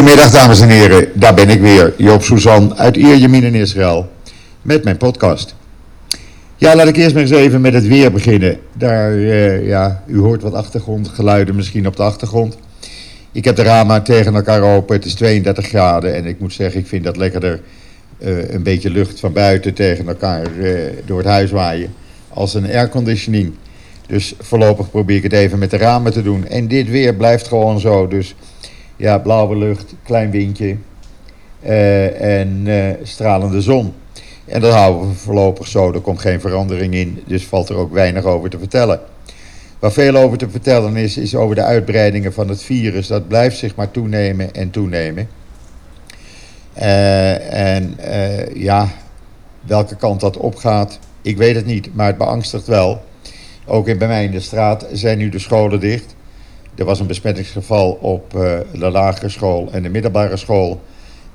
Goedemiddag 0.00 0.32
dames 0.32 0.60
en 0.60 0.68
heren, 0.68 1.08
daar 1.14 1.34
ben 1.34 1.48
ik 1.48 1.60
weer, 1.60 1.94
Joop 1.96 2.22
Suzan 2.22 2.78
uit 2.78 2.96
Ierjemien 2.96 3.42
in 3.42 3.54
Israël, 3.54 4.10
met 4.62 4.84
mijn 4.84 4.96
podcast. 4.96 5.54
Ja, 6.56 6.74
laat 6.74 6.88
ik 6.88 6.96
eerst 6.96 7.14
maar 7.14 7.22
eens 7.22 7.30
even 7.32 7.60
met 7.60 7.74
het 7.74 7.86
weer 7.86 8.12
beginnen. 8.12 8.58
Daar, 8.76 9.12
uh, 9.12 9.66
ja, 9.66 10.02
u 10.06 10.18
hoort 10.18 10.42
wat 10.42 10.54
achtergrondgeluiden 10.54 11.56
misschien 11.56 11.86
op 11.86 11.96
de 11.96 12.02
achtergrond. 12.02 12.56
Ik 13.32 13.44
heb 13.44 13.56
de 13.56 13.62
ramen 13.62 14.02
tegen 14.02 14.34
elkaar 14.34 14.62
open, 14.62 14.96
het 14.96 15.04
is 15.04 15.14
32 15.14 15.66
graden 15.66 16.14
en 16.14 16.26
ik 16.26 16.40
moet 16.40 16.52
zeggen, 16.52 16.80
ik 16.80 16.86
vind 16.86 17.04
dat 17.04 17.16
lekkerder 17.16 17.60
uh, 18.18 18.50
een 18.50 18.62
beetje 18.62 18.90
lucht 18.90 19.20
van 19.20 19.32
buiten 19.32 19.74
tegen 19.74 20.08
elkaar 20.08 20.46
uh, 20.58 20.78
door 21.04 21.18
het 21.18 21.26
huis 21.26 21.50
waaien 21.50 21.94
als 22.28 22.54
een 22.54 22.66
airconditioning. 22.66 23.52
Dus 24.06 24.34
voorlopig 24.38 24.90
probeer 24.90 25.16
ik 25.16 25.22
het 25.22 25.32
even 25.32 25.58
met 25.58 25.70
de 25.70 25.76
ramen 25.76 26.12
te 26.12 26.22
doen. 26.22 26.48
En 26.48 26.68
dit 26.68 26.88
weer 26.88 27.14
blijft 27.14 27.48
gewoon 27.48 27.80
zo, 27.80 28.08
dus 28.08 28.34
ja, 29.00 29.18
blauwe 29.18 29.56
lucht, 29.56 29.94
klein 30.02 30.30
windje 30.30 30.76
uh, 31.62 32.38
en 32.38 32.62
uh, 32.66 32.92
stralende 33.02 33.60
zon. 33.60 33.92
En 34.44 34.60
dat 34.60 34.72
houden 34.72 35.08
we 35.08 35.14
voorlopig 35.14 35.66
zo, 35.66 35.92
er 35.92 36.00
komt 36.00 36.20
geen 36.20 36.40
verandering 36.40 36.94
in, 36.94 37.22
dus 37.26 37.46
valt 37.46 37.68
er 37.68 37.76
ook 37.76 37.92
weinig 37.92 38.24
over 38.24 38.50
te 38.50 38.58
vertellen. 38.58 39.00
Waar 39.78 39.92
veel 39.92 40.16
over 40.16 40.38
te 40.38 40.50
vertellen 40.50 40.96
is, 40.96 41.16
is 41.16 41.34
over 41.34 41.54
de 41.54 41.62
uitbreidingen 41.62 42.32
van 42.32 42.48
het 42.48 42.62
virus. 42.62 43.06
Dat 43.06 43.28
blijft 43.28 43.56
zich 43.56 43.74
maar 43.74 43.90
toenemen 43.90 44.54
en 44.54 44.70
toenemen. 44.70 45.28
Uh, 46.78 47.72
en 47.72 47.96
ja, 48.54 48.88
welke 49.60 49.96
kant 49.96 50.20
dat 50.20 50.36
opgaat, 50.36 50.98
ik 51.22 51.36
weet 51.36 51.54
het 51.54 51.66
niet, 51.66 51.94
maar 51.94 52.06
het 52.06 52.18
beangstigt 52.18 52.66
wel. 52.66 53.02
Ook 53.66 53.88
in, 53.88 53.98
bij 53.98 54.08
mij 54.08 54.24
in 54.24 54.30
de 54.30 54.40
straat 54.40 54.86
zijn 54.92 55.18
nu 55.18 55.28
de 55.28 55.38
scholen 55.38 55.80
dicht. 55.80 56.14
Er 56.80 56.86
was 56.86 57.00
een 57.00 57.06
besmettingsgeval 57.06 57.98
op 58.00 58.34
uh, 58.34 58.58
de 58.72 58.90
lagere 58.90 59.28
school 59.28 59.68
en 59.72 59.82
de 59.82 59.88
middelbare 59.88 60.36
school. 60.36 60.80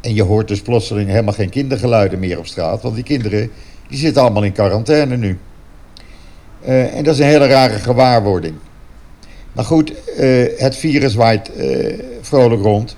En 0.01 0.13
je 0.13 0.23
hoort 0.23 0.47
dus 0.47 0.61
plotseling 0.61 1.09
helemaal 1.09 1.33
geen 1.33 1.49
kindergeluiden 1.49 2.19
meer 2.19 2.37
op 2.37 2.45
straat. 2.45 2.81
Want 2.81 2.95
die 2.95 3.03
kinderen 3.03 3.51
die 3.87 3.97
zitten 3.97 4.21
allemaal 4.21 4.43
in 4.43 4.51
quarantaine 4.51 5.17
nu. 5.17 5.37
Uh, 6.67 6.95
en 6.95 7.03
dat 7.03 7.13
is 7.13 7.19
een 7.19 7.25
hele 7.25 7.47
rare 7.47 7.73
gewaarwording. 7.73 8.55
Maar 9.53 9.65
goed, 9.65 9.91
uh, 9.91 10.45
het 10.57 10.75
virus 10.75 11.15
waait 11.15 11.51
vrolijk 12.21 12.61
rond. 12.61 12.97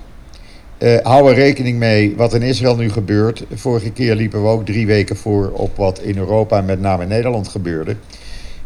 hou 1.02 1.28
er 1.28 1.34
rekening 1.34 1.78
mee 1.78 2.16
wat 2.16 2.34
in 2.34 2.42
Israël 2.42 2.76
nu 2.76 2.90
gebeurt. 2.90 3.44
Vorige 3.54 3.90
keer 3.90 4.14
liepen 4.14 4.42
we 4.42 4.48
ook 4.48 4.66
drie 4.66 4.86
weken 4.86 5.16
voor 5.16 5.50
op 5.50 5.76
wat 5.76 6.00
in 6.00 6.16
Europa, 6.18 6.60
met 6.60 6.80
name 6.80 7.02
in 7.02 7.08
Nederland, 7.08 7.48
gebeurde. 7.48 7.96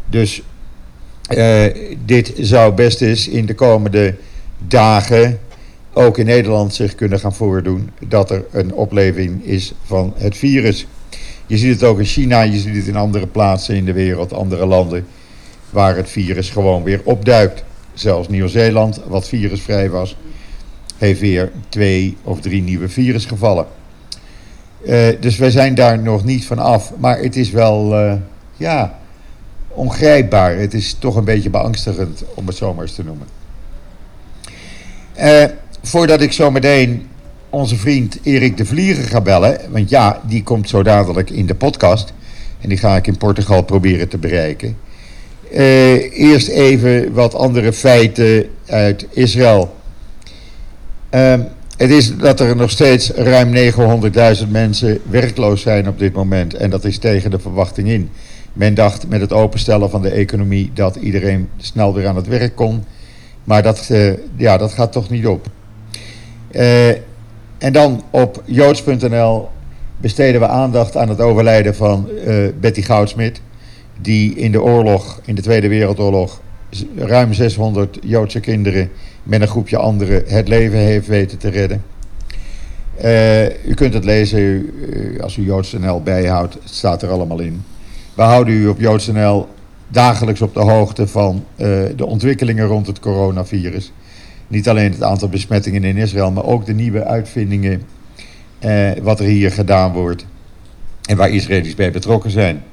Dus 0.09 0.41
uh, 1.29 1.65
dit 2.05 2.33
zou 2.35 2.73
best 2.73 3.01
eens 3.01 3.27
in 3.27 3.45
de 3.45 3.55
komende 3.55 4.15
dagen 4.67 5.39
ook 5.93 6.17
in 6.17 6.25
Nederland 6.25 6.73
zich 6.73 6.95
kunnen 6.95 7.19
gaan 7.19 7.33
voordoen 7.33 7.89
dat 8.07 8.31
er 8.31 8.45
een 8.51 8.73
opleving 8.73 9.45
is 9.45 9.73
van 9.83 10.13
het 10.17 10.37
virus. 10.37 10.87
Je 11.47 11.57
ziet 11.57 11.73
het 11.73 11.83
ook 11.83 11.99
in 11.99 12.05
China, 12.05 12.41
je 12.41 12.59
ziet 12.59 12.75
het 12.75 12.87
in 12.87 12.95
andere 12.95 13.27
plaatsen 13.27 13.75
in 13.75 13.85
de 13.85 13.93
wereld, 13.93 14.33
andere 14.33 14.65
landen, 14.65 15.05
waar 15.69 15.95
het 15.95 16.09
virus 16.09 16.49
gewoon 16.49 16.83
weer 16.83 17.01
opduikt. 17.03 17.63
Zelfs 17.93 18.27
Nieuw-Zeeland, 18.27 19.01
wat 19.07 19.27
virusvrij 19.27 19.89
was, 19.89 20.17
heeft 20.97 21.19
weer 21.19 21.51
twee 21.69 22.17
of 22.23 22.41
drie 22.41 22.61
nieuwe 22.61 22.89
virusgevallen. 22.89 23.65
Uh, 24.85 25.07
dus 25.19 25.37
wij 25.37 25.51
zijn 25.51 25.75
daar 25.75 25.99
nog 25.99 26.23
niet 26.23 26.45
van 26.45 26.59
af, 26.59 26.91
maar 26.97 27.17
het 27.17 27.35
is 27.35 27.51
wel, 27.51 27.93
uh, 27.93 28.13
ja, 28.57 28.99
ongrijpbaar. 29.73 30.57
Het 30.57 30.73
is 30.73 30.95
toch 30.99 31.15
een 31.15 31.23
beetje 31.23 31.49
beangstigend 31.49 32.23
om 32.33 32.47
het 32.47 32.55
zomaar 32.55 32.83
eens 32.83 32.95
te 32.95 33.03
noemen. 33.03 33.27
Uh, 35.19 35.43
voordat 35.81 36.21
ik 36.21 36.31
zo 36.31 36.51
meteen 36.51 37.07
onze 37.49 37.75
vriend 37.75 38.17
Erik 38.23 38.57
de 38.57 38.65
Vlieger 38.65 39.03
ga 39.03 39.21
bellen, 39.21 39.59
want 39.69 39.89
ja, 39.89 40.21
die 40.27 40.43
komt 40.43 40.69
zo 40.69 40.83
dadelijk 40.83 41.29
in 41.29 41.45
de 41.45 41.55
podcast 41.55 42.13
en 42.61 42.69
die 42.69 42.77
ga 42.77 42.95
ik 42.95 43.07
in 43.07 43.17
Portugal 43.17 43.63
proberen 43.63 44.09
te 44.09 44.17
bereiken. 44.17 44.77
Uh, 45.51 46.19
eerst 46.19 46.47
even 46.47 47.13
wat 47.13 47.35
andere 47.35 47.73
feiten 47.73 48.45
uit 48.65 49.07
Israël. 49.09 49.75
Uh, 51.11 51.33
het 51.77 51.89
is 51.89 52.17
dat 52.17 52.39
er 52.39 52.55
nog 52.55 52.69
steeds 52.69 53.09
ruim 53.09 53.71
900.000 54.43 54.47
mensen 54.49 54.99
werkloos 55.09 55.61
zijn 55.61 55.87
op 55.87 55.99
dit 55.99 56.13
moment 56.13 56.53
en 56.53 56.69
dat 56.69 56.85
is 56.85 56.97
tegen 56.97 57.31
de 57.31 57.39
verwachting 57.39 57.87
in. 57.87 58.09
Men 58.53 58.73
dacht 58.73 59.07
met 59.07 59.21
het 59.21 59.33
openstellen 59.33 59.89
van 59.89 60.01
de 60.01 60.09
economie 60.09 60.71
dat 60.73 60.95
iedereen 60.95 61.49
snel 61.57 61.93
weer 61.93 62.07
aan 62.07 62.15
het 62.15 62.27
werk 62.27 62.55
kon. 62.55 62.83
Maar 63.43 63.63
dat, 63.63 63.87
uh, 63.91 64.13
ja, 64.35 64.57
dat 64.57 64.71
gaat 64.71 64.91
toch 64.91 65.09
niet 65.09 65.27
op. 65.27 65.47
Uh, 66.51 66.89
en 67.57 67.71
dan 67.71 68.03
op 68.09 68.43
joods.nl 68.45 69.49
besteden 69.97 70.41
we 70.41 70.47
aandacht 70.47 70.97
aan 70.97 71.09
het 71.09 71.21
overlijden 71.21 71.75
van 71.75 72.09
uh, 72.27 72.47
Betty 72.59 72.81
Goudsmit. 72.81 73.41
Die 74.01 74.35
in 74.35 74.51
de 74.51 74.61
oorlog, 74.61 75.19
in 75.25 75.35
de 75.35 75.41
Tweede 75.41 75.67
Wereldoorlog, 75.67 76.41
ruim 76.95 77.33
600 77.33 77.97
Joodse 78.01 78.39
kinderen 78.39 78.89
met 79.23 79.41
een 79.41 79.47
groepje 79.47 79.77
anderen 79.77 80.23
het 80.27 80.47
leven 80.47 80.79
heeft 80.79 81.07
weten 81.07 81.37
te 81.37 81.49
redden. 81.49 81.83
u 83.65 83.73
kunt 83.73 83.93
het 83.93 84.03
lezen 84.03 84.71
als 85.21 85.37
u 85.37 85.43
joods.nl 85.43 86.01
bijhoudt, 86.01 86.53
het 86.53 86.73
staat 86.73 87.01
er 87.01 87.09
allemaal 87.09 87.39
in. 87.39 87.63
We 88.15 88.21
houden 88.21 88.53
u 88.53 88.67
op 88.67 88.79
JoodsNL 88.79 89.47
dagelijks 89.87 90.41
op 90.41 90.53
de 90.53 90.59
hoogte 90.59 91.07
van 91.07 91.45
uh, 91.57 91.67
de 91.95 92.05
ontwikkelingen 92.05 92.65
rond 92.65 92.87
het 92.87 92.99
coronavirus. 92.99 93.91
Niet 94.47 94.69
alleen 94.69 94.91
het 94.91 95.03
aantal 95.03 95.29
besmettingen 95.29 95.83
in 95.83 95.97
Israël, 95.97 96.31
maar 96.31 96.45
ook 96.45 96.65
de 96.65 96.73
nieuwe 96.73 97.05
uitvindingen, 97.05 97.81
uh, 98.65 98.91
wat 99.01 99.19
er 99.19 99.25
hier 99.25 99.51
gedaan 99.51 99.91
wordt 99.91 100.25
en 101.05 101.17
waar 101.17 101.29
Israëli's 101.29 101.75
bij 101.75 101.91
betrokken 101.91 102.31
zijn. 102.31 102.63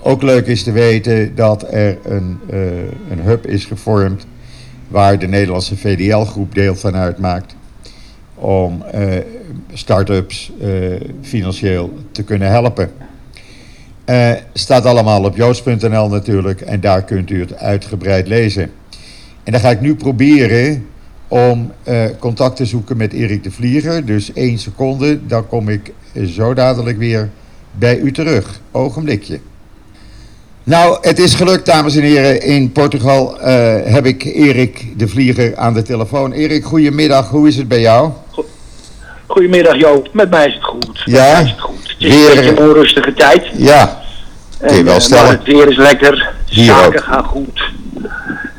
Ook 0.00 0.22
leuk 0.22 0.46
is 0.46 0.62
te 0.62 0.72
weten 0.72 1.34
dat 1.34 1.72
er 1.72 1.98
een, 2.04 2.38
uh, 2.50 2.66
een 3.10 3.20
hub 3.20 3.46
is 3.46 3.64
gevormd 3.64 4.26
waar 4.88 5.18
de 5.18 5.26
Nederlandse 5.26 5.76
VDL-groep 5.76 6.54
deel 6.54 6.74
van 6.76 6.94
uitmaakt 6.94 7.56
om 8.34 8.84
start-ups 9.72 10.52
financieel 11.22 11.92
te 12.12 12.22
kunnen 12.22 12.48
helpen. 12.48 12.90
Uh, 14.12 14.30
staat 14.52 14.84
allemaal 14.84 15.24
op 15.24 15.36
joods.nl 15.36 16.08
natuurlijk 16.08 16.60
en 16.60 16.80
daar 16.80 17.02
kunt 17.02 17.30
u 17.30 17.40
het 17.40 17.58
uitgebreid 17.58 18.28
lezen. 18.28 18.70
En 19.44 19.52
dan 19.52 19.60
ga 19.60 19.70
ik 19.70 19.80
nu 19.80 19.94
proberen 19.94 20.86
om 21.28 21.72
uh, 21.88 22.04
contact 22.18 22.56
te 22.56 22.66
zoeken 22.66 22.96
met 22.96 23.12
Erik 23.12 23.42
de 23.42 23.50
Vlieger. 23.50 24.04
Dus 24.04 24.32
één 24.32 24.58
seconde, 24.58 25.26
dan 25.26 25.46
kom 25.46 25.68
ik 25.68 25.92
zo 26.26 26.54
dadelijk 26.54 26.98
weer 26.98 27.30
bij 27.70 27.98
u 27.98 28.12
terug. 28.12 28.60
Ogenblikje. 28.70 29.40
Nou, 30.64 30.98
het 31.00 31.18
is 31.18 31.34
gelukt, 31.34 31.66
dames 31.66 31.96
en 31.96 32.02
heren. 32.02 32.42
In 32.42 32.72
Portugal 32.72 33.36
uh, 33.40 33.44
heb 33.84 34.06
ik 34.06 34.24
Erik 34.24 34.98
de 34.98 35.08
Vlieger 35.08 35.56
aan 35.56 35.74
de 35.74 35.82
telefoon. 35.82 36.32
Erik, 36.32 36.64
goedemiddag. 36.64 37.28
Hoe 37.28 37.48
is 37.48 37.56
het 37.56 37.68
bij 37.68 37.80
jou? 37.80 38.10
Goedemiddag 39.26 39.76
Joop, 39.76 40.08
met 40.12 40.30
mij 40.30 40.46
is 40.46 40.54
het 40.54 40.64
goed. 40.64 40.86
Met 40.86 41.14
ja, 41.14 41.32
mij 41.32 41.42
is 41.42 41.50
het 41.50 41.60
goed. 41.60 41.82
Het 41.82 41.96
is 41.98 42.08
weer... 42.08 42.28
een 42.28 42.34
beetje 42.34 42.50
een 42.50 42.68
onrustige 42.68 43.14
tijd. 43.14 43.46
Ja, 43.56 44.01
kun 44.66 44.76
je 44.76 44.84
wel 44.84 45.00
stellen. 45.00 45.24
Maar 45.24 45.32
het 45.32 45.46
weer 45.46 45.68
is 45.68 45.76
lekker, 45.76 46.30
zaken 46.44 47.02
gaan 47.02 47.24
goed. 47.24 47.62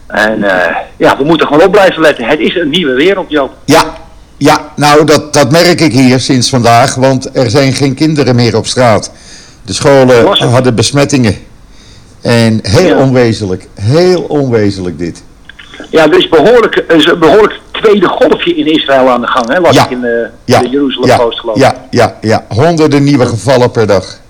En 0.08 0.40
uh, 0.40 0.75
ja, 0.97 1.18
we 1.18 1.24
moeten 1.24 1.47
gewoon 1.47 1.66
op 1.66 1.72
blijven 1.72 2.02
letten. 2.02 2.25
Het 2.25 2.40
is 2.40 2.56
een 2.56 2.69
nieuwe 2.69 2.94
wereld, 2.94 3.30
Joop. 3.30 3.53
Ja, 3.66 3.94
ja 4.38 4.72
nou 4.75 5.06
dat, 5.06 5.34
dat 5.34 5.52
merk 5.52 5.81
ik 5.81 5.91
hier 5.91 6.19
sinds 6.19 6.50
vandaag, 6.50 6.96
want 6.96 7.38
er 7.38 7.50
zijn 7.50 7.74
geen 7.74 7.96
kinderen 7.96 8.36
meer 8.36 8.58
op 8.58 8.66
straat. 8.66 9.12
De 9.66 9.74
scholen 9.74 10.38
hadden 10.38 10.75
besmettingen. 10.75 11.36
En 12.22 12.59
heel 12.62 12.88
ja. 12.88 12.97
onwezenlijk, 12.97 13.68
heel 13.81 14.22
onwezenlijk 14.22 14.97
dit. 14.97 15.24
Ja, 15.90 16.03
er 16.03 16.18
is 16.18 16.30
behoorlijk, 16.30 16.84
er 16.88 16.96
is 16.96 17.06
een 17.06 17.20
behoorlijk 17.20 17.59
tweede 17.72 18.08
golfje 18.08 18.56
in 18.56 18.66
Israël 18.66 19.09
aan 19.09 19.22
de 19.22 19.28
gang, 19.28 19.47
hè? 19.47 19.58
Ja. 19.58 19.84
ik 19.84 19.91
in 19.91 20.02
de, 20.02 20.28
ja. 20.46 20.59
de 20.59 20.70
Jeruzalem 20.70 21.09
ja. 21.09 21.17
Post 21.17 21.40
geloof 21.40 21.58
Ja, 21.58 21.76
ja, 21.90 22.17
ja. 22.22 22.46
Honderden 22.47 23.03
nieuwe 23.03 23.26
gevallen 23.26 23.72
per 23.72 23.88
dag. 23.88 24.22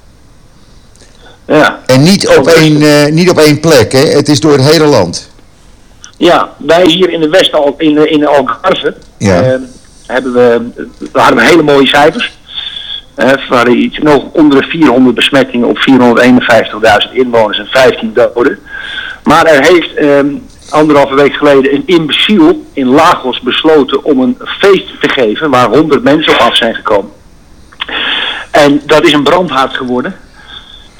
Ja. 1.47 1.79
En 1.85 2.03
niet 2.03 2.27
op, 2.27 2.47
één, 2.47 2.81
uh, 2.81 3.05
niet 3.05 3.29
op 3.29 3.37
één 3.37 3.59
plek, 3.59 3.91
hè? 3.91 3.99
Het 3.99 4.29
is 4.29 4.39
door 4.39 4.51
het 4.51 4.71
hele 4.71 4.85
land. 4.85 5.31
Ja, 6.17 6.49
wij 6.57 6.85
hier 6.85 7.09
in 7.09 7.21
de 7.21 7.29
West, 7.29 7.55
in, 7.77 8.09
in 8.11 8.27
Algarve, 8.27 8.95
ja. 9.17 9.41
uh, 9.41 9.55
hebben 10.05 10.33
we, 10.33 10.61
we 11.11 11.19
hadden 11.19 11.45
hele 11.45 11.63
mooie 11.63 11.87
cijfers. 11.87 12.31
Uh, 13.17 13.31
we 13.49 13.55
hadden 13.55 13.77
iets 13.77 13.97
nog 13.97 14.23
onder 14.31 14.61
de 14.61 14.67
400 14.67 15.15
besmettingen 15.15 15.67
op 15.67 15.77
451.000 17.07 17.13
inwoners 17.13 17.57
en 17.57 17.67
15 17.67 18.13
doden. 18.13 18.59
Maar 19.23 19.45
er 19.45 19.63
heeft 19.63 20.01
um, 20.01 20.45
anderhalve 20.69 21.15
week 21.15 21.33
geleden 21.33 21.73
een 21.73 21.83
imbeciel 21.85 22.63
in 22.73 22.87
Lagos 22.87 23.41
besloten 23.41 24.03
om 24.03 24.21
een 24.21 24.37
feest 24.59 25.01
te 25.01 25.09
geven 25.09 25.49
waar 25.49 25.69
100 25.69 26.03
mensen 26.03 26.33
op 26.33 26.39
af 26.39 26.57
zijn 26.57 26.75
gekomen. 26.75 27.11
En 28.51 28.81
dat 28.85 29.03
is 29.03 29.13
een 29.13 29.23
brandhaard 29.23 29.75
geworden. 29.75 30.15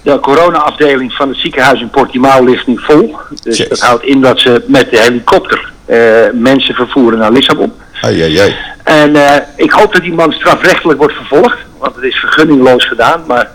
De 0.03 0.19
corona-afdeling 0.19 1.13
van 1.13 1.29
het 1.29 1.37
ziekenhuis 1.37 1.81
in 1.81 1.89
Portimao 1.89 2.43
ligt 2.43 2.67
nu 2.67 2.77
vol. 2.77 3.15
Dus 3.43 3.57
dat 3.57 3.79
houdt 3.79 4.03
in 4.03 4.21
dat 4.21 4.39
ze 4.39 4.63
met 4.67 4.89
de 4.89 4.99
helikopter 4.99 5.71
uh, 5.85 6.23
mensen 6.33 6.75
vervoeren 6.75 7.19
naar 7.19 7.31
Lissabon. 7.31 7.73
Ai, 8.01 8.21
ai, 8.21 8.37
ai. 8.37 8.55
En 8.83 9.15
eh, 9.15 9.41
ik 9.55 9.71
hoop 9.71 9.93
dat 9.93 10.01
die 10.01 10.13
man 10.13 10.31
strafrechtelijk 10.31 10.99
wordt 10.99 11.15
vervolgd. 11.15 11.57
Want 11.77 11.95
het 11.95 12.03
is 12.03 12.15
vergunningloos 12.15 12.85
gedaan. 12.85 13.23
Maar 13.27 13.49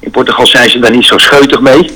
in 0.00 0.10
Portugal 0.10 0.46
zijn 0.46 0.70
ze 0.70 0.78
daar 0.78 0.90
niet 0.90 1.04
zo 1.04 1.18
scheutig 1.18 1.60
mee. 1.60 1.90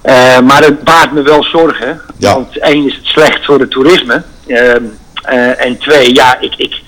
Eh, 0.00 0.40
maar 0.40 0.62
het 0.62 0.84
baart 0.84 1.12
me 1.12 1.22
wel 1.22 1.44
zorgen. 1.44 2.00
Ja. 2.16 2.34
Want 2.34 2.58
één 2.58 2.86
is 2.86 2.94
het 2.94 3.06
slecht 3.06 3.44
voor 3.44 3.60
het 3.60 3.70
toerisme. 3.70 4.22
Ehm, 4.46 4.82
eh, 5.22 5.64
en 5.64 5.78
twee, 5.78 6.14
ja, 6.14 6.40
ik, 6.40 6.54
ik, 6.56 6.80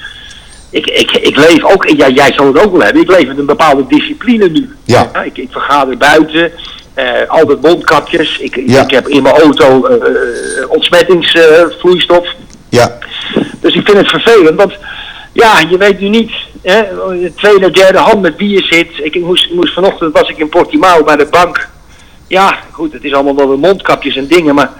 ik, 0.70 0.86
ik, 0.86 1.10
ik 1.10 1.36
leef 1.36 1.64
ook, 1.64 1.88
ja, 1.88 2.08
jij 2.08 2.32
zal 2.32 2.46
het 2.46 2.58
ook 2.64 2.72
wel 2.72 2.82
hebben, 2.82 3.02
ik 3.02 3.10
leef 3.10 3.26
met 3.26 3.38
een 3.38 3.46
bepaalde 3.46 3.84
discipline 3.88 4.48
nu. 4.48 4.70
Ja. 4.84 5.10
ik, 5.24 5.38
ik 5.38 5.48
vergader 5.50 5.96
buiten, 5.96 6.52
eh, 6.94 7.06
altijd 7.28 7.62
mondkapjes. 7.62 8.38
Ik, 8.38 8.56
ik- 8.56 8.68
Ja. 8.70 8.82
ik 8.82 8.90
heb 8.90 9.08
in 9.08 9.22
mijn 9.22 9.34
auto 9.36 9.84
eh, 9.86 9.94
eh, 9.94 10.70
ontsmettingsvloeistof. 10.70 12.26
Ja, 12.68 12.98
Dus 13.60 13.74
ik 13.74 13.84
vind 13.84 13.96
het 13.96 14.08
vervelend, 14.08 14.56
want 14.56 14.72
ja, 15.32 15.58
je 15.70 15.76
weet 15.78 16.00
nu 16.00 16.08
niet, 16.08 16.30
hè, 16.62 16.82
de 17.20 17.32
tweede, 17.36 17.70
derde 17.70 17.98
hand 17.98 18.20
met 18.22 18.36
wie 18.36 18.48
je 18.48 18.62
zit. 18.62 18.88
Ik, 19.02 19.14
ik 19.14 19.22
moest, 19.24 19.52
moest 19.52 19.74
vanochtend 19.74 20.12
was 20.18 20.28
ik 20.28 20.38
in 20.38 20.48
Portimao 20.48 21.04
bij 21.04 21.16
de 21.16 21.26
bank. 21.30 21.68
Ja, 22.26 22.58
goed, 22.70 22.92
het 22.92 23.04
is 23.04 23.12
allemaal 23.12 23.48
wel 23.48 23.56
mondkapjes 23.58 24.16
en 24.16 24.26
dingen, 24.26 24.54
maar 24.54 24.70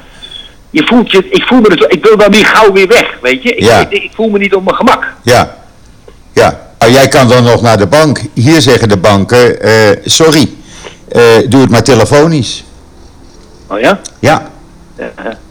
je 0.70 0.82
voelt 0.86 1.10
je, 1.10 1.26
ik 1.30 1.42
voel 1.42 1.60
me, 1.60 1.86
ik 1.88 2.04
wil 2.04 2.16
dan 2.16 2.30
weer 2.30 2.46
gauw 2.46 2.72
weer 2.72 2.86
weg, 2.88 3.18
weet 3.22 3.42
je. 3.42 3.54
Ik, 3.54 3.64
Ja. 3.64 3.78
ik, 3.78 3.90
ik 4.02 4.10
voel 4.14 4.28
me 4.28 4.38
niet 4.38 4.54
op 4.54 4.64
mijn 4.64 4.76
gemak. 4.76 5.06
ja, 5.22 5.58
ja. 6.40 6.58
Nou, 6.78 6.92
jij 6.92 7.08
kan 7.08 7.28
dan 7.28 7.44
nog 7.44 7.62
naar 7.62 7.78
de 7.78 7.86
bank. 7.86 8.20
Hier 8.34 8.60
zeggen 8.60 8.88
de 8.88 8.96
banken, 8.96 9.60
eh, 9.60 9.72
sorry, 10.04 10.50
eh, 11.08 11.22
doe 11.48 11.60
het 11.60 11.70
maar 11.70 11.82
telefonisch. 11.82 12.64
Oh 13.66 13.80
ja? 13.80 14.00
Ja, 14.18 14.48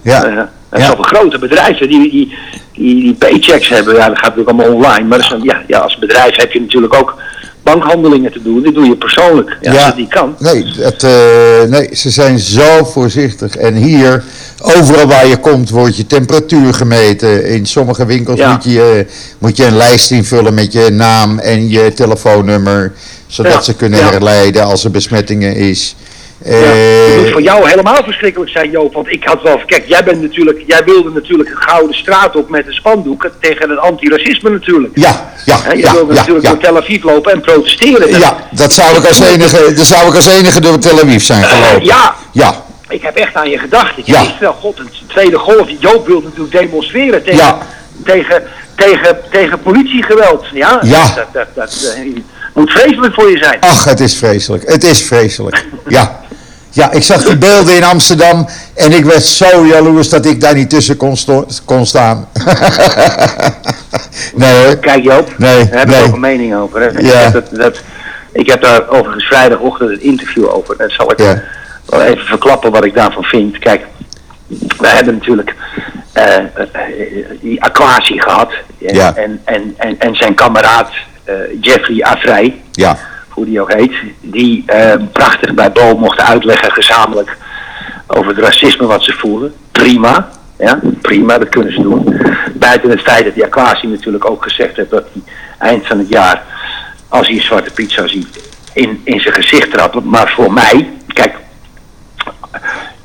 Ja. 0.01 0.23
En 0.69 0.81
Ja. 0.81 0.95
grote 1.01 1.39
bedrijven 1.39 1.87
die, 1.89 2.09
die, 2.11 2.37
die, 2.73 2.95
die 2.95 3.13
paychecks 3.13 3.69
hebben, 3.69 3.95
ja, 3.95 4.07
dat 4.07 4.17
gaat 4.17 4.35
natuurlijk 4.35 4.49
allemaal 4.49 4.75
online. 4.75 5.07
Maar 5.07 5.19
is, 5.19 5.33
ja, 5.41 5.61
ja, 5.67 5.79
als 5.79 5.97
bedrijf 5.97 6.35
heb 6.35 6.51
je 6.51 6.59
natuurlijk 6.61 6.93
ook 6.93 7.15
bankhandelingen 7.73 8.31
te 8.31 8.41
doen. 8.43 8.61
Die 8.61 8.71
doe 8.71 8.85
je 8.85 8.97
persoonlijk, 8.97 9.57
ja, 9.61 9.71
als 9.71 9.85
het 9.85 9.95
niet 9.97 10.09
kan. 10.09 10.35
Nee, 10.39 10.65
dat, 10.77 11.03
eh, 11.03 11.11
nee, 11.69 11.89
ze 11.93 12.09
zijn 12.09 12.39
zo 12.39 12.83
voorzichtig. 12.83 13.55
En 13.55 13.75
hier, 13.75 14.23
overal 14.61 15.07
waar 15.07 15.27
je 15.27 15.37
komt, 15.37 15.69
wordt 15.69 15.97
je 15.97 16.07
temperatuur 16.07 16.73
gemeten. 16.73 17.45
In 17.45 17.65
sommige 17.65 18.05
winkels 18.05 18.39
Ja. 18.39 18.51
moet, 18.51 18.63
je, 18.63 19.05
moet 19.37 19.57
je 19.57 19.65
een 19.65 19.77
lijst 19.77 20.11
invullen 20.11 20.53
met 20.53 20.73
je 20.73 20.89
naam 20.91 21.39
en 21.39 21.69
je 21.69 21.93
telefoonnummer. 21.93 22.93
Zodat 23.27 23.51
Ja, 23.53 23.61
ze 23.61 23.73
kunnen 23.75 24.03
herleiden 24.03 24.63
als 24.65 24.83
er 24.83 24.91
besmettingen 24.91 25.55
is. 25.55 25.95
Ja, 26.45 26.51
het 26.51 27.15
moet 27.17 27.25
Eh, 27.25 27.31
voor 27.31 27.41
jou 27.41 27.69
helemaal 27.69 28.03
verschrikkelijk 28.03 28.51
zijn, 28.51 28.69
Joop. 28.71 28.93
Want 28.93 29.07
ik 29.11 29.23
had 29.23 29.41
wel. 29.41 29.61
Kijk, 29.65 29.83
jij 29.87 30.03
bent 30.03 30.21
natuurlijk. 30.21 30.63
Jij 30.67 30.83
wilde 30.83 31.09
natuurlijk 31.09 31.49
een 31.49 31.61
gouden 31.61 31.95
straat 31.95 32.35
op 32.35 32.49
met 32.49 32.67
een 32.67 32.73
spandoek. 32.73 33.29
Tegen 33.39 33.69
het 33.69 33.79
antiracisme 33.79 34.49
natuurlijk. 34.49 34.91
ja, 34.97 35.31
ja, 35.45 35.59
je 35.71 35.77
ja, 35.77 35.91
wilde 35.91 36.13
ja, 36.13 36.19
natuurlijk 36.19 36.45
ja. 36.45 36.51
door 36.51 36.59
Tel 36.61 36.77
Aviv 36.77 37.03
lopen 37.03 37.31
en 37.31 37.41
protesteren. 37.41 38.19
Ja, 38.19 38.37
dat 38.51 38.73
zou 38.73 38.97
ik 38.97 39.05
als 39.05 39.19
enige, 39.19 39.73
dat 39.73 39.85
zou 39.85 40.07
ik 40.09 40.15
als 40.15 40.27
enige 40.27 40.61
door 40.61 40.77
Tel 40.79 40.99
Aviv 40.99 41.21
zijn 41.23 41.43
gelopen. 41.43 41.85
ja, 41.85 42.15
Ja, 42.31 42.63
ik 42.89 43.01
heb 43.01 43.15
echt 43.15 43.35
aan 43.35 43.49
je 43.49 43.57
gedacht. 43.57 43.97
Ik 43.97 44.05
Ja. 44.05 44.19
wist 44.21 44.39
wel, 44.39 44.53
god, 44.53 44.79
een 44.79 44.89
tweede 45.07 45.37
golf. 45.37 45.67
Joop 45.79 46.07
wilde 46.07 46.25
natuurlijk 46.25 46.51
demonstreren 46.51 47.23
tegen, 47.23 47.57
tegen, 48.05 48.43
tegen, 48.75 49.17
tegen 49.31 49.61
politiegeweld. 49.61 50.45
Ja, 50.53 50.79
Ja. 50.83 51.03
dat, 51.03 51.15
dat, 51.15 51.27
dat, 51.33 51.45
dat, 51.55 51.93
eh, 51.97 52.21
moet 52.53 52.71
vreselijk 52.71 53.13
voor 53.13 53.31
je 53.31 53.37
zijn. 53.37 53.57
ach, 53.59 53.83
het 53.83 53.99
is 53.99 54.15
vreselijk. 54.15 54.69
Het 54.71 54.83
is 54.83 55.01
vreselijk. 55.03 55.65
Ja. 55.87 56.19
Ja, 56.71 56.91
ik 56.91 57.03
zag 57.03 57.23
die 57.23 57.37
beelden 57.37 57.75
in 57.75 57.83
Amsterdam 57.83 58.47
en 58.75 58.91
ik 58.91 59.05
werd 59.05 59.23
zo 59.23 59.65
jaloers 59.65 60.09
dat 60.09 60.25
ik 60.25 60.41
daar 60.41 60.53
niet 60.55 60.69
tussen 60.69 60.97
kon, 61.65 61.85
staan. 61.85 62.27
nee 64.35 64.65
hoor. 64.65 64.75
Kijk 64.77 65.03
Joop, 65.03 65.33
Nee, 65.37 65.69
daar 65.69 65.79
heb 65.79 65.87
nee. 65.87 65.99
ik 65.99 66.07
ook 66.07 66.13
een 66.13 66.19
mening 66.19 66.55
over. 66.55 66.81
Hè. 66.81 66.87
Ik, 66.99 67.01
Ja. 67.05 67.17
heb 67.17 67.33
dat, 67.33 67.49
dat, 67.51 67.79
ik 68.31 68.49
heb 68.49 68.61
daar 68.61 68.89
overigens 68.89 69.25
vrijdagochtend 69.25 69.89
een 69.89 70.01
interview 70.03 70.49
over. 70.53 70.77
Dat 70.77 70.91
zal 70.91 71.11
ik 71.11 71.19
Ja. 71.19 71.41
wel 71.85 72.01
even 72.01 72.25
verklappen 72.25 72.71
wat 72.71 72.85
ik 72.85 72.93
daarvan 72.93 73.23
vind. 73.23 73.59
Kijk, 73.59 73.85
wij 74.77 74.91
hebben 74.91 75.13
natuurlijk 75.13 75.55
eh, 76.13 76.35
die 77.41 77.63
Aquasi 77.63 78.19
gehad. 78.21 78.51
En, 78.85 78.95
Ja. 78.95 79.15
en, 79.15 79.41
en, 79.45 79.73
en, 79.77 79.95
en 79.99 80.15
zijn 80.15 80.33
kameraad 80.33 80.89
eh, 81.23 81.33
Jeffrey 81.61 82.01
Afrey, 82.03 82.61
Ja, 82.71 82.97
hoe 83.39 83.47
die 83.47 83.61
ook 83.61 83.73
heet, 83.73 83.91
die 84.21 84.63
eh, 84.65 84.93
prachtig 85.11 85.53
bij 85.53 85.71
Bo 85.71 85.97
mochten 85.97 86.25
uitleggen 86.25 86.71
gezamenlijk 86.71 87.37
over 88.07 88.27
het 88.35 88.37
racisme 88.45 88.85
wat 88.85 89.03
ze 89.03 89.13
voelen. 89.13 89.53
Prima, 89.71 90.29
ja, 90.57 90.79
prima, 91.01 91.37
dat 91.37 91.49
kunnen 91.49 91.73
ze 91.73 91.81
doen. 91.81 92.21
Buiten 92.53 92.89
het 92.89 93.01
feit 93.01 93.25
dat 93.25 93.33
die 93.33 93.43
Aquasi 93.45 93.87
natuurlijk 93.87 94.29
ook 94.29 94.43
gezegd 94.43 94.75
heeft 94.75 94.89
dat 94.89 95.05
hij 95.13 95.21
eind 95.57 95.87
van 95.87 95.97
het 95.97 96.09
jaar, 96.09 96.43
als 97.07 97.27
hij 97.27 97.35
een 97.35 97.41
zwarte 97.43 97.71
piet 97.71 97.91
zou 97.91 98.07
zien, 98.07 98.27
in, 98.73 99.01
in 99.03 99.19
zijn 99.19 99.33
gezicht 99.33 99.71
trappen. 99.71 100.09
Maar 100.09 100.31
voor 100.35 100.53
mij, 100.53 100.89
kijk, 101.07 101.35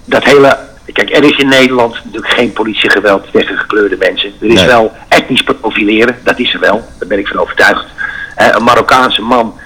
dat 0.05 0.25
hele. 0.25 0.59
Kijk, 0.93 1.17
er 1.17 1.25
is 1.25 1.37
in 1.37 1.49
Nederland 1.49 1.95
natuurlijk 2.05 2.33
geen 2.33 2.53
politiegeweld 2.53 3.27
tegen 3.33 3.59
gekleurde 3.59 3.97
mensen. 3.97 4.33
Er 4.41 4.47
is 4.47 4.55
Nee. 4.55 4.67
wel 4.67 4.93
etnisch 5.09 5.43
profileren, 5.61 6.17
dat 6.25 6.39
is 6.39 6.55
er 6.55 6.61
wel, 6.61 6.85
daar 6.99 7.09
ben 7.09 7.19
ik 7.19 7.29
van 7.29 7.39
overtuigd. 7.39 7.85
Een 8.37 8.65
Marokkaanse 8.65 9.23
man 9.23 9.59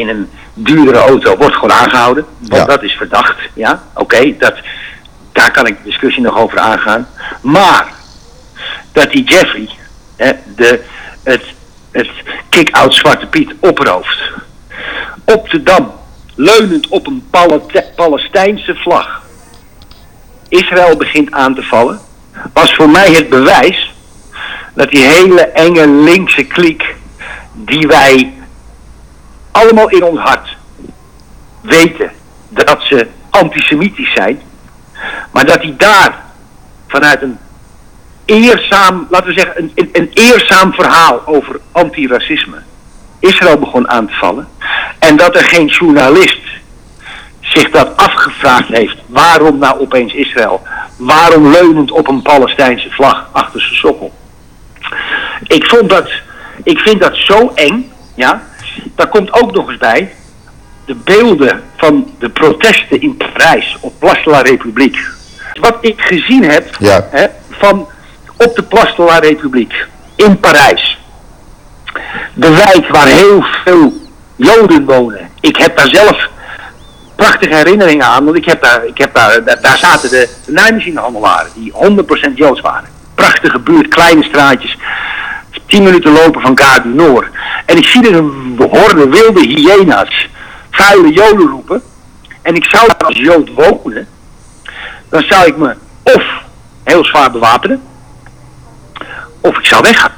in 0.00 0.08
een 0.08 0.30
duurdere 0.54 0.98
auto 0.98 1.36
wordt 1.36 1.54
gewoon 1.54 1.72
aangehouden, 1.72 2.24
want 2.38 2.60
Ja. 2.62 2.64
dat 2.64 2.82
is 2.82 2.92
verdacht. 2.92 3.36
Ja, 3.54 3.82
oké, 3.94 4.36
dat 4.38 4.54
daar 5.32 5.50
kan 5.50 5.66
ik 5.66 5.76
de 5.76 5.84
discussie 5.84 6.22
nog 6.22 6.38
over 6.38 6.58
aangaan. 6.58 7.08
Maar 7.40 7.86
dat 8.92 9.10
die 9.10 9.24
Jeffrey 9.24 9.68
hè, 10.16 10.32
de, 10.56 10.82
het, 11.22 11.44
het 11.90 12.08
kick-out 12.48 12.94
Zwarte 12.94 13.26
Piet 13.26 13.54
oprooft. 13.60 14.20
Op 15.24 15.50
de 15.50 15.62
Dam, 15.62 15.92
leunend 16.34 16.88
op 16.88 17.06
een 17.06 17.30
Palestijnse 17.96 18.74
vlag. 18.74 19.22
Israël 20.48 20.96
begint 20.96 21.32
aan 21.32 21.54
te 21.54 21.62
vallen. 21.62 22.00
Was 22.52 22.74
voor 22.74 22.90
mij 22.90 23.10
het 23.10 23.28
bewijs 23.28 23.94
dat 24.74 24.90
die 24.90 25.04
hele 25.04 25.40
enge 25.40 25.88
linkse 25.88 26.44
kliek 26.44 26.94
die 27.52 27.86
wij 27.86 28.32
allemaal 29.56 29.88
in 29.88 30.04
ons 30.04 30.20
hart 30.20 30.56
weten 31.60 32.10
dat 32.48 32.82
ze 32.82 33.06
antisemitisch 33.30 34.12
zijn, 34.14 34.40
maar 35.32 35.44
dat 35.46 35.60
die 35.60 35.76
daar 35.76 36.24
vanuit 36.86 37.22
een 37.22 37.38
eerzaam, 38.24 39.06
laten 39.10 39.26
we 39.26 39.32
zeggen, 39.32 39.72
een, 39.74 39.88
een, 39.92 40.10
eerzaam 40.12 40.72
verhaal 40.72 41.22
over 41.26 41.60
antiracisme 41.72 42.56
Israël 43.18 43.58
begon 43.58 43.88
aan 43.88 44.06
te 44.06 44.14
vallen. 44.14 44.48
En 44.98 45.16
dat 45.16 45.36
er 45.36 45.44
geen 45.44 45.66
journalist 45.66 46.40
zich 47.40 47.70
dat 47.70 47.96
afgevraagd 47.96 48.68
heeft. 48.68 48.96
Waarom 49.06 49.58
nou 49.58 49.80
opeens 49.80 50.12
Israël? 50.12 50.62
Waarom 50.96 51.50
leunend 51.50 51.90
op 51.90 52.08
een 52.08 52.22
Palestijnse 52.22 52.90
vlag 52.90 53.28
achter 53.32 53.60
zijn 53.60 53.74
sokkel? 53.74 54.12
Ik 55.42 55.66
vond 55.66 55.90
dat, 55.90 56.10
ik 56.62 56.78
vind 56.78 57.00
dat 57.00 57.16
zo 57.16 57.52
eng, 57.54 57.92
ja. 58.14 58.42
Daar 58.94 59.08
komt 59.08 59.32
ook 59.32 59.52
nog 59.54 59.68
eens 59.68 59.78
bij 59.78 60.14
de 60.86 60.94
beelden 60.94 61.62
van 61.76 62.10
de 62.18 62.28
protesten 62.28 63.00
in 63.00 63.16
Parijs 63.16 63.76
op 63.80 63.92
Place 63.98 64.22
de 64.24 64.30
la 64.30 64.40
République. 64.40 65.00
Wat 65.60 65.76
ik 65.80 66.00
gezien 66.00 66.44
heb 66.44 66.76
Ja. 66.78 67.06
hè, 67.10 67.26
van 67.50 67.88
op 68.36 68.56
de 68.56 68.62
Place 68.62 68.94
de 68.96 69.02
la 69.02 69.18
République 69.18 69.86
in 70.16 70.40
Parijs. 70.40 70.98
De 72.34 72.50
wijk 72.50 72.88
waar 72.88 73.06
heel 73.06 73.44
veel 73.64 73.92
Joden 74.36 74.84
wonen. 74.84 75.30
Ik 75.40 75.56
heb 75.56 75.76
daar 75.76 75.88
zelf 75.88 76.28
prachtige 77.16 77.54
herinneringen 77.54 78.06
aan, 78.06 78.24
want 78.24 78.36
ik 78.36 78.44
heb 78.44 78.62
daar, 78.62 78.84
ik 78.86 78.98
heb 78.98 79.14
daar, 79.14 79.44
daar, 79.44 79.60
daar 79.60 79.78
zaten 79.78 80.10
de, 80.10 80.28
de 80.46 80.52
naaimachinehandelaren 80.52 81.50
die 81.54 81.72
100% 82.32 82.34
Joods 82.34 82.60
waren. 82.60 82.88
Prachtige 83.14 83.58
buurt, 83.58 83.88
kleine 83.88 84.22
straatjes. 84.22 84.76
10 85.66 85.82
minuten 85.82 86.12
lopen 86.12 86.40
van 86.40 86.54
du 86.54 86.88
Nord. 86.88 87.26
En 87.66 87.76
ik 87.76 87.86
zie 87.86 88.08
er 88.08 88.14
een 88.14 88.54
horde 88.70 89.08
wilde 89.08 89.40
hyena's 89.40 90.28
vuile 90.70 91.12
Joden 91.12 91.46
roepen. 91.46 91.82
En 92.42 92.54
ik 92.54 92.64
zou 92.64 92.86
daar 92.86 93.08
als 93.08 93.16
Jood 93.16 93.50
wonen. 93.54 94.08
Dan 95.08 95.22
zou 95.22 95.46
ik 95.46 95.56
me 95.56 95.74
of 96.02 96.24
heel 96.84 97.04
zwaar 97.04 97.30
bewapenen. 97.30 97.82
Of 99.40 99.58
ik 99.58 99.66
zou 99.66 99.82
weggaan. 99.82 100.12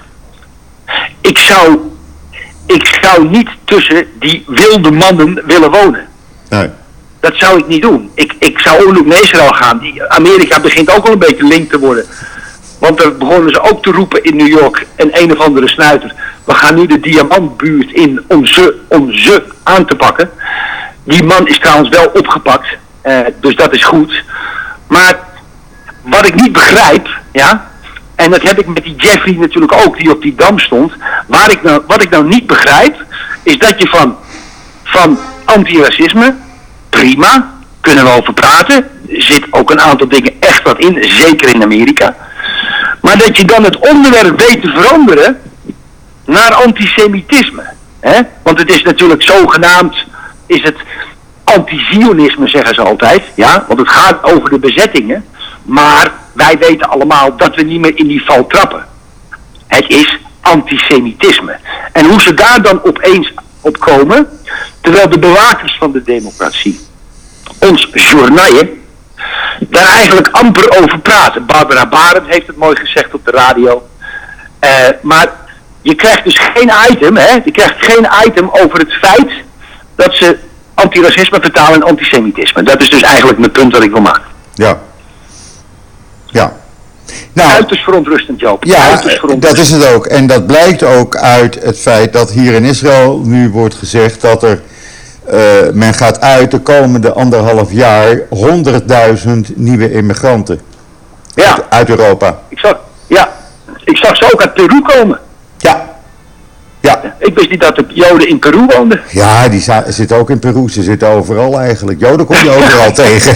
Ik 1.21 1.39
zou, 1.39 1.79
ik 2.67 2.99
zou 3.03 3.29
niet 3.29 3.49
tussen 3.65 4.07
die 4.19 4.45
wilde 4.47 4.91
mannen 4.91 5.43
willen 5.47 5.71
wonen. 5.71 6.09
nee. 6.49 6.71
Dat 7.21 7.37
zou 7.37 7.59
ik 7.59 7.67
niet 7.67 7.83
doen. 7.83 8.11
Ik, 8.15 8.35
ik 8.39 8.59
zou 8.59 8.87
ook 8.87 9.07
naar 9.07 9.21
Israël 9.21 9.53
gaan. 9.53 9.79
Die, 9.79 10.09
Amerika 10.09 10.61
begint 10.61 10.91
ook 10.91 11.07
al 11.07 11.13
een 11.13 11.19
beetje 11.19 11.45
link 11.45 11.71
te 11.71 11.79
worden. 11.79 12.07
Want 12.79 13.03
er 13.03 13.17
begonnen 13.17 13.51
ze 13.51 13.61
ook 13.61 13.83
te 13.83 13.91
roepen 13.91 14.25
in 14.25 14.37
New 14.37 14.49
York 14.49 14.87
en 14.97 15.11
een 15.13 15.33
of 15.33 15.39
andere 15.39 15.69
snuiter. 15.69 16.15
We 16.45 16.55
gaan 16.55 16.75
nu 16.75 16.87
de 16.87 17.01
diamantbuurt 17.01 17.93
in 17.93 18.25
om 18.27 18.47
ze, 18.47 18.81
om 18.89 19.13
ze 19.13 19.45
aan 19.63 19.87
te 19.87 19.97
pakken. 19.97 20.31
Die 21.05 21.23
man 21.23 21.49
is 21.49 21.59
trouwens 21.59 21.89
wel 21.89 22.11
opgepakt. 22.15 22.67
eh, 23.03 23.21
dus 23.41 23.57
dat 23.57 23.75
is 23.75 23.85
goed. 23.85 24.25
Maar 24.87 25.19
wat 26.03 26.27
ik 26.27 26.35
niet 26.35 26.53
begrijp, 26.53 27.09
ja, 27.33 27.67
En 28.15 28.31
dat 28.31 28.43
heb 28.43 28.59
ik 28.59 28.67
met 28.67 28.85
die 28.85 28.97
Jeffrey 28.97 29.35
natuurlijk 29.35 29.73
ook, 29.87 29.99
die 29.99 30.11
op 30.11 30.23
die 30.23 30.35
dam 30.35 30.59
stond. 30.59 30.93
Waar 31.27 31.51
ik 31.51 31.63
nou, 31.63 31.83
wat 31.87 32.03
ik 32.03 32.11
nou 32.11 32.27
niet 32.27 32.47
begrijp, 32.47 33.05
is 33.43 33.59
dat 33.59 33.81
je 33.81 33.89
van, 33.89 34.17
van 34.85 35.19
antiracisme, 35.45 36.37
prima, 36.91 37.55
kunnen 37.81 38.05
we 38.05 38.11
over 38.11 38.33
praten. 38.33 38.77
Er 39.09 39.23
zit 39.23 39.47
ook 39.51 39.71
een 39.71 39.81
aantal 39.81 40.09
dingen 40.09 40.33
echt 40.41 40.63
wat 40.63 40.79
in, 40.79 41.05
zeker 41.05 41.55
in 41.55 41.63
Amerika. 41.63 42.17
Maar 43.09 43.19
dat 43.19 43.37
je 43.37 43.45
dan 43.45 43.65
het 43.65 43.89
onderwerp 43.89 44.41
weet 44.41 44.63
te 44.63 44.69
veranderen 44.69 45.41
naar 46.25 46.53
antisemitisme. 46.55 47.63
Hè? 48.01 48.21
Want 48.43 48.59
het 48.59 48.71
is 48.71 48.83
natuurlijk 48.83 49.23
zogenaamd, 49.23 49.97
is 50.47 50.63
het 50.63 50.77
anti-Zionisme 51.45 52.49
zeggen 52.49 52.75
ze 52.75 52.81
altijd. 52.81 53.23
Ja? 53.35 53.65
Want 53.69 53.79
het 53.79 53.89
gaat 53.89 54.23
over 54.23 54.51
de 54.51 54.59
bezettingen. 54.59 55.25
Maar 55.63 56.13
wij 56.33 56.59
weten 56.59 56.91
allemaal 56.91 57.37
dat 57.37 57.55
we 57.55 57.63
niet 57.63 57.81
meer 57.81 57.97
in 57.97 58.07
die 58.07 58.25
val 58.25 58.47
trappen. 58.47 58.87
Het 59.67 59.89
is 59.89 60.19
antisemitisme. 60.41 61.57
En 61.93 62.05
hoe 62.05 62.21
ze 62.21 62.35
daar 62.35 62.63
dan 62.63 62.85
opeens 62.85 63.33
op 63.61 63.79
komen, 63.79 64.29
terwijl 64.81 65.09
de 65.09 65.19
bewakers 65.19 65.77
van 65.79 65.93
de 65.93 66.03
democratie 66.03 66.81
ons 67.59 67.89
journaaien, 67.93 68.83
daar 69.79 69.95
eigenlijk 69.95 70.29
amper 70.31 70.79
over 70.83 70.99
praten. 70.99 71.47
Barbara 71.47 71.89
Barend 71.89 72.27
heeft 72.27 72.47
het 72.47 72.57
mooi 72.57 72.77
gezegd 72.77 73.15
op 73.15 73.25
de 73.25 73.31
radio. 73.31 73.89
Uh, 74.65 74.71
maar 75.03 75.33
je 75.83 75.95
krijgt 75.95 76.25
dus 76.25 76.39
geen 76.55 76.71
item, 76.91 77.17
hè? 77.17 77.33
Je 77.45 77.51
krijgt 77.51 77.75
geen 77.79 78.09
item 78.27 78.49
over 78.53 78.79
het 78.79 78.93
feit 78.93 79.31
dat 79.97 80.15
ze 80.15 80.39
antiracisme 80.75 81.39
vertalen 81.41 81.75
in 81.75 81.83
antisemitisme. 81.83 82.63
Dat 82.63 82.81
is 82.81 82.91
dus 82.91 83.03
eigenlijk 83.03 83.39
mijn 83.39 83.53
punt 83.53 83.73
dat 83.73 83.83
ik 83.83 83.91
wil 83.91 84.01
maken. 84.01 84.23
Ja. 84.55 84.79
Ja. 86.27 86.53
Nou, 87.33 87.51
Uiterst 87.51 87.85
verontrustend, 87.85 88.41
Joop. 88.41 88.65
Ja, 88.65 88.99
verontrustend. 88.99 89.43
dat 89.43 89.59
is 89.59 89.71
het 89.71 89.95
ook. 89.95 90.07
En 90.07 90.27
dat 90.27 90.47
blijkt 90.47 90.83
ook 90.83 91.17
uit 91.17 91.63
het 91.63 91.79
feit 91.79 92.13
dat 92.13 92.31
hier 92.31 92.55
in 92.55 92.65
Israël 92.65 93.21
nu 93.25 93.51
wordt 93.51 93.75
gezegd 93.75 94.21
dat 94.21 94.43
er 94.43 94.63
uh, 95.33 95.73
men 95.73 95.95
gaat 95.95 96.21
uit 96.21 96.51
de 96.51 96.59
komende 96.59 97.13
anderhalf 97.13 97.73
jaar 97.73 98.17
100.000 98.17 99.31
nieuwe 99.55 99.93
immigranten. 99.93 100.61
Ja. 101.35 101.55
Uit, 101.55 101.65
uit, 101.69 101.89
Europa. 101.89 102.39
Ik 102.49 102.59
zag, 102.59 102.79
ja, 103.07 103.29
ik 103.85 103.97
zag 103.97 104.17
ze 104.17 104.33
ook 104.33 104.41
uit 104.41 104.55
Peru 104.55 104.83
komen. 104.83 105.19
Ja. 105.59 105.98
Ja. 106.81 107.15
Ik 107.19 107.35
wist 107.35 107.51
niet 107.51 107.61
dat 107.61 107.77
de 107.77 107.85
Joden 107.89 108.29
in 108.29 108.39
Peru 108.39 108.67
woonden. 108.77 109.01
Ja, 109.11 109.49
die 109.49 109.65
zitten 109.89 110.17
ook 110.17 110.31
in 110.31 110.39
Peru. 110.39 110.69
Ze 110.69 110.83
zitten 110.83 111.09
overal 111.09 111.61
eigenlijk. 111.61 112.01
Joden 112.01 112.27
kom 112.27 112.37
je 112.37 112.51
overal 112.51 112.93
tegen. 113.05 113.35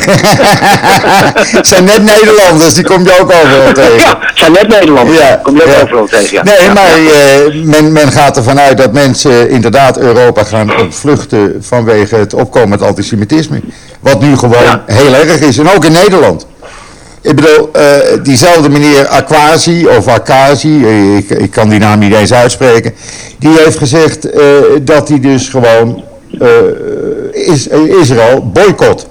Het 1.57 1.67
zijn 1.73 1.85
net 1.85 2.03
Nederlanders, 2.03 2.75
die 2.75 2.85
kom 2.85 3.05
je 3.05 3.21
ook 3.21 3.33
overal 3.33 3.73
tegen. 3.73 3.99
Ja, 3.99 4.19
het 4.21 4.39
zijn 4.39 4.53
net 4.53 4.69
Nederlanders, 4.69 5.19
ja. 5.19 5.41
kom 5.43 5.57
je 5.57 5.63
ook 5.63 5.69
ja. 5.69 5.83
overal 5.83 6.07
tegen. 6.07 6.33
Ja. 6.33 6.43
Nee, 6.43 6.71
maar 6.75 6.99
uh, 6.99 7.65
men, 7.65 7.93
men 7.93 8.13
gaat 8.13 8.37
ervan 8.37 8.59
uit 8.59 8.79
dat 8.79 8.93
mensen 8.93 9.51
inderdaad 9.51 9.99
Europa 9.99 10.45
gaan 10.45 10.81
ontvluchten 10.81 11.57
vanwege 11.61 12.17
het 12.17 12.35
opkomend 12.35 12.83
antisemitisme. 12.83 13.61
Wat 14.01 14.21
nu 14.21 14.37
gewoon 14.37 14.81
heel 14.87 15.15
erg 15.15 15.41
is. 15.41 15.59
En 15.59 15.69
ook 15.69 15.85
in 15.85 15.93
Nederland. 15.93 16.47
Ik 17.23 17.37
bedoel, 17.37 17.71
uh, 17.77 18.23
diezelfde 18.23 18.69
meneer 18.69 19.07
Aquasi, 19.07 19.87
of 19.87 20.09
Akazi, 20.09 20.87
ik, 21.17 21.31
ik, 21.31 21.51
kan 21.51 21.69
die 21.69 21.79
naam 21.79 21.99
niet 21.99 22.15
eens 22.15 22.33
uitspreken, 22.33 22.95
die 23.39 23.59
heeft 23.59 23.79
gezegd 23.79 24.35
uh, 24.35 24.43
dat 24.83 25.09
hij 25.09 25.21
dus 25.21 25.49
gewoon 25.49 26.05
is, 27.31 27.67
Israël 28.01 28.51
boycott. 28.53 29.07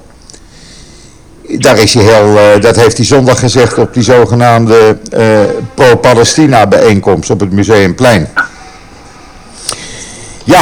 Daar 1.48 1.78
is 1.78 1.94
hij 1.94 2.04
heel, 2.04 2.60
dat 2.60 2.76
heeft 2.76 2.98
hij 2.98 3.06
zondag 3.06 3.40
gezegd 3.40 3.78
op 3.78 3.94
die 3.94 4.04
zogenaamde 4.04 4.98
pro-Palestina 5.74 6.68
bijeenkomst 6.68 7.30
op 7.30 7.40
het 7.40 7.52
Museumplein. 7.52 8.28
Ja. 10.44 10.62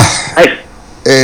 Uh, 1.10 1.16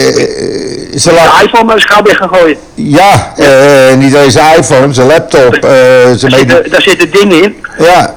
ze 0.98 1.10
de 1.10 1.44
iPhone 1.44 1.64
maar 1.64 1.82
gauw 1.82 2.04
weg 2.04 2.18
gaan 2.18 2.30
gooien. 2.30 2.58
Ja, 2.74 3.34
uh, 3.38 3.98
niet 3.98 4.12
deze 4.12 4.40
iPhone, 4.58 4.94
zijn 4.94 5.08
laptop. 5.08 5.56
Uh, 5.56 5.62
daar, 5.62 6.18
zitten, 6.18 6.70
daar 6.70 6.82
zitten 6.82 7.12
dingen 7.12 7.44
in. 7.44 7.56
Ja. 7.78 8.16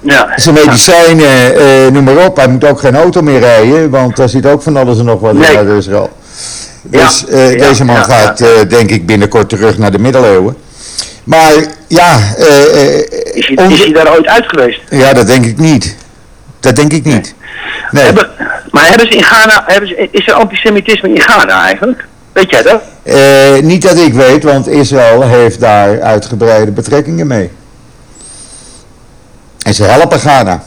ja. 0.00 0.32
Zijn 0.36 0.54
medicijnen, 0.54 1.92
noem 1.92 2.04
maar 2.04 2.26
op. 2.26 2.36
Hij 2.36 2.48
moet 2.48 2.64
ook 2.64 2.80
geen 2.80 2.96
auto 2.96 3.22
meer 3.22 3.40
rijden, 3.40 3.90
want 3.90 4.16
daar 4.16 4.28
zit 4.28 4.46
ook 4.46 4.62
van 4.62 4.76
alles 4.76 4.98
en 4.98 5.04
nog 5.04 5.20
wat 5.20 5.32
nee. 5.32 5.50
in 5.50 5.56
uit 5.56 5.68
Israël. 5.68 6.10
Dus 6.82 7.24
ja. 7.28 7.48
deze 7.48 7.84
man 7.84 7.96
ja, 7.96 8.02
gaat, 8.02 8.44
denk 8.68 8.90
ik, 8.90 9.06
binnenkort 9.06 9.48
terug 9.48 9.78
naar 9.78 9.90
de 9.90 9.98
middeleeuwen. 9.98 10.56
Maar 11.24 11.52
ja... 11.86 12.18
is, 13.32 13.52
hij, 13.54 13.66
is 13.68 13.78
hij 13.78 13.92
daar 13.92 14.12
ooit 14.12 14.26
uit 14.26 14.44
geweest? 14.46 14.80
Ja, 14.90 15.12
dat 15.12 15.26
denk 15.26 15.44
ik 15.44 15.58
niet. 15.58 15.96
Dat 16.60 16.76
denk 16.76 16.92
ik 16.92 17.04
niet. 17.04 17.34
Nee. 17.90 18.04
Hebben, 18.04 18.28
maar 18.70 18.88
hebben 18.88 19.06
ze 19.06 19.16
in 19.16 19.22
Ghana, 19.22 19.64
hebben 19.66 19.88
ze, 19.88 20.08
is 20.10 20.26
er 20.28 20.34
antisemitisme 20.34 21.08
in 21.08 21.20
Ghana 21.20 21.64
eigenlijk? 21.64 22.04
Weet 22.32 22.50
jij 22.50 22.62
dat? 22.62 22.82
Uh, 23.04 23.62
niet 23.62 23.82
dat 23.82 23.96
ik 23.96 24.14
weet, 24.14 24.42
want 24.42 24.68
Israël 24.68 25.22
heeft 25.22 25.60
daar 25.60 26.02
uitgebreide 26.02 26.70
betrekkingen 26.70 27.26
mee. 27.26 27.50
En 29.62 29.74
ze 29.74 29.84
helpen 29.84 30.20
Ghana. 30.20 30.62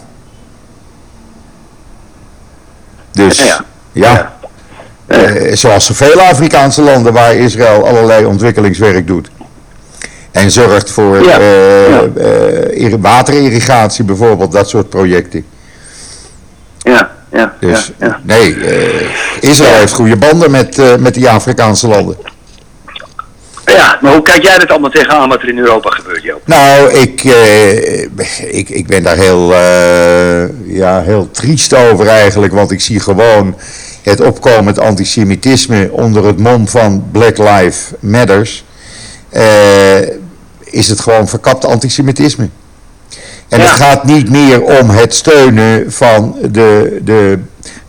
Dus, 3.12 3.38
ja. 3.38 3.66
ja. 3.92 4.14
ja. 4.14 4.38
Uh, 5.18 5.56
zoals 5.56 5.86
zoveel 5.86 6.22
Afrikaanse 6.22 6.82
landen 6.82 7.14
waar 7.14 7.36
Israël 7.36 7.88
allerlei 7.88 8.26
ontwikkelingswerk 8.26 9.08
doet. 9.08 9.30
En 10.32 10.52
zorgt 10.52 10.90
voor 10.92 11.24
ja. 11.24 11.40
uh, 12.76 12.94
waterirrigatie 13.00 14.04
bijvoorbeeld, 14.04 14.52
dat 14.52 14.70
soort 14.70 14.90
projecten. 14.90 15.46
Ja, 16.90 17.12
ja. 17.32 17.54
Dus 17.60 17.92
ja, 18.00 18.06
ja. 18.08 18.20
nee, 18.24 18.56
uh, 18.56 19.10
Israël 19.40 19.80
heeft 19.80 19.94
goede 19.94 20.16
banden 20.16 20.52
met, 20.52 20.78
uh, 20.78 20.96
met 20.96 21.14
die 21.14 21.30
Afrikaanse 21.30 21.88
landen. 21.88 22.18
Ja, 23.66 23.98
maar 24.02 24.14
hoe 24.14 24.22
kijk 24.22 24.44
jij 24.44 24.58
dat 24.58 24.70
allemaal 24.70 24.90
tegenaan 24.90 25.30
wat 25.30 25.42
er 25.42 25.50
in 25.50 25.58
Europa 25.58 25.90
gebeurt, 25.90 26.24
Joop? 26.24 26.42
Nou, 26.46 26.94
ik, 26.94 27.24
uh, 27.24 28.02
ik, 28.58 28.70
ik 28.70 28.88
ben 28.88 29.04
daar 29.04 29.16
heel, 29.16 29.54
ja, 30.66 31.02
heel 31.02 31.32
triest 31.32 31.76
over 31.76 32.08
eigenlijk, 32.08 32.54
want 32.54 32.72
ik 32.72 32.82
zie 32.82 33.00
gewoon 33.00 33.56
het 34.04 34.22
opkomend 34.22 34.80
antisemitisme 34.80 35.90
onder 35.92 36.26
het 36.26 36.40
mom 36.40 36.68
van 36.68 37.08
Black 37.12 37.38
Lives 37.38 37.92
Matters. 38.00 38.64
is 40.64 40.88
het 40.88 41.00
gewoon 41.00 41.28
verkapt 41.28 41.66
antisemitisme. 41.66 42.50
En 43.50 43.60
ja. 43.60 43.66
het 43.66 43.76
gaat 43.76 44.04
niet 44.04 44.30
meer 44.30 44.62
om 44.62 44.90
het 44.90 45.14
steunen 45.14 45.92
van 45.92 46.36
de, 46.52 47.00
de 47.04 47.40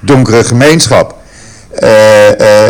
donkere 0.01 0.45
gemeenschap. 0.45 1.15
Uh, 1.83 2.29
uh, 2.41 2.67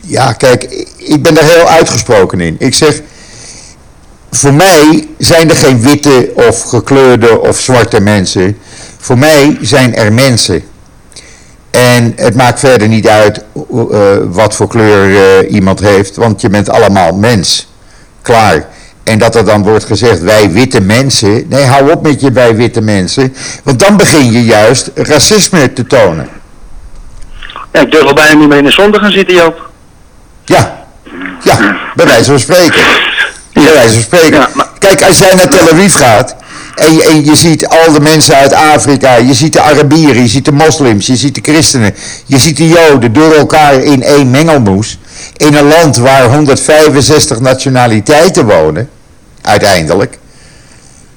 ja, 0.00 0.32
kijk, 0.32 0.86
ik 0.96 1.22
ben 1.22 1.34
daar 1.34 1.44
heel 1.44 1.68
uitgesproken 1.68 2.40
in. 2.40 2.56
Ik 2.58 2.74
zeg, 2.74 3.00
voor 4.30 4.54
mij 4.54 5.08
zijn 5.18 5.50
er 5.50 5.56
geen 5.56 5.80
witte 5.80 6.32
of 6.34 6.62
gekleurde 6.62 7.40
of 7.40 7.60
zwarte 7.60 8.00
mensen. 8.00 8.58
Voor 8.98 9.18
mij 9.18 9.58
zijn 9.60 9.94
er 9.94 10.12
mensen. 10.12 10.62
En 11.70 12.12
het 12.16 12.34
maakt 12.34 12.58
verder 12.58 12.88
niet 12.88 13.08
uit 13.08 13.44
uh, 13.72 14.16
wat 14.24 14.54
voor 14.54 14.68
kleur 14.68 15.46
iemand 15.46 15.80
heeft, 15.80 16.16
want 16.16 16.40
je 16.40 16.48
bent 16.48 16.68
allemaal 16.68 17.12
mens. 17.12 17.72
Klaar. 18.22 18.68
En 19.08 19.18
dat 19.18 19.34
er 19.34 19.44
dan 19.44 19.62
wordt 19.62 19.84
gezegd, 19.84 20.20
wij 20.20 20.50
witte 20.50 20.80
mensen. 20.80 21.44
Nee, 21.48 21.64
hou 21.64 21.92
op 21.92 22.02
met 22.02 22.20
je 22.20 22.32
wij 22.32 22.56
witte 22.56 22.80
mensen. 22.80 23.34
Want 23.62 23.78
dan 23.78 23.96
begin 23.96 24.32
je 24.32 24.44
juist 24.44 24.90
racisme 24.94 25.72
te 25.72 25.86
tonen. 25.86 26.28
Ja, 27.72 27.80
ik 27.80 27.90
durf 27.90 28.04
al 28.04 28.14
bijna 28.14 28.34
niet 28.34 28.48
meer 28.48 28.58
in 28.58 28.64
de 28.64 28.70
zon 28.70 28.92
te 28.92 28.98
gaan 28.98 29.12
zitten, 29.12 29.34
Joop. 29.34 29.70
Ja, 30.44 30.84
ja, 31.42 31.76
bij 31.94 32.06
wijze 32.06 32.30
van 32.30 32.38
spreken. 32.38 32.82
Bij 33.52 33.72
wijze 33.72 33.92
van 33.92 34.02
spreken. 34.02 34.38
Ja, 34.38 34.48
maar... 34.54 34.68
Kijk, 34.78 35.02
als 35.02 35.18
jij 35.18 35.34
naar 35.34 35.48
Tel 35.48 35.68
Aviv 35.68 35.96
gaat... 35.96 36.36
En 36.74 36.94
je, 36.94 37.02
en 37.02 37.24
je 37.24 37.36
ziet 37.36 37.68
al 37.68 37.92
de 37.92 38.00
mensen 38.00 38.34
uit 38.34 38.52
Afrika, 38.52 39.14
je 39.14 39.34
ziet 39.34 39.52
de 39.52 39.60
Arabieren, 39.60 40.22
je 40.22 40.28
ziet 40.28 40.44
de 40.44 40.52
moslims, 40.52 41.06
je 41.06 41.16
ziet 41.16 41.34
de 41.34 41.52
christenen, 41.52 41.94
je 42.26 42.38
ziet 42.38 42.56
de 42.56 42.68
joden 42.68 43.12
door 43.12 43.34
elkaar 43.34 43.74
in 43.74 44.02
één 44.02 44.30
mengelmoes. 44.30 44.98
In 45.36 45.54
een 45.54 45.68
land 45.68 45.96
waar 45.96 46.24
165 46.24 47.40
nationaliteiten 47.40 48.46
wonen 48.46 48.88
uiteindelijk. 49.48 50.18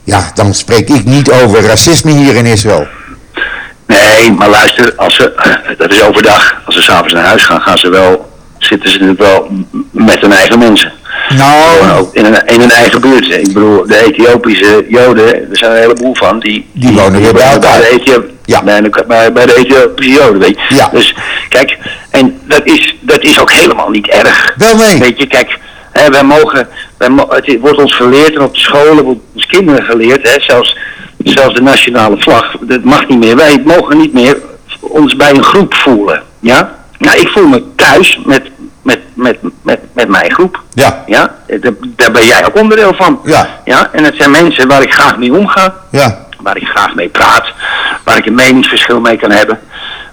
Ja, 0.03 0.31
dan 0.33 0.53
spreek 0.53 0.89
ik 0.89 1.05
niet 1.05 1.31
over 1.31 1.61
racisme 1.61 2.11
hier 2.11 2.35
in 2.35 2.45
Israël. 2.45 2.87
Nee, 3.87 4.31
maar 4.31 4.49
luister, 4.49 4.93
als 4.95 5.15
ze, 5.15 5.33
dat 5.77 5.91
is 5.91 6.03
overdag. 6.03 6.61
Als 6.65 6.75
ze 6.75 6.81
s'avonds 6.81 7.13
naar 7.13 7.25
huis 7.25 7.45
gaan, 7.45 7.61
gaan 7.61 7.77
ze 7.77 7.89
wel, 7.89 8.31
zitten 8.57 8.89
ze 8.89 8.97
natuurlijk 8.97 9.21
wel 9.21 9.49
met 9.91 10.21
hun 10.21 10.31
eigen 10.31 10.59
mensen. 10.59 10.91
Nou, 11.29 11.91
ook 11.99 12.15
in 12.15 12.25
een, 12.25 12.45
in 12.45 12.61
een 12.61 12.71
eigen 12.71 13.01
buurt. 13.01 13.29
Ik 13.29 13.53
bedoel, 13.53 13.87
de 13.87 14.05
Ethiopische 14.05 14.85
Joden, 14.89 15.33
er 15.35 15.57
zijn 15.57 15.71
een 15.71 15.77
heleboel 15.77 16.15
van, 16.15 16.39
die, 16.39 16.69
die 16.71 16.91
wonen 16.91 17.21
weer 17.21 17.33
bij 17.33 17.51
elkaar. 17.51 17.79
Bij 17.79 18.01
de, 18.03 18.29
ja. 18.45 18.63
bij, 18.63 18.81
de, 18.81 19.03
bij, 19.07 19.31
bij 19.31 19.45
de 19.45 19.57
Ethiopische 19.57 20.11
Joden, 20.11 20.39
weet 20.39 20.59
je. 20.69 20.75
Ja. 20.75 20.89
Dus 20.93 21.15
kijk, 21.49 21.77
en 22.09 22.39
dat 22.47 22.61
is, 22.63 22.95
dat 23.01 23.23
is 23.23 23.39
ook 23.39 23.51
helemaal 23.51 23.89
niet 23.89 24.07
erg. 24.07 24.53
Wel 24.57 24.75
nee. 24.75 24.99
Weet 24.99 25.19
je, 25.19 25.27
kijk, 25.27 25.57
hè, 25.91 26.09
wij 26.09 26.23
mogen, 26.23 26.67
wij 26.97 27.09
mo 27.09 27.27
het 27.29 27.57
wordt 27.59 27.77
ons 27.77 27.95
geleerd 27.95 28.35
en 28.35 28.41
op 28.41 28.53
de 28.53 28.59
scholen 28.59 29.03
wordt 29.03 29.19
ons 29.33 29.45
kinderen 29.45 29.83
geleerd, 29.83 30.29
hè, 30.29 30.39
zelfs 30.39 30.75
zelfs 31.23 31.55
de 31.55 31.61
nationale 31.61 32.17
vlag, 32.19 32.55
dat 32.61 32.83
mag 32.83 33.07
niet 33.07 33.19
meer. 33.19 33.35
Wij 33.35 33.61
mogen 33.65 33.97
niet 33.97 34.13
meer 34.13 34.37
ons 34.79 35.15
bij 35.15 35.29
een 35.29 35.43
groep 35.43 35.73
voelen. 35.73 36.23
Ja? 36.39 36.75
Nou, 36.97 37.19
ik 37.19 37.27
voel 37.27 37.47
me 37.47 37.63
thuis 37.75 38.19
met, 38.25 38.41
met, 38.81 38.99
met, 39.13 39.37
met, 39.61 39.79
met 39.93 40.07
mijn 40.07 40.33
groep. 40.33 40.61
Ja. 40.73 41.03
Ja? 41.05 41.35
Daar, 41.47 41.73
daar 41.95 42.11
ben 42.11 42.25
jij 42.25 42.45
ook 42.45 42.57
onderdeel 42.57 42.93
van. 42.93 43.19
Ja. 43.23 43.61
Ja? 43.65 43.89
En 43.91 44.03
het 44.03 44.15
zijn 44.15 44.31
mensen 44.31 44.67
waar 44.67 44.81
ik 44.81 44.93
graag 44.93 45.17
mee 45.17 45.33
omga 45.33 45.75
Ja. 45.91 46.25
waar 46.39 46.57
ik 46.57 46.67
graag 46.67 46.95
mee 46.95 47.09
praat, 47.09 47.45
waar 48.03 48.17
ik 48.17 48.25
een 48.25 48.35
meningsverschil 48.35 48.99
mee 48.99 49.17
kan 49.17 49.31
hebben, 49.31 49.59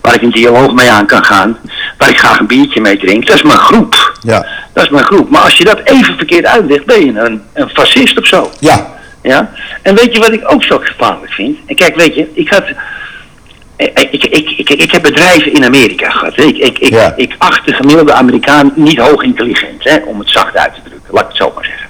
waar 0.00 0.14
ik 0.14 0.23
een 0.23 0.30
dialoog 0.30 0.73
mee 0.73 0.90
aan 0.90 1.06
kan 1.06 1.25
gaan, 1.25 1.58
waar 1.99 2.08
ik 2.08 2.18
graag 2.18 2.38
een 2.38 2.47
biertje 2.47 2.80
mee 2.80 2.99
drink. 2.99 3.26
Dat 3.26 3.37
is 3.37 3.42
mijn 3.42 3.58
groep. 3.58 4.18
Ja. 4.20 4.47
Dat 4.78 4.87
is 4.87 4.92
mijn 4.92 5.04
groep. 5.04 5.30
Maar 5.30 5.42
als 5.42 5.58
je 5.58 5.64
dat 5.64 5.80
even 5.85 6.16
verkeerd 6.16 6.47
uitlegt, 6.47 6.85
ben 6.85 7.04
je 7.04 7.20
een, 7.20 7.42
een 7.52 7.68
fascist 7.68 8.18
of 8.18 8.26
zo. 8.26 8.50
Ja. 8.61 8.94
Ja? 9.23 9.50
En 9.82 9.94
weet 9.94 10.14
je 10.14 10.20
wat 10.20 10.32
ik 10.32 10.52
ook 10.52 10.64
zo 10.64 10.78
gevaarlijk 10.78 11.32
vind? 11.32 11.58
En 11.66 11.75
kijk, 11.75 11.97
weet 11.97 12.14
je, 12.14 12.28
ik 12.35 12.49
had... 12.49 12.64
Ik, 13.76 13.99
ik, 14.11 14.25
ik, 14.56 14.70
ik, 14.70 14.90
heb 14.92 15.02
bedrijven 15.02 15.52
in 15.52 15.64
Amerika 15.64 16.11
gehad. 16.11 16.37
hè. 16.37 16.42
Ik, 16.42 16.58
ik, 16.58 16.78
ik, 16.78 16.90
Ja. 16.92 17.12
ik 17.16 17.35
acht 17.38 17.66
de 17.66 17.73
gemiddelde 17.75 18.12
Amerikaan 18.12 18.73
niet 18.75 18.99
hoog 18.99 19.23
intelligent, 19.23 19.85
hè, 19.85 19.97
om 19.97 20.18
het 20.18 20.30
zacht 20.30 20.56
uit 20.56 20.75
te 20.75 20.80
drukken. 20.85 21.08
Laat 21.14 21.23
ik 21.23 21.28
het 21.28 21.37
zo 21.37 21.52
maar 21.54 21.64
zeggen. 21.64 21.88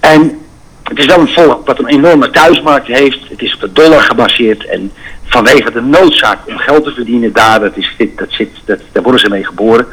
En 0.00 0.38
het 0.82 0.98
is 0.98 1.06
wel 1.06 1.18
een 1.18 1.28
volk 1.32 1.66
wat 1.66 1.78
een 1.78 1.86
enorme 1.88 2.30
thuismarkt 2.30 2.86
heeft. 2.86 3.18
Het 3.28 3.42
is 3.42 3.54
op 3.54 3.60
de 3.60 3.72
dollar 3.72 4.00
gebaseerd. 4.02 4.66
En 4.66 4.92
vanwege 5.26 5.70
de 5.72 5.80
noodzaak 5.80 6.38
om 6.46 6.58
geld 6.58 6.84
te 6.84 6.92
verdienen 6.92 7.32
daar, 7.32 7.60
dat 7.60 7.76
is, 7.76 7.94
dat 8.16 8.28
zit, 8.28 8.50
dat, 8.64 8.78
daar 8.92 9.02
worden 9.02 9.20
ze 9.20 9.28
mee 9.28 9.44
geboren. 9.44 9.86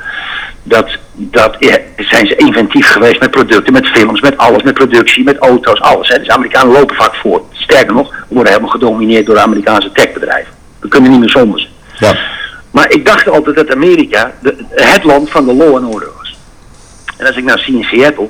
Dat, 0.63 0.97
dat 1.13 1.55
ja, 1.59 1.77
zijn 1.97 2.27
ze 2.27 2.35
inventief 2.35 2.91
geweest 2.91 3.19
met 3.19 3.31
producten, 3.31 3.73
met 3.73 3.87
films, 3.87 4.21
met 4.21 4.37
alles, 4.37 4.63
met 4.63 4.73
productie, 4.73 5.23
met 5.23 5.37
auto's, 5.37 5.81
alles. 5.81 6.07
Hè. 6.07 6.17
Dus 6.17 6.29
Amerikanen 6.29 6.73
lopen 6.73 6.95
vaak 6.95 7.15
voor. 7.15 7.41
Sterker 7.51 7.93
nog, 7.93 8.09
we 8.09 8.35
worden 8.35 8.51
helemaal 8.51 8.73
gedomineerd 8.73 9.25
door 9.25 9.39
Amerikaanse 9.39 9.91
techbedrijven. 9.91 10.53
We 10.79 10.87
kunnen 10.87 11.11
niet 11.11 11.19
meer 11.19 11.29
zonder 11.29 11.59
ze. 11.59 11.67
Ja. 12.05 12.17
Maar 12.71 12.91
ik 12.91 13.05
dacht 13.05 13.29
altijd 13.29 13.55
dat 13.55 13.71
Amerika 13.71 14.31
de, 14.41 14.55
het 14.69 15.03
land 15.03 15.29
van 15.29 15.45
de 15.45 15.53
law 15.53 15.75
and 15.75 15.93
order 15.93 16.09
was. 16.17 16.37
En 17.17 17.27
als 17.27 17.35
ik 17.35 17.43
nou 17.43 17.59
zie 17.59 17.77
in 17.77 17.83
Seattle, 17.83 18.29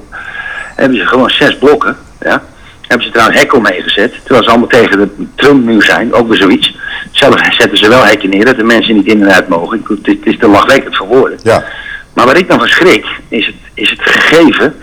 hebben 0.75 0.97
ze 0.97 1.05
gewoon 1.05 1.29
zes 1.29 1.57
blokken. 1.57 1.97
Ja? 2.19 2.43
Hebben 2.87 3.07
ze 3.07 3.13
trouwens 3.13 3.39
hekken 3.39 3.57
omheen 3.57 3.83
gezet. 3.83 4.13
Terwijl 4.23 4.43
ze 4.43 4.49
allemaal 4.49 4.67
tegen 4.67 4.97
de 4.97 5.25
Trump-muur 5.35 5.83
zijn, 5.83 6.13
ook 6.13 6.27
weer 6.27 6.37
zoiets. 6.37 6.75
Zelf 7.11 7.35
zetten 7.49 7.77
ze 7.77 7.89
wel 7.89 8.05
hekken 8.05 8.29
neer 8.29 8.45
dat 8.45 8.55
de 8.55 8.63
mensen 8.63 8.95
niet 8.95 9.07
in 9.07 9.21
en 9.21 9.33
uit 9.33 9.47
mogen. 9.47 9.79
Ik, 9.79 9.87
het, 9.87 10.05
het 10.05 10.25
is 10.33 10.37
te 10.37 10.47
lachwekkend 10.47 10.95
voor 10.95 11.07
woorden. 11.07 11.39
Ja. 11.43 11.63
Maar 12.13 12.25
waar 12.25 12.37
ik 12.37 12.47
dan 12.47 12.59
van 12.59 12.67
schrik, 12.67 13.05
is 13.27 13.45
het, 13.45 13.55
is 13.73 13.89
het 13.89 14.01
gegeven 14.01 14.75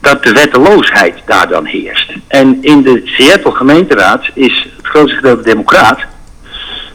dat 0.00 0.24
de 0.24 0.32
wetteloosheid 0.32 1.14
daar 1.26 1.48
dan 1.48 1.64
heerst. 1.64 2.12
En 2.28 2.58
in 2.60 2.82
de 2.82 3.02
Seattle 3.04 3.52
gemeenteraad 3.52 4.24
is 4.34 4.68
het 4.76 4.86
grootste 4.86 5.16
gedeelte 5.16 5.42
democraat. 5.42 6.00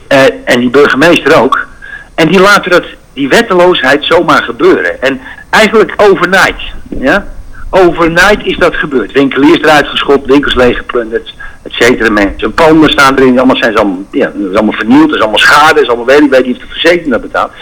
Eh, 0.08 0.24
en 0.44 0.60
die 0.60 0.70
burgemeester 0.70 1.40
ook. 1.40 1.66
En 2.14 2.28
die 2.28 2.40
laten 2.40 2.70
dat, 2.70 2.84
die 3.12 3.28
wetteloosheid 3.28 4.04
zomaar 4.04 4.42
gebeuren. 4.42 5.02
En 5.02 5.20
eigenlijk 5.50 5.92
overnight. 5.96 6.62
Ja? 6.88 7.26
Overnight 7.70 8.44
is 8.44 8.56
dat 8.56 8.76
gebeurd. 8.76 9.12
Winkeliers 9.12 9.58
eruit 9.58 9.86
geschopt, 9.86 10.26
winkels 10.26 10.54
leeggeplunderd, 10.54 11.34
et 11.62 11.72
cetera. 11.72 12.10
Mensen, 12.10 12.54
panden 12.54 12.90
staan 12.90 13.18
erin, 13.18 13.38
allemaal 13.38 13.56
zijn 13.56 13.72
ze 13.72 13.78
allemaal, 13.78 14.04
ja, 14.10 14.26
dat 14.26 14.50
is 14.50 14.56
allemaal 14.56 14.78
vernield, 14.78 15.06
dat 15.08 15.16
is 15.16 15.20
allemaal 15.20 15.38
schade, 15.38 15.80
is 15.80 15.88
allemaal 15.88 16.06
weet 16.06 16.20
ik 16.20 16.30
weet 16.30 16.46
niet 16.46 16.56
of 16.56 16.62
de 16.62 16.68
verzekering 16.68 17.10
dat 17.10 17.20
betaalt. 17.20 17.52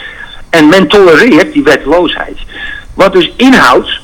En 0.51 0.69
men 0.69 0.89
tolereert 0.89 1.53
die 1.53 1.63
wetteloosheid. 1.63 2.39
Wat 2.95 3.13
dus 3.13 3.33
inhoudt, 3.37 4.01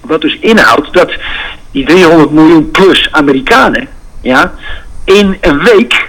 wat 0.00 0.20
dus 0.20 0.38
inhoudt 0.38 0.92
dat 0.92 1.12
die 1.70 1.86
300 1.86 2.30
miljoen 2.30 2.70
plus 2.70 3.08
Amerikanen, 3.10 3.88
ja, 4.20 4.54
in 5.04 5.38
een 5.40 5.62
week 5.62 6.08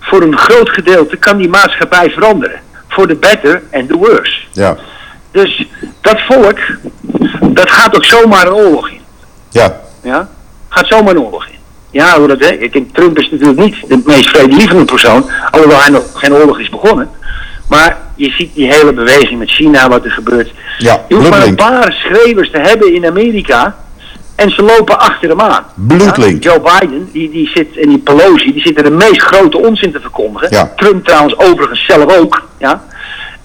voor 0.00 0.22
een 0.22 0.38
groot 0.38 0.70
gedeelte 0.70 1.16
kan 1.16 1.36
die 1.36 1.48
maatschappij 1.48 2.10
veranderen. 2.10 2.60
For 2.88 3.06
the 3.06 3.14
better 3.14 3.62
and 3.72 3.88
the 3.88 3.96
worse. 3.96 4.40
Ja. 4.52 4.76
Dus 5.30 5.66
dat 6.00 6.20
volk, 6.20 6.58
dat 7.54 7.70
gaat 7.70 7.96
ook 7.96 8.04
zomaar 8.04 8.46
een 8.46 8.52
oorlog 8.52 8.88
in. 8.88 9.00
Ja. 9.50 9.80
Ja? 10.02 10.28
Gaat 10.68 10.86
zomaar 10.86 11.14
een 11.14 11.20
oorlog 11.20 11.46
in. 11.46 11.54
Ja, 11.90 12.18
hoe 12.18 12.28
dat, 12.28 12.40
hè? 12.40 12.48
Ik 12.48 12.72
denk, 12.72 12.94
Trump 12.94 13.18
is 13.18 13.30
natuurlijk 13.30 13.58
niet 13.58 13.76
de 13.88 14.02
meest 14.04 14.28
vredelievende 14.28 14.84
persoon, 14.84 15.30
alhoewel 15.50 15.80
hij 15.80 15.90
nog 15.90 16.04
geen 16.14 16.34
oorlog 16.34 16.60
is 16.60 16.68
begonnen. 16.68 17.10
Maar 17.68 17.96
je 18.14 18.30
ziet 18.30 18.54
die 18.54 18.72
hele 18.72 18.92
beweging 18.92 19.38
met 19.38 19.50
China, 19.50 19.88
wat 19.88 20.04
er 20.04 20.10
gebeurt. 20.10 20.52
Ja, 20.78 21.04
Je 21.08 21.14
hoeft 21.14 21.30
maar 21.30 21.42
een 21.42 21.54
paar 21.54 21.92
schreeuwers 21.92 22.50
te 22.50 22.58
hebben 22.58 22.94
in 22.94 23.06
Amerika 23.06 23.76
en 24.36 24.50
ze 24.50 24.62
lopen 24.62 24.98
achter 24.98 25.28
hem 25.28 25.40
aan. 25.40 25.64
Bloedlink. 25.74 26.42
Ja, 26.42 26.50
Joe 26.50 26.60
Biden, 26.60 27.08
die, 27.12 27.30
die 27.30 27.50
zit, 27.54 27.76
en 27.76 27.88
die 27.88 27.98
Pelosi, 27.98 28.52
die 28.52 28.62
zitten 28.62 28.84
de 28.84 28.90
meest 28.90 29.22
grote 29.22 29.58
onzin 29.58 29.92
te 29.92 30.00
verkondigen. 30.00 30.48
Ja. 30.50 30.72
Trump 30.76 31.04
trouwens 31.04 31.38
overigens 31.38 31.84
zelf 31.84 32.16
ook. 32.18 32.48
Ja? 32.58 32.84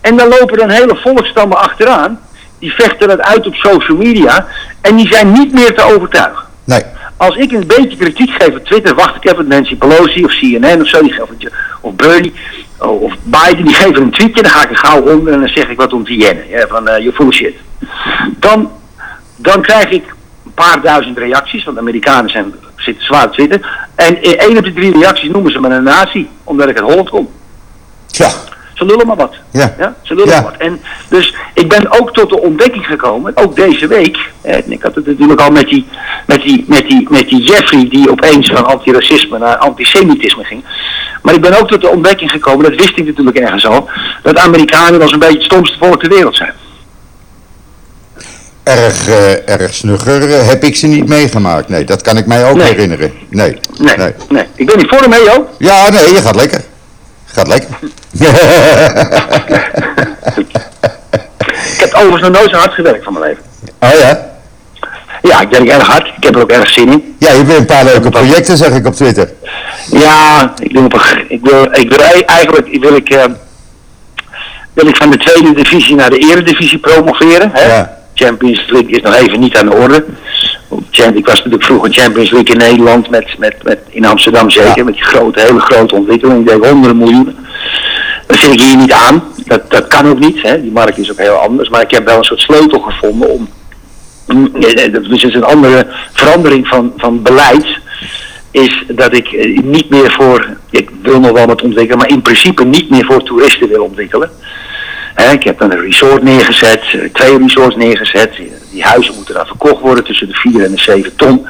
En 0.02 0.18
dan 0.18 0.28
lopen 0.28 0.58
dan 0.58 0.70
hele 0.70 0.96
volkstammen 0.96 1.58
achteraan. 1.58 2.20
Die 2.62 2.74
vechten 2.74 3.08
dat 3.08 3.22
uit 3.22 3.48
op 3.48 3.56
social 3.56 3.98
media. 3.98 4.48
En 4.82 4.96
die 4.96 5.08
zijn 5.08 5.32
niet 5.32 5.54
meer 5.54 5.74
te 5.76 5.84
overtuigen. 5.84 6.44
Nee. 6.64 6.84
Als 7.18 7.36
ik 7.36 7.52
een 7.52 7.68
beetje 7.68 7.98
kritiek 7.98 8.30
geef 8.30 8.56
op 8.56 8.66
Twitter, 8.66 8.96
wacht 8.96 9.16
ik 9.16 9.32
even 9.32 9.48
Nancy 9.48 9.76
Pelosi 9.76 10.26
of 10.26 10.32
CNN 10.32 10.82
of 10.82 10.88
zo, 10.88 11.02
die 11.02 11.12
geven, 11.12 11.52
of 11.82 11.94
Bernie 11.96 12.34
oh, 12.82 13.02
of 13.02 13.14
Biden, 13.24 13.66
die 13.66 13.74
geven 13.74 14.02
een 14.02 14.12
tweetje, 14.12 14.42
dan 14.42 14.52
ga 14.52 14.64
ik 14.64 14.70
er 14.70 14.78
gauw 14.78 15.02
onder 15.02 15.34
en 15.34 15.40
dan 15.40 15.50
zeg 15.50 15.70
ik 15.70 15.78
wat 15.78 15.94
om 15.94 16.06
te 16.06 16.16
jennen. 16.16 16.48
Ja, 16.50 16.68
van 16.68 16.90
uh, 16.90 16.98
je 16.98 17.14
full 17.14 17.28
of 17.28 17.34
shit. 17.34 17.56
Dan, 18.40 18.72
dan 19.36 19.62
krijg 19.62 19.90
ik 19.90 20.04
een 20.46 20.54
paar 20.54 20.82
duizend 20.82 21.18
reacties, 21.18 21.64
want 21.64 21.76
de 21.76 21.82
Amerikanen 21.82 22.30
zijn, 22.30 22.54
zitten 22.76 23.06
zwaar 23.06 23.26
op 23.26 23.34
Twitter. 23.34 23.90
En 23.96 24.24
in 24.24 24.38
één 24.38 24.58
op 24.58 24.64
de 24.64 24.74
drie 24.74 24.92
reacties 24.92 25.30
noemen 25.30 25.52
ze 25.52 25.60
me 25.60 25.70
een 25.70 25.84
nazi, 25.84 26.30
omdat 26.44 26.70
ik 26.70 26.80
uit 26.80 26.90
Holland 26.90 27.10
kom. 27.10 27.30
Tja. 28.06 28.30
Ze 28.82 28.88
lullen 28.88 29.08
maar 29.08 29.16
wat. 29.16 29.36
Ja. 29.52 29.96
Ze 30.02 30.16
lullen 30.16 30.34
Ja. 30.34 30.42
maar 30.42 30.52
wat. 30.52 30.60
En 30.62 30.82
dus 31.10 31.36
ik 31.54 31.70
ben 31.70 32.00
ook 32.00 32.14
tot 32.14 32.30
de 32.30 32.40
ontdekking 32.42 32.86
gekomen, 32.86 33.32
ook 33.38 33.56
deze 33.56 33.88
week. 33.88 34.18
En 34.42 34.72
ik 34.72 34.82
had 34.84 34.96
het 34.96 35.06
natuurlijk 35.08 35.42
al 35.42 35.52
met 35.52 35.68
die, 35.68 35.88
met 36.26 36.42
die, 36.42 36.66
met 36.68 36.88
die, 36.88 37.08
met 37.10 37.30
die 37.30 37.44
Jeffrey 37.44 37.88
die 37.90 38.12
opeens 38.12 38.50
van 38.50 38.66
antiracisme 38.66 39.38
naar 39.38 39.58
antisemitisme 39.58 40.44
ging. 40.44 40.64
Maar 41.22 41.34
ik 41.34 41.42
ben 41.42 41.60
ook 41.60 41.68
tot 41.68 41.82
de 41.82 41.88
ontdekking 41.90 42.32
gekomen, 42.32 42.70
dat 42.70 42.80
wist 42.80 42.98
ik 42.98 43.06
natuurlijk 43.06 43.38
ergens 43.40 43.66
al, 43.68 43.90
dat 44.24 44.38
Amerikanen 44.38 45.02
eens 45.02 45.12
een 45.12 45.20
beetje 45.20 45.38
het 45.38 45.44
stomste 45.46 45.78
volk 45.78 46.00
ter 46.00 46.10
wereld 46.10 46.36
zijn. 46.36 46.54
Erg, 48.64 49.08
eh, 49.08 49.50
erg 49.50 49.74
snugger 49.74 50.32
eh, 50.34 50.48
heb 50.48 50.64
ik 50.64 50.76
ze 50.76 50.88
niet 50.88 51.08
meegemaakt. 51.08 51.70
Nee, 51.70 51.84
dat 51.84 52.02
kan 52.02 52.18
ik 52.18 52.26
mij 52.26 52.50
ook 52.50 52.56
Nee. 52.58 52.68
herinneren. 52.68 53.12
Nee. 53.30 53.58
Nee, 53.78 54.14
nee. 54.30 54.46
Ik 54.56 54.66
ben 54.66 54.78
niet 54.78 54.90
voor 54.90 55.00
hem, 55.02 55.12
hè, 55.12 55.18
joh. 55.18 55.48
Ja, 55.58 55.90
nee, 55.90 56.14
je 56.14 56.22
gaat 56.22 56.36
lekker. 56.36 56.62
Gaat 57.26 57.48
lekker. 57.48 57.70
Ik 61.74 61.78
heb 61.80 61.94
overigens 61.94 62.22
nog 62.22 62.32
nooit 62.32 62.50
zo 62.50 62.56
hard 62.58 62.74
gewerkt 62.74 63.04
van 63.04 63.14
mijn 63.14 63.26
leven. 63.26 63.44
oh 63.80 64.00
ja? 64.00 64.30
Ja, 65.22 65.42
ik 65.42 65.50
werk 65.50 65.68
erg 65.68 65.88
hard. 65.88 66.08
Ik 66.18 66.24
heb 66.24 66.36
er 66.36 66.42
ook 66.42 66.52
erg 66.52 66.70
zin 66.70 66.92
in. 66.92 67.16
Ja, 67.20 67.32
je 67.32 67.38
hebt 67.38 67.58
een 67.58 67.66
paar 67.66 67.84
leuke 67.84 68.10
projecten, 68.10 68.58
zeg 68.58 68.70
ik 68.76 68.86
op 68.88 68.94
Twitter. 68.94 69.32
Ja, 69.92 70.54
ik 70.60 70.72
wil, 70.72 70.84
op 70.84 70.94
een, 70.94 71.26
ik 71.28 71.40
wil, 71.44 71.64
ik 71.72 71.90
wil 71.90 72.00
ei- 72.00 72.22
eigenlijk 72.26 72.78
wil 72.82 72.96
ik, 72.96 73.10
eh, 73.10 73.24
wil 74.74 74.88
ik 74.88 74.96
van 74.96 75.10
de 75.10 75.18
tweede 75.18 75.54
divisie 75.54 75.96
naar 75.96 76.10
de 76.10 76.18
eredivisie 76.18 76.78
promoveren. 76.80 77.50
Hè? 77.54 77.74
Ja. 77.76 77.98
Champions 78.14 78.64
League 78.70 78.90
is 78.92 79.02
nog 79.02 79.16
even 79.16 79.40
niet 79.40 79.56
aan 79.58 79.70
de 79.70 79.76
orde. 79.76 80.06
Ik 81.14 81.26
was 81.26 81.36
natuurlijk 81.36 81.64
vroeger 81.64 81.92
Champions 81.94 82.32
League 82.32 82.52
in 82.54 82.58
Nederland, 82.58 83.10
met, 83.10 83.38
met, 83.38 83.56
met, 83.64 83.80
in 83.90 84.06
Amsterdam 84.06 84.50
zeker, 84.50 84.78
Ja. 84.78 84.84
met 84.84 84.94
die 84.94 85.04
grote, 85.04 85.40
hele 85.42 85.60
grote 85.60 85.96
ontwikkeling. 85.96 86.40
Ik 86.40 86.48
denk 86.48 86.66
honderden 86.66 86.98
miljoenen. 86.98 87.36
Dat 88.32 88.40
vind 88.40 88.54
ik 88.54 88.62
hier 88.62 88.78
niet 88.78 88.92
aan. 88.92 89.24
Dat, 89.46 89.72
dat 89.72 89.88
kan 89.88 90.08
ook 90.08 90.20
niet. 90.20 90.42
Hè? 90.42 90.62
Die 90.62 90.72
markt 90.72 90.98
is 90.98 91.12
ook 91.12 91.18
heel 91.18 91.36
anders. 91.36 91.70
Maar 91.70 91.82
ik 91.82 91.92
heb 91.92 92.06
wel 92.06 92.18
een 92.18 92.24
soort 92.24 92.40
sleutel 92.40 92.80
gevonden 92.80 93.30
om 93.30 93.50
Mm, 94.34 94.52
dat 94.92 95.04
is 95.10 95.34
een 95.34 95.44
andere 95.44 95.88
verandering 96.14 96.68
van, 96.68 96.94
van 96.98 97.22
beleid. 97.22 97.66
Is 98.52 98.84
dat 98.88 99.16
ik 99.16 99.28
eh, 99.28 99.64
niet 99.64 99.90
meer 99.90 100.12
voor, 100.12 100.48
ik 100.70 100.90
wil 101.02 101.20
nog 101.20 101.32
wel 101.32 101.46
wat 101.46 101.62
ontwikkelen, 101.62 101.98
maar 101.98 102.10
in 102.10 102.22
principe 102.22 102.64
niet 102.64 102.90
meer 102.90 103.06
voor 103.06 103.24
toeristen 103.24 103.68
wil 103.68 103.84
ontwikkelen. 103.84 104.30
Ik 105.32 105.44
heb 105.44 105.60
dan 105.60 105.72
een 105.72 105.82
resort 105.82 106.24
neergezet, 106.24 106.84
eh, 106.92 107.00
twee 107.14 107.38
resorts 107.38 107.76
neergezet. 107.76 108.36
Die 108.72 108.84
huizen 108.84 109.16
moeten 109.16 109.34
dan 109.34 109.46
verkocht 109.46 109.82
worden 109.82 110.04
tussen 110.04 110.28
de 110.28 110.34
4 110.34 110.64
en 110.64 110.72
de 110.72 110.82
7 110.82 111.16
ton. 111.16 111.48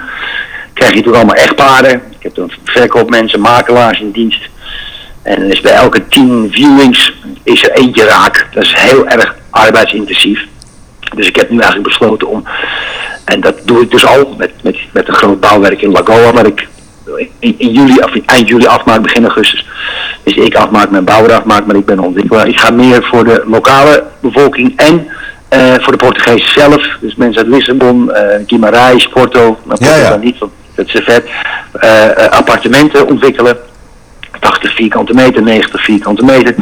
Krijg 0.74 0.94
je 0.94 1.02
toch 1.02 1.16
allemaal 1.16 1.36
echtparen. 1.36 2.02
Ik 2.10 2.24
heb 2.24 2.36
dan 2.36 2.52
verkoopmensen, 2.64 3.40
makelaars 3.40 4.00
in 4.00 4.12
dienst. 4.12 4.50
En 5.22 5.52
is 5.52 5.62
bij 5.62 5.74
elke 5.74 6.08
10 6.08 6.48
viewings 6.52 7.14
is 7.44 7.64
er 7.64 7.72
eentje 7.72 8.04
raak. 8.04 8.48
Dat 8.54 8.64
is 8.64 8.74
heel 8.78 9.08
erg 9.08 9.36
arbeidsintensief. 9.50 10.48
Dus 11.16 11.28
ik 11.28 11.36
heb 11.36 11.50
nu 11.50 11.58
eigenlijk 11.60 11.88
besloten 11.88 12.28
om, 12.28 12.44
en 13.26 13.42
dat 13.42 13.56
doe 13.66 13.82
ik 13.82 13.92
dus 13.92 14.06
al 14.06 14.36
met, 14.38 14.52
met, 14.64 14.78
met 14.94 15.08
een 15.08 15.14
groot 15.14 15.40
bouwwerk 15.40 15.82
in 15.82 15.92
Lagoa, 15.92 16.32
waar 16.32 16.46
ik 16.46 16.68
in, 17.40 17.56
in 17.58 17.72
juli, 17.72 18.00
of 18.00 18.16
eind 18.26 18.48
juli 18.48 18.66
afmaak, 18.66 19.02
begin 19.02 19.24
augustus. 19.24 19.66
Dus 20.24 20.34
ik 20.34 20.56
afmaak, 20.56 20.90
mijn 20.90 21.04
bouwer 21.04 21.34
afmaak, 21.34 21.66
maar 21.66 21.76
ik 21.76 21.86
ben 21.86 22.00
ontwikkelaar. 22.00 22.48
Ik 22.48 22.60
ga 22.60 22.72
meer 22.72 23.04
voor 23.04 23.24
de 23.24 23.44
lokale 23.46 24.04
bevolking 24.20 24.74
en 24.76 25.08
eh, 25.50 25.74
voor 25.80 25.92
de 25.92 26.06
Portugezen 26.06 26.52
zelf. 26.52 26.98
Dus 27.02 27.16
mensen 27.16 27.44
uit 27.44 27.52
Lissabon, 27.52 28.12
eh 28.12 28.40
Guimarães, 28.46 29.10
Porto, 29.14 29.60
maar 29.64 29.78
Porto 29.78 29.94
Ja, 29.94 29.96
ja. 29.96 30.10
dan 30.10 30.20
niet, 30.20 30.38
want 30.38 30.52
Dat 30.76 30.90
ze 30.90 31.02
vet 31.02 31.30
eh, 31.74 32.28
appartementen 32.30 33.08
ontwikkelen. 33.08 33.58
80 34.40 34.76
vierkante 34.76 35.14
meter, 35.14 35.42
90 35.42 35.84
vierkante 35.84 36.24
meter. 36.24 36.56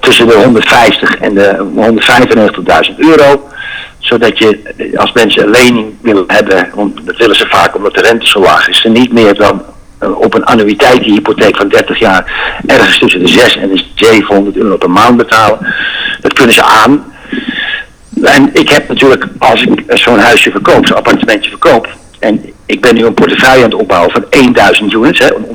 Tussen 0.00 0.26
de 0.26 0.34
150 0.34 1.16
en 1.16 1.34
de 1.34 1.56
195.000 2.90 2.96
euro. 2.96 3.48
Zodat 3.98 4.38
je, 4.38 4.58
als 4.96 5.12
mensen 5.12 5.42
een 5.42 5.50
lening 5.50 5.94
willen 6.02 6.24
hebben, 6.26 6.70
want 6.74 7.06
dat 7.06 7.16
willen 7.16 7.36
ze 7.36 7.46
vaak 7.48 7.76
omdat 7.76 7.94
de 7.94 8.00
rente 8.00 8.26
zo 8.26 8.40
laag 8.40 8.68
is, 8.68 8.80
ze 8.80 8.88
niet 8.88 9.12
meer 9.12 9.34
dan 9.34 9.62
op 10.00 10.34
een 10.34 10.44
annuïteitenhypotheek 10.44 11.56
van 11.56 11.68
30 11.68 11.98
jaar 11.98 12.58
ergens 12.66 12.98
tussen 12.98 13.20
de 13.20 13.28
6 13.28 13.56
en 13.56 13.68
de 13.68 13.84
700 13.94 14.56
euro 14.56 14.76
per 14.76 14.90
maand 14.90 15.16
betalen. 15.16 15.74
Dat 16.20 16.32
kunnen 16.32 16.54
ze 16.54 16.62
aan. 16.62 17.04
En 18.22 18.50
ik 18.52 18.68
heb 18.68 18.88
natuurlijk, 18.88 19.26
als 19.38 19.62
ik 19.62 19.82
zo'n 19.86 20.18
huisje 20.18 20.50
verkoop, 20.50 20.86
zo'n 20.86 20.96
appartementje 20.96 21.50
verkoop, 21.50 21.88
en 22.18 22.52
ik 22.66 22.80
ben 22.80 22.94
nu 22.94 23.04
een 23.04 23.14
portefeuille 23.14 23.64
aan 23.64 23.70
het 23.70 23.80
opbouwen 23.80 24.10
van 24.10 24.52
1000 24.52 24.92
units, 24.92 25.18
hè, 25.18 25.34
een 25.34 25.46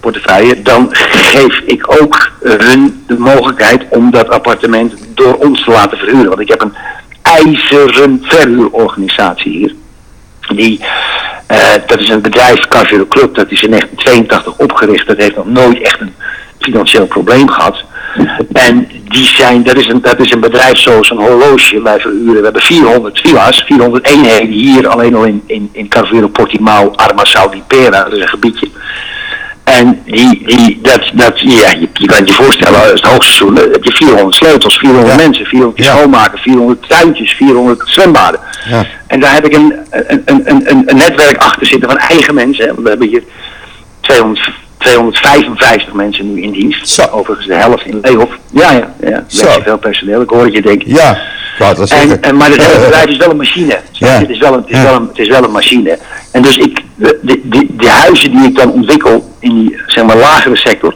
ontwikkelingsportefeuille, 0.00 0.62
dan 0.62 0.88
geef 0.92 1.58
ik 1.58 2.02
ook 2.02 2.30
hun 2.40 3.04
de 3.06 3.18
mogelijkheid 3.18 3.84
om 3.88 4.10
dat 4.10 4.28
appartement 4.28 4.94
door 5.14 5.34
ons 5.34 5.64
te 5.64 5.70
laten 5.70 5.98
verhuren. 5.98 6.28
Want 6.28 6.40
ik 6.40 6.48
heb 6.48 6.62
een 6.62 6.74
ijzeren 7.22 8.20
verhuurorganisatie 8.22 9.52
hier. 9.52 9.74
Die, 10.54 10.80
uh, 11.50 11.72
dat 11.86 12.00
is 12.00 12.08
een 12.08 12.20
bedrijf, 12.20 12.68
Carvero 12.68 13.06
Club, 13.06 13.34
dat 13.34 13.50
is 13.50 13.62
in 13.62 13.70
1982 13.70 14.56
opgericht. 14.56 15.06
Dat 15.06 15.16
heeft 15.16 15.36
nog 15.36 15.46
nooit 15.46 15.80
echt 15.80 16.00
een 16.00 16.14
financieel 16.58 17.06
probleem 17.06 17.48
gehad. 17.48 17.84
En 18.52 18.88
die 19.08 19.24
zijn, 19.24 19.62
dat 19.62 19.76
is 19.76 19.88
een, 19.88 20.00
dat 20.02 20.20
is 20.20 20.32
een 20.32 20.40
bedrijf 20.40 20.78
zoals 20.78 21.10
een 21.10 21.18
horloge 21.18 21.80
bij 21.80 22.00
verhuren. 22.00 22.36
We 22.36 22.44
hebben 22.44 22.62
400 22.62 23.20
villa's, 23.20 23.62
400 23.66 24.06
eenheden 24.06 24.48
hier 24.48 24.88
alleen 24.88 25.14
al 25.14 25.24
in, 25.24 25.42
in, 25.46 25.68
in 25.72 25.88
Carvero 25.88 26.28
Portimao, 26.28 26.94
di 27.50 27.62
Pera, 27.66 28.04
dat 28.04 28.12
is 28.12 28.20
een 28.20 28.28
gebiedje. 28.28 28.68
En 29.70 30.02
die, 30.04 30.42
die, 30.46 30.78
dat, 30.82 31.10
dat, 31.12 31.40
ja, 31.40 31.70
je, 31.70 31.88
je 31.92 32.06
kan 32.06 32.26
je 32.26 32.32
voorstellen, 32.32 32.80
als 32.80 32.90
het 32.90 33.04
hoogseizoen 33.04 33.56
heb 33.56 33.84
je 33.84 33.92
400 33.92 34.34
sleutels, 34.34 34.78
400 34.78 35.16
mensen, 35.16 35.46
400 35.46 35.84
ja. 35.84 35.96
schoonmaken, 35.96 36.38
400 36.38 36.88
tuintjes, 36.88 37.32
400 37.32 37.82
zwembaden. 37.84 38.40
Ja. 38.68 38.86
En 39.06 39.20
daar 39.20 39.34
heb 39.34 39.46
ik 39.46 39.54
een, 39.54 39.74
een, 39.90 40.22
een, 40.24 40.42
een, 40.44 40.82
een 40.86 40.96
netwerk 40.96 41.36
achter 41.36 41.66
zitten 41.66 41.88
van 41.88 41.98
eigen 41.98 42.34
mensen. 42.34 42.66
Hè. 42.66 42.82
We 42.82 42.88
hebben 42.88 43.08
hier 43.08 43.22
200, 44.00 44.50
255 44.78 45.92
mensen 45.92 46.34
nu 46.34 46.42
in 46.42 46.50
dienst. 46.50 46.88
Zo. 46.88 47.06
Overigens 47.10 47.46
de 47.46 47.54
helft 47.54 47.84
in 47.84 47.98
Leehof. 48.02 48.30
Ja, 48.52 48.72
ja, 48.72 48.94
ja. 49.00 49.24
Zo. 49.26 49.60
veel 49.62 49.78
personeel. 49.78 50.20
Ik 50.20 50.30
hoor 50.30 50.44
het 50.44 50.52
je 50.52 50.62
denken. 50.62 50.88
Ja, 50.88 51.08
dat 51.08 51.18
en, 51.58 52.22
en, 52.22 52.36
Maar 52.36 52.50
het 52.50 52.56
bedrijf 52.84 53.06
is 53.06 53.16
wel 53.16 53.30
een 53.30 53.36
machine. 53.36 53.80
Ja. 53.92 54.08
Het, 54.08 54.28
is 54.28 54.38
wel 54.38 54.52
een, 54.52 54.60
het, 54.60 54.70
is 54.70 54.82
wel 54.82 54.94
een, 54.94 55.06
het 55.08 55.18
is 55.18 55.28
wel 55.28 55.44
een 55.44 55.50
machine. 55.50 55.98
En 56.32 56.42
dus 56.42 56.56
ik, 56.56 56.82
de, 56.94 57.18
de, 57.22 57.66
de 57.70 57.88
huizen 57.88 58.30
die 58.30 58.44
ik 58.44 58.56
dan 58.56 58.72
ontwikkel 58.72 59.34
in 59.38 59.54
die 59.54 59.80
zeg 59.86 60.04
maar 60.04 60.16
lagere 60.16 60.56
sector, 60.56 60.94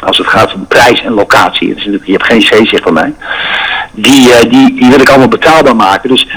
als 0.00 0.18
het 0.18 0.26
gaat 0.26 0.54
om 0.54 0.66
prijs 0.66 1.02
en 1.02 1.12
locatie, 1.12 1.74
dus 1.74 1.84
je 1.84 2.12
hebt 2.12 2.26
geen 2.26 2.40
C-zicht 2.40 2.82
van 2.82 2.92
mij, 2.92 3.14
die, 3.92 4.28
uh, 4.28 4.40
die, 4.40 4.74
die 4.74 4.90
wil 4.90 5.00
ik 5.00 5.08
allemaal 5.08 5.28
betaalbaar 5.28 5.76
maken. 5.76 6.08
Dus 6.08 6.28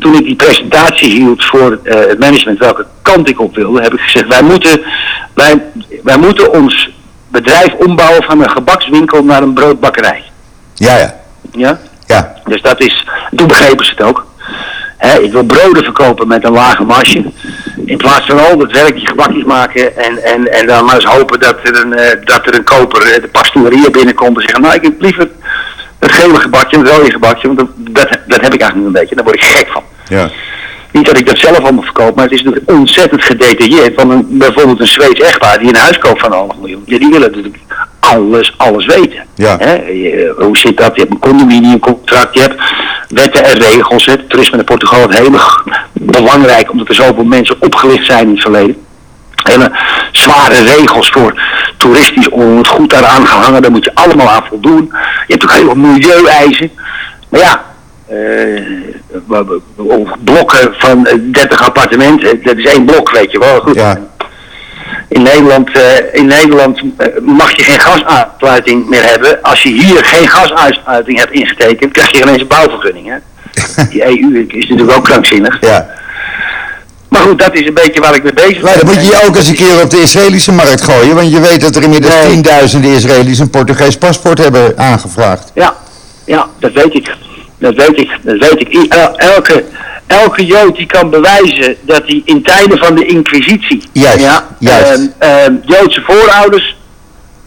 toen 0.00 0.14
ik 0.14 0.24
die 0.24 0.36
presentatie 0.36 1.10
hield 1.10 1.44
voor 1.44 1.78
uh, 1.82 1.94
het 1.94 2.18
management 2.18 2.58
welke 2.58 2.86
kant 3.02 3.28
ik 3.28 3.40
op 3.40 3.54
wilde, 3.54 3.82
heb 3.82 3.92
ik 3.92 4.00
gezegd, 4.00 4.26
wij 4.26 4.42
moeten, 4.42 4.80
wij, 5.34 5.62
wij 6.02 6.18
moeten 6.18 6.52
ons 6.52 6.90
bedrijf 7.28 7.72
ombouwen 7.74 8.22
van 8.22 8.42
een 8.42 8.50
gebakswinkel 8.50 9.24
naar 9.24 9.42
een 9.42 9.52
broodbakkerij. 9.52 10.22
Ja, 10.74 10.96
ja. 10.96 11.14
Ja? 11.52 11.80
Dus 12.46 12.62
dat 12.62 12.80
is, 12.80 13.06
toen 13.36 13.46
begrepen 13.46 13.84
ze 13.84 13.90
het 13.90 14.02
ook. 14.02 14.26
He, 14.96 15.18
ik 15.18 15.32
wil 15.32 15.44
broden 15.44 15.84
verkopen 15.84 16.28
met 16.28 16.44
een 16.44 16.52
lage 16.52 16.84
marge. 16.84 17.24
In 17.86 17.96
plaats 17.96 18.26
van 18.26 18.46
al 18.46 18.56
dat 18.58 18.72
werkje 18.72 19.06
gebakjes 19.06 19.44
maken 19.44 19.96
en, 19.96 20.24
en, 20.24 20.52
en 20.52 20.66
dan 20.66 20.84
maar 20.84 20.94
eens 20.94 21.04
hopen 21.04 21.40
dat 21.40 21.56
er 21.62 21.84
een, 21.84 21.92
uh, 21.98 22.24
dat 22.24 22.46
er 22.46 22.54
een 22.54 22.64
koper 22.64 23.02
uh, 23.06 23.14
de 23.14 23.28
pastorie 23.28 23.90
binnenkomt 23.90 24.36
en 24.36 24.42
zeggen, 24.42 24.62
nou 24.62 24.74
ik 24.74 24.82
heb 24.82 25.00
liever 25.00 25.28
het 25.98 26.12
gele 26.12 26.40
gebakje 26.40 26.76
en 26.76 26.84
het 26.84 26.94
rode 26.96 27.10
gebakje, 27.10 27.46
want 27.46 27.58
dat, 27.58 27.68
dat, 27.76 28.18
dat 28.26 28.40
heb 28.40 28.54
ik 28.54 28.60
eigenlijk 28.60 28.74
nu 28.74 28.86
een 28.86 28.92
beetje, 28.92 29.14
daar 29.14 29.24
word 29.24 29.36
ik 29.36 29.44
gek 29.44 29.68
van. 29.68 29.82
Ja. 30.08 30.30
Niet 30.90 31.06
dat 31.06 31.18
ik 31.18 31.26
dat 31.26 31.38
zelf 31.38 31.58
allemaal 31.58 31.82
verkoop, 31.82 32.14
maar 32.14 32.24
het 32.24 32.34
is 32.34 32.42
natuurlijk 32.42 32.70
ontzettend 32.70 33.24
gedetailleerd. 33.24 33.94
Van 33.94 34.10
een, 34.10 34.26
bijvoorbeeld 34.28 34.80
een 34.80 34.86
Zweeds 34.86 35.20
echtpaar 35.20 35.58
die 35.58 35.68
een 35.68 35.76
huis 35.76 35.98
koopt 35.98 36.20
van 36.20 36.32
een 36.32 36.60
miljoen. 36.60 36.82
Ja, 36.86 36.98
die 36.98 37.10
willen 37.10 37.30
natuurlijk 37.30 37.58
alles, 38.10 38.54
alles 38.56 38.86
weten. 38.86 39.26
Ja. 39.34 39.56
Hè? 39.58 39.74
Je, 39.74 40.34
hoe 40.38 40.58
zit 40.58 40.76
dat? 40.76 40.94
Je 40.94 41.00
hebt 41.00 41.12
een 41.12 41.18
condominiumcontract, 41.18 42.34
je 42.34 42.40
hebt 42.40 42.62
wetten 43.08 43.44
en 43.44 43.58
regels. 43.58 44.06
Het 44.06 44.28
toerisme 44.28 44.58
in 44.58 44.64
Portugal 44.64 45.10
is 45.10 45.18
heel 45.18 45.38
belangrijk 45.92 46.70
omdat 46.70 46.88
er 46.88 46.94
zoveel 46.94 47.24
mensen 47.24 47.56
opgelicht 47.60 48.06
zijn 48.06 48.26
in 48.26 48.30
het 48.30 48.40
verleden. 48.40 48.76
Hele 49.42 49.72
zware 50.12 50.62
regels 50.62 51.08
voor 51.08 51.42
toeristisch 51.76 52.28
om 52.28 52.56
het 52.56 52.66
goed 52.66 52.90
daaraan 52.90 53.26
gehangen. 53.26 53.62
Daar 53.62 53.70
moet 53.70 53.84
je 53.84 53.94
allemaal 53.94 54.30
aan 54.30 54.46
voldoen. 54.48 54.92
Je 55.26 55.32
hebt 55.32 55.42
ook 55.42 55.52
heel 55.52 55.64
veel 55.64 55.74
milieueisen. 55.74 56.70
Maar 57.28 57.40
ja, 57.40 57.64
uh, 58.10 58.60
blokken 60.24 60.74
van 60.78 61.08
30 61.32 61.62
appartementen. 61.62 62.42
Dat 62.42 62.56
is 62.56 62.64
één 62.64 62.84
blok, 62.84 63.10
weet 63.10 63.32
je 63.32 63.38
wel. 63.38 63.60
Goed. 63.60 63.74
Ja. 63.74 63.98
In 65.08 65.22
Nederland, 65.22 65.68
uh, 65.76 65.82
in 66.12 66.26
Nederland 66.26 66.82
uh, 66.82 67.06
mag 67.22 67.56
je 67.56 67.62
geen 67.62 67.80
gasaansluiting 67.80 68.88
meer 68.88 69.04
hebben. 69.04 69.42
Als 69.42 69.62
je 69.62 69.68
hier 69.68 70.04
geen 70.04 70.28
gasaansluiting 70.28 71.18
hebt 71.18 71.32
ingetekend, 71.32 71.92
krijg 71.92 72.10
je 72.10 72.22
ineens 72.22 72.40
een 72.40 72.46
bouwvergunning. 72.46 73.08
Hè? 73.08 73.16
Die 73.90 74.04
EU 74.04 74.46
is 74.48 74.68
natuurlijk 74.68 74.98
ook 74.98 75.04
krankzinnig. 75.04 75.56
Ja. 75.60 75.90
Maar 77.08 77.22
goed, 77.22 77.38
dat 77.38 77.54
is 77.54 77.66
een 77.66 77.74
beetje 77.74 78.00
waar 78.00 78.14
ik 78.14 78.22
mee 78.22 78.32
bezig 78.32 78.52
ben. 78.52 78.62
Maar 78.62 78.76
dan 78.76 78.86
moet 78.86 78.94
je 78.94 79.10
je 79.10 79.26
ook 79.26 79.36
eens 79.36 79.48
een 79.48 79.54
keer 79.54 79.82
op 79.82 79.90
de 79.90 80.00
Israëlische 80.00 80.52
markt 80.52 80.82
gooien. 80.82 81.14
Want 81.14 81.30
je 81.32 81.40
weet 81.40 81.60
dat 81.60 81.76
er 81.76 81.82
inmiddels 81.82 82.14
Nee. 82.14 82.26
tienduizenden 82.28 82.90
Israëli's 82.90 83.38
een 83.38 83.50
Portugees 83.50 83.98
paspoort 83.98 84.38
hebben 84.38 84.78
aangevraagd. 84.78 85.50
Ja, 85.54 85.76
ja, 86.24 86.46
dat 86.58 86.72
weet 86.72 86.94
ik. 86.94 87.14
Dat 87.58 87.74
weet 87.74 87.98
ik. 87.98 88.10
Dat 88.22 88.38
weet 88.38 88.60
ik. 88.60 88.94
Elke, 89.16 89.64
elke 90.06 90.46
Jood 90.46 90.76
die 90.76 90.86
kan 90.86 91.10
bewijzen 91.10 91.76
dat 91.80 92.02
hij 92.06 92.22
in 92.24 92.42
tijden 92.42 92.78
van 92.78 92.94
de 92.94 93.06
Inquisitie 93.06 93.82
Juist, 93.92 94.20
ja, 94.20 94.46
juist. 94.58 94.90
ehm, 94.90 95.06
ehm, 95.18 95.54
Joodse 95.64 96.00
voorouders 96.06 96.76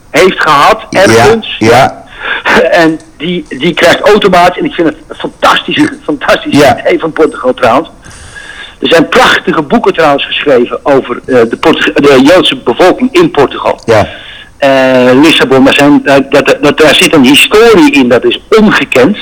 heeft 0.09 0.41
gehad, 0.41 0.85
ergens. 0.89 1.55
Ja, 1.59 1.67
ja. 1.69 2.61
en 2.81 2.99
die, 3.17 3.45
die 3.49 3.73
krijgt 3.73 3.99
automatisch, 3.99 4.57
en 4.57 4.65
ik 4.65 4.73
vind 4.73 4.87
het 4.87 4.97
een 5.07 5.15
fantastisch, 5.15 5.89
fantastisch 6.03 6.57
Ja. 6.59 6.79
idee 6.79 6.99
van 6.99 7.11
Portugal 7.11 7.53
trouwens. 7.53 7.89
Er 8.81 8.87
zijn 8.87 9.09
prachtige 9.09 9.61
boeken 9.61 9.93
trouwens 9.93 10.25
geschreven 10.25 10.79
over 10.85 11.15
eh, 11.25 11.35
de, 11.49 11.57
Portug- 11.59 11.93
de 11.93 12.21
Joodse 12.23 12.55
bevolking 12.55 13.09
in 13.11 13.31
Portugal. 13.31 13.79
ja. 13.85 14.07
Eh, 14.57 15.09
Lissabon, 15.21 15.63
daar, 15.63 15.73
zijn, 15.73 16.01
eh, 16.05 16.15
dat, 16.29 16.57
dat, 16.61 16.77
daar 16.77 16.95
zit 16.95 17.13
een 17.13 17.25
historie 17.25 17.91
in, 17.91 18.09
dat 18.09 18.23
is 18.25 18.39
ongekend. 18.49 19.17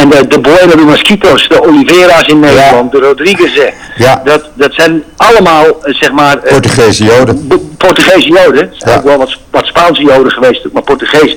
En 0.00 0.08
de, 0.08 0.26
de 0.26 0.40
Bueno 0.40 0.76
de 0.76 0.82
Mosquitos, 0.84 1.48
de 1.48 1.62
Olivera's 1.62 2.26
in 2.26 2.40
Nederland, 2.40 2.92
de 2.92 2.98
Rodriguez'en, 2.98 3.72
Ja. 3.96 4.22
dat, 4.24 4.48
dat 4.54 4.72
zijn 4.74 5.02
allemaal, 5.16 5.64
eh, 5.64 5.94
zeg 5.94 6.12
maar... 6.12 6.38
eh, 6.38 6.52
Portugese 6.52 7.04
Joden. 7.04 7.48
Portugese 7.76 8.28
Joden. 8.28 8.72
Ja. 8.78 8.94
ook 8.96 9.04
wel 9.04 9.18
wat, 9.18 9.36
wat 9.50 9.66
Spaanse 9.66 10.02
Joden 10.02 10.32
geweest, 10.32 10.66
maar 10.72 10.82
Portugees. 10.82 11.36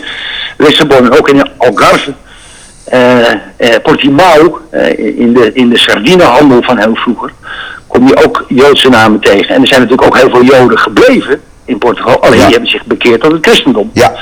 Lissabon, 0.57 1.17
ook 1.17 1.29
in 1.29 1.49
Algarve. 1.57 2.13
eh, 2.83 3.69
Portimao, 3.83 4.59
in 4.97 5.33
de, 5.33 5.51
in 5.53 5.69
de 5.69 5.77
sardinehandel 5.77 6.61
van 6.61 6.77
heel 6.77 6.95
vroeger, 6.95 7.31
kom 7.87 8.07
je 8.07 8.25
ook 8.25 8.45
Joodse 8.47 8.89
namen 8.89 9.19
tegen. 9.19 9.55
En 9.55 9.61
er 9.61 9.67
zijn 9.67 9.81
natuurlijk 9.81 10.07
ook 10.07 10.17
heel 10.17 10.29
veel 10.29 10.43
Joden 10.43 10.77
gebleven 10.79 11.41
in 11.65 11.77
Portugal, 11.77 12.21
alleen 12.23 12.37
Ja. 12.39 12.43
die 12.43 12.51
hebben 12.53 12.69
zich 12.71 12.85
bekeerd 12.85 13.21
tot 13.21 13.31
het 13.31 13.45
christendom. 13.45 13.89
Ja. 13.93 14.13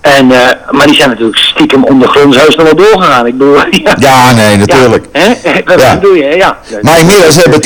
En, 0.00 0.32
eh, 0.32 0.38
maar 0.70 0.86
die 0.86 0.96
zijn 0.96 1.08
natuurlijk 1.08 1.38
stiekem 1.38 1.84
ondergronds 1.84 2.36
heus 2.36 2.56
nog 2.56 2.64
wel 2.72 2.76
doorgegaan. 2.76 3.26
Ik 3.26 3.38
bedoel, 3.38 3.56
ja. 3.84 3.96
Ja, 3.98 4.32
nee, 4.32 4.56
natuurlijk. 4.56 5.06
Ja, 5.12 5.20
hè? 5.20 5.34
Wat 5.64 5.80
Ja. 5.80 5.94
bedoel 5.94 6.14
je, 6.14 6.36
ja. 6.36 6.58
Maar 6.82 6.98
inmiddels 6.98 7.36
hebben 7.36 7.60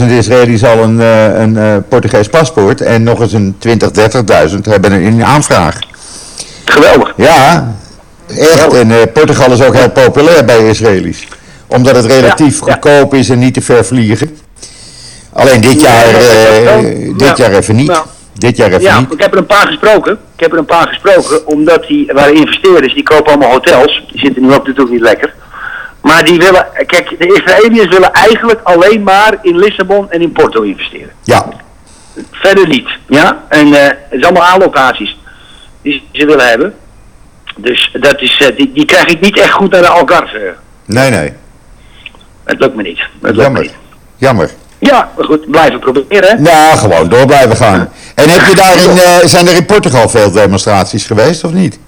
20.000 0.00 0.10
Israëli's 0.10 0.64
al 0.64 0.78
een, 0.82 1.00
eh, 1.00 1.40
een 1.40 1.56
eh, 1.56 1.76
Portugees 1.88 2.28
paspoort. 2.28 2.80
En 2.80 3.02
nog 3.02 3.20
eens 3.20 3.32
een 3.32 3.56
20, 3.58 3.90
30.000 3.90 4.66
hebben 4.66 4.92
een, 4.92 5.24
aanvraag. 5.24 5.78
Geweldig. 6.64 7.12
Ja, 7.16 7.74
echt. 8.38 8.72
En 8.74 9.12
Portugal 9.12 9.52
is 9.52 9.62
ook 9.62 9.74
heel 9.74 9.90
populair 9.90 10.44
bij 10.44 10.68
Israëli's. 10.68 11.26
Omdat 11.66 11.96
het 11.96 12.06
relatief 12.06 12.58
goedkoop 12.58 13.14
is 13.14 13.28
en 13.28 13.38
niet 13.38 13.54
te 13.54 13.60
ver 13.62 13.84
vliegen. 13.84 14.38
Alleen 15.32 15.60
dit 15.60 15.80
Ja, 15.80 15.88
jaar, 15.88 16.80
dit 17.16 17.38
Ja. 17.38 17.44
jaar 17.46 17.52
even 17.58 17.76
niet. 17.76 17.92
Dit 18.38 18.56
jaar 18.56 18.68
even 18.68 18.80
Ja, 18.82 19.00
niet. 19.00 19.12
ik 19.12 19.20
heb 19.20 19.32
er 19.32 19.38
een 19.38 19.46
paar 19.46 19.66
gesproken. 19.66 20.12
Ik 20.34 20.40
heb 20.40 20.52
er 20.52 20.58
een 20.58 20.64
paar 20.64 20.88
gesproken, 20.88 21.46
omdat 21.46 21.86
die, 21.86 22.10
waar 22.12 22.32
investeerders, 22.32 22.94
die 22.94 23.02
kopen 23.02 23.26
allemaal 23.32 23.50
hotels. 23.50 24.04
Die 24.10 24.20
zitten 24.20 24.42
nu 24.42 24.48
ook 24.52 24.66
natuurlijk 24.66 24.90
niet 24.90 25.00
lekker. 25.00 25.34
Maar 26.02 26.24
die 26.24 26.38
willen, 26.38 26.66
kijk, 26.86 27.14
de 27.18 27.26
Israëliërs 27.44 27.88
willen 27.88 28.12
eigenlijk 28.12 28.60
alleen 28.62 29.02
maar 29.02 29.38
in 29.42 29.58
Lissabon 29.58 30.10
en 30.10 30.20
in 30.22 30.32
Porto 30.32 30.62
investeren. 30.62 31.10
Ja, 31.22 31.48
Verder 32.30 32.68
niet, 32.68 32.88
ja. 33.08 33.44
En 33.48 33.74
eh, 33.74 33.82
het 33.86 33.96
is 34.20 34.22
allemaal 34.24 34.42
allocaties 34.42 35.18
die 35.82 36.08
ze 36.12 36.26
willen 36.26 36.48
hebben. 36.48 36.74
Dus 37.56 37.90
dat 38.00 38.20
is, 38.20 38.36
eh, 38.40 38.56
die, 38.56 38.72
die 38.72 38.84
krijg 38.84 39.06
ik 39.06 39.20
niet 39.20 39.38
echt 39.38 39.50
goed 39.52 39.70
naar 39.70 39.80
de 39.80 39.88
Algarve. 39.88 40.54
nee, 40.84 41.10
nee. 41.10 41.32
Het 42.44 42.58
lukt 42.60 42.74
me 42.74 42.82
niet. 42.82 42.98
Het 42.98 43.08
lukt 43.20 43.36
me 43.36 43.42
Jammer. 43.42 43.62
niet. 43.62 43.72
Jammer. 44.16 44.50
Ja, 44.78 45.10
maar 45.16 45.24
goed, 45.26 45.50
blijven 45.50 45.78
proberen. 45.78 46.42
Nou, 46.42 46.78
gewoon 46.78 47.08
door 47.08 47.26
blijven 47.26 47.56
gaan. 47.56 47.88
En 48.14 48.28
heb 48.30 48.46
je 48.48 48.54
daar 48.54 48.76
in, 48.76 48.98
eh, 48.98 49.16
zijn 49.24 49.48
er 49.48 49.56
in 49.56 49.64
Portugal 49.66 50.08
veel 50.08 50.30
demonstraties 50.30 51.06
geweest 51.06 51.44
of 51.44 51.52
niet? 51.52 51.78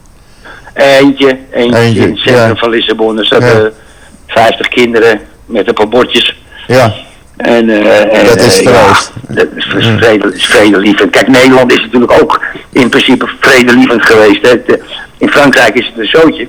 Eentje, 0.74 1.38
eentje, 1.52 1.78
Eentje, 1.80 2.02
in 2.02 2.10
het 2.10 2.18
centrum 2.18 2.48
ja. 2.48 2.54
van 2.56 2.70
Lissabon. 2.70 3.18
Er 3.18 3.24
zaten 3.26 3.72
50 4.26 4.68
kinderen 4.68 5.20
met 5.46 5.68
een 5.68 5.74
paar 5.74 5.88
bordjes. 5.88 6.36
Ja, 6.66 6.92
En, 7.36 7.70
eh, 7.70 8.18
en, 8.18 8.26
Dat 8.26 8.36
is 8.36 8.62
eh, 8.62 8.66
troost. 8.84 9.12
Ja, 9.28 9.34
dat 9.34 9.46
is 9.56 9.64
vrede, 9.98 10.34
is 10.34 10.46
vredelievend. 10.46 11.10
Kijk, 11.10 11.28
Nederland 11.28 11.72
is 11.72 11.80
natuurlijk 11.80 12.12
ook 12.22 12.40
in 12.72 12.88
principe 12.88 13.28
vredelievend 13.40 14.06
geweest. 14.06 14.42
Hè. 14.42 14.62
De- 14.66 14.82
In 15.18 15.28
Frankrijk 15.30 15.74
is 15.74 15.86
het 15.86 15.98
een 15.98 16.06
zootje. 16.20 16.48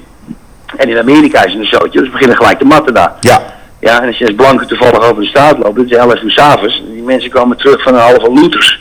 En 0.77 0.89
in 0.89 0.97
Amerika 0.97 1.43
is 1.43 1.51
het 1.53 1.61
een 1.61 1.67
zootje. 1.79 1.91
Dus 1.99 2.01
we 2.07 2.11
beginnen 2.11 2.37
gelijk 2.37 2.59
te 2.59 2.65
matten 2.65 2.93
daar. 2.93 3.11
ja, 3.19 3.41
Ja, 3.81 4.01
en 4.01 4.07
als 4.07 4.17
je 4.17 4.25
als 4.25 4.35
blanke 4.35 4.65
toevallig 4.65 4.99
over 5.09 5.21
de 5.21 5.27
straat 5.27 5.57
loopt, 5.57 5.77
het 5.77 5.91
is 5.91 5.97
11 5.97 6.21
uur 6.21 6.31
s'avonds. 6.31 6.83
Die 6.91 7.01
mensen 7.03 7.29
komen 7.29 7.57
terug 7.57 7.81
van 7.83 7.93
een 7.93 7.99
halve 7.99 8.31
looters. 8.31 8.79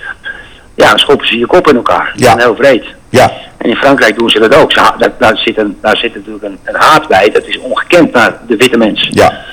Ja, 0.75 0.89
dan 0.89 0.99
schoppen 0.99 1.27
ze 1.27 1.39
je 1.39 1.47
kop 1.47 1.69
in 1.69 1.77
elkaar. 1.77 2.13
Ja. 2.17 2.37
Heel 2.37 2.55
vreed. 2.57 2.85
ja, 3.09 3.33
En 3.57 3.69
in 3.71 3.77
Frankrijk 3.77 4.19
doen 4.19 4.31
ze 4.31 4.39
dat 4.39 4.55
ook. 4.55 4.73
Ze 4.73 4.81
ha- 4.81 4.95
daar, 4.99 5.13
daar, 5.19 5.37
zit 5.39 5.59
een, 5.59 5.79
daar 5.81 5.97
zit 5.97 6.15
natuurlijk 6.15 6.45
een, 6.45 6.59
een 6.65 6.75
haat 6.81 7.09
bij. 7.09 7.31
Dat 7.31 7.47
is 7.47 7.59
ongekend 7.59 8.13
naar 8.13 8.39
de 8.47 8.57
witte 8.57 8.79
mens. 8.79 9.09
ja. 9.11 9.45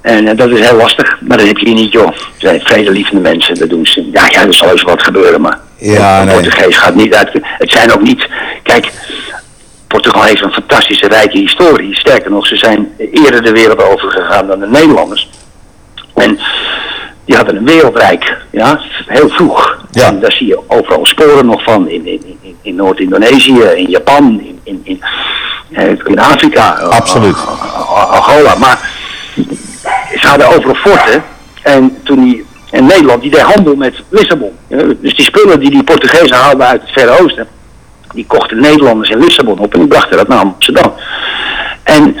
En 0.00 0.28
eh, 0.28 0.36
dat 0.36 0.50
is 0.50 0.60
heel 0.68 0.76
lastig. 0.76 1.18
Maar 1.20 1.38
dat 1.38 1.46
heb 1.46 1.58
je 1.58 1.66
hier 1.66 1.74
niet, 1.74 1.92
joh. 1.92 2.06
Het 2.06 2.16
zijn 2.38 2.60
vredelievende 2.60 3.20
mensen. 3.20 3.54
Dat 3.58 3.68
doen 3.68 3.86
ze. 3.86 4.10
Ja, 4.12 4.26
ja, 4.30 4.46
er 4.46 4.54
zal 4.54 4.70
eens 4.70 4.82
wat 4.82 5.02
gebeuren, 5.02 5.40
maar... 5.40 5.58
Ja, 5.78 6.20
de 6.20 6.26
nee. 6.26 6.34
Portugees 6.34 6.76
gaat 6.76 6.94
niet 6.94 7.14
uit... 7.14 7.30
Het 7.42 7.70
zijn 7.70 7.92
ook 7.92 8.02
niet... 8.02 8.28
Kijk, 8.62 8.92
Portugal 9.94 10.22
heeft 10.22 10.42
een 10.42 10.52
fantastische 10.52 11.08
rijke 11.08 11.38
historie. 11.38 11.96
Sterker 11.96 12.30
nog, 12.30 12.46
ze 12.46 12.56
zijn 12.56 12.94
eerder 13.12 13.42
de 13.42 13.52
wereld 13.52 13.82
over 13.82 14.10
gegaan 14.10 14.46
dan 14.46 14.60
de 14.60 14.66
Nederlanders. 14.66 15.30
En 16.14 16.38
die 17.24 17.36
hadden 17.36 17.56
een 17.56 17.64
wereldrijk, 17.64 18.36
ja, 18.50 18.80
heel 19.06 19.28
vroeg. 19.28 19.78
Ja. 19.90 20.06
En 20.06 20.20
daar 20.20 20.32
zie 20.32 20.46
je 20.46 20.60
overal 20.66 21.06
sporen 21.06 21.46
nog 21.46 21.62
van. 21.62 21.88
In, 21.88 22.06
in, 22.06 22.36
in, 22.42 22.56
in 22.62 22.74
Noord-Indonesië, 22.74 23.60
in 23.60 23.90
Japan, 23.90 24.40
in, 24.40 24.60
in, 24.62 24.80
in, 24.84 25.02
eh, 26.16 26.28
Afrika. 26.30 26.78
eh, 26.78 26.88
Absoluut. 26.88 27.36
eh, 27.36 28.10
Angola. 28.12 28.54
Maar 28.54 28.90
ze 30.20 30.26
hadden 30.26 30.48
overal 30.48 30.74
forten. 30.74 31.24
En 31.62 31.96
toen 32.04 32.24
die, 32.24 32.46
en 32.70 32.86
Nederland 32.86 33.22
die 33.22 33.30
deed 33.30 33.40
handel 33.40 33.74
met 33.76 33.94
Lissabon. 34.08 34.52
Dus 35.00 35.14
die 35.16 35.24
spullen 35.24 35.60
die 35.60 35.70
die 35.70 35.82
Portugezen 35.84 36.36
haalden 36.36 36.66
uit 36.66 36.80
het 36.80 36.90
Verre 36.90 37.20
Oosten, 37.22 37.48
die 38.14 38.26
kochten 38.26 38.60
Nederlanders 38.60 39.10
in 39.10 39.18
Lissabon 39.18 39.58
op 39.58 39.72
en 39.74 39.78
die 39.78 39.88
brachten 39.88 40.16
dat 40.16 40.28
naar 40.28 40.38
Amsterdam. 40.38 40.92
En 41.82 42.16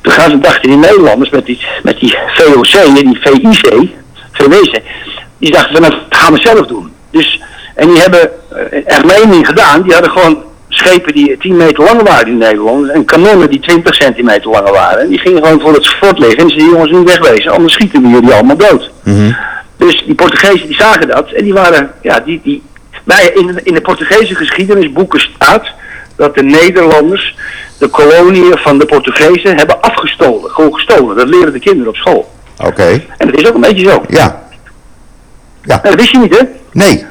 toen 0.00 0.12
gaan 0.12 0.30
ze 0.30 0.38
dachten 0.38 0.68
die 0.68 0.78
Nederlanders 0.78 1.30
met 1.30 1.46
die, 1.46 1.60
met 1.82 2.00
die 2.00 2.14
VOC 2.26 2.72
en 2.72 2.94
die 2.94 3.18
VIC, 3.20 3.88
VWC, 4.32 4.82
die 5.38 5.50
dachten 5.50 5.72
van 5.72 5.80
nou, 5.80 5.94
dat 6.08 6.18
gaan 6.18 6.32
we 6.32 6.40
zelf 6.40 6.66
doen. 6.66 6.92
Dus, 7.10 7.42
en 7.74 7.88
die 7.88 8.00
hebben 8.00 8.30
eh, 8.50 8.96
er 8.96 9.06
mening 9.06 9.46
gedaan, 9.46 9.82
die 9.82 9.92
hadden 9.92 10.10
gewoon 10.10 10.42
schepen 10.68 11.14
die 11.14 11.36
10 11.38 11.56
meter 11.56 11.84
lang 11.84 12.02
waren 12.02 12.26
in 12.26 12.38
Nederland 12.38 12.88
en 12.88 13.04
kanonnen 13.04 13.50
die 13.50 13.60
20 13.60 13.94
centimeter 13.94 14.50
lang 14.50 14.70
waren. 14.70 15.00
En 15.00 15.08
die 15.08 15.18
gingen 15.18 15.42
gewoon 15.42 15.60
voor 15.60 15.74
het 15.74 15.88
fort 15.88 16.18
liggen 16.18 16.38
en 16.38 16.48
zeiden 16.48 16.70
jongens 16.70 16.90
niet 16.92 17.18
wegwezen, 17.18 17.52
anders 17.52 17.72
schieten 17.72 18.02
we 18.02 18.08
jullie 18.08 18.32
allemaal 18.32 18.56
dood. 18.56 18.90
Mhm. 19.02 19.32
Dus 19.76 20.02
die 20.06 20.14
Portugezen 20.14 20.66
die 20.66 20.76
zagen 20.76 21.08
dat 21.08 21.30
en 21.30 21.44
die 21.44 21.52
waren, 21.52 21.90
ja, 22.02 22.20
die, 22.20 22.40
die, 22.44 22.62
bij, 23.08 23.30
in, 23.34 23.60
in 23.64 23.74
de 23.74 23.80
Portugese 23.80 24.34
geschiedenisboeken 24.34 25.20
staat 25.20 25.66
dat 26.16 26.34
de 26.34 26.42
Nederlanders 26.42 27.36
de 27.78 27.88
koloniën 27.88 28.58
van 28.58 28.78
de 28.78 28.84
Portugezen 28.86 29.56
hebben 29.56 29.80
afgestolen. 29.80 30.50
Gewoon 30.50 30.74
gestolen. 30.74 31.16
Dat 31.16 31.28
leren 31.28 31.52
de 31.52 31.58
kinderen 31.58 31.88
op 31.88 31.96
school. 31.96 32.30
Oké, 32.64 33.02
En 33.18 33.30
dat 33.30 33.40
is 33.40 33.48
ook 33.48 33.54
een 33.54 33.60
beetje 33.60 33.88
zo. 33.88 34.04
ja. 34.08 34.46
Ja, 35.62 35.80
Nou, 35.82 35.82
dat 35.82 35.94
wist 35.94 36.10
je 36.10 36.18
niet, 36.18 36.38
hè? 36.38 36.44
nee. 36.72 37.06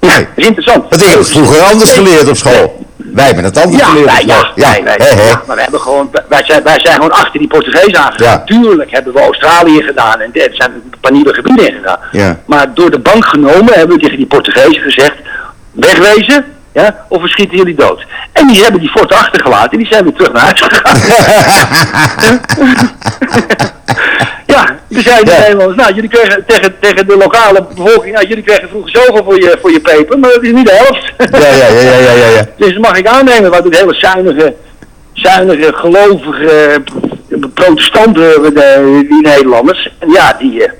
Ja, 0.00 0.18
dat 0.18 0.26
is 0.34 0.46
interessant. 0.46 0.90
Dat 0.90 1.04
heb 1.04 1.18
ik 1.18 1.26
vroeger 1.26 1.60
anders 1.60 1.92
geleerd 1.92 2.28
op 2.28 2.36
school. 2.36 2.71
Wij 3.14 3.26
hebben 3.26 3.44
het 3.44 3.58
anders 3.58 3.82
Ja, 3.82 4.04
wij, 4.04 4.24
ja, 4.26 4.52
wij, 4.54 4.82
wij, 4.84 4.94
hè, 4.98 5.14
hè. 5.14 5.28
ja, 5.28 5.42
maar 5.46 5.56
we 5.56 5.62
hebben 5.62 5.80
gewoon, 5.80 6.10
wij 6.28 6.44
zijn, 6.44 6.62
wij 6.62 6.80
zijn 6.80 6.94
gewoon 6.94 7.12
achter 7.12 7.38
die 7.38 7.48
Portugezen 7.48 7.98
aangegaan. 7.98 8.32
Ja. 8.38 8.44
Tuurlijk 8.44 8.90
hebben 8.90 9.12
we 9.12 9.20
Australië 9.20 9.82
gedaan 9.82 10.20
en 10.20 10.30
er 10.32 10.48
zijn 10.52 10.72
een 10.72 10.92
paar 11.00 11.12
nieuwe 11.12 11.34
gebieden 11.34 11.68
in 11.68 11.74
gedaan. 11.74 11.98
Ja. 12.10 12.40
Maar 12.46 12.74
door 12.74 12.90
de 12.90 12.98
bank 12.98 13.24
genomen 13.24 13.72
hebben 13.74 13.96
we 13.96 14.02
tegen 14.02 14.16
die 14.16 14.26
Portugezen 14.26 14.82
gezegd, 14.82 15.14
wegwezen, 15.72 16.44
ja, 16.72 17.04
of 17.08 17.22
we 17.22 17.28
schieten 17.28 17.56
jullie 17.56 17.74
dood. 17.74 18.06
En 18.32 18.46
die 18.46 18.62
hebben 18.62 18.80
die 18.80 18.90
forten 18.90 19.16
achtergelaten 19.16 19.70
en 19.70 19.78
die 19.78 19.86
zijn 19.86 20.04
weer 20.04 20.12
terug 20.12 20.32
naar 20.32 20.42
huis 20.42 20.62
gegaan. 20.62 21.00
zeiden 25.00 25.24
de 25.24 25.30
Ja. 25.30 25.38
Nederlanders, 25.38 25.76
nou 25.76 25.94
jullie 25.94 26.10
kregen 26.10 26.44
tegen, 26.46 26.74
tegen 26.80 27.06
de 27.06 27.16
lokale 27.16 27.66
bevolking, 27.74 28.14
nou 28.14 28.26
jullie 28.26 28.42
kregen 28.42 28.68
vroeger 28.68 28.90
zoveel 28.90 29.24
voor 29.24 29.40
je, 29.40 29.58
voor 29.60 29.72
je 29.72 29.80
peper, 29.80 30.18
maar 30.18 30.30
dat 30.30 30.42
is 30.42 30.52
niet 30.52 30.66
de 30.66 30.72
helft. 30.74 31.12
Ja, 31.32 31.38
ja, 31.38 31.66
ja, 31.66 31.98
ja, 31.98 32.12
ja, 32.12 32.28
ja. 32.28 32.44
Dus 32.58 32.72
dat 32.72 32.82
mag 32.82 32.98
ik 32.98 33.06
aannemen, 33.06 33.50
wat 33.50 33.66
ook 33.66 33.74
hele 33.74 33.94
zuinige, 33.94 34.54
zuinige, 35.12 35.72
gelovige 35.74 36.82
eh, 37.28 37.38
protestanten, 37.54 38.34
eh, 38.34 38.42
de, 38.42 39.04
die 39.08 39.20
Nederlanders. 39.20 39.90
En 39.98 40.10
ja, 40.10 40.36
die, 40.38 40.64
eh, 40.64 40.72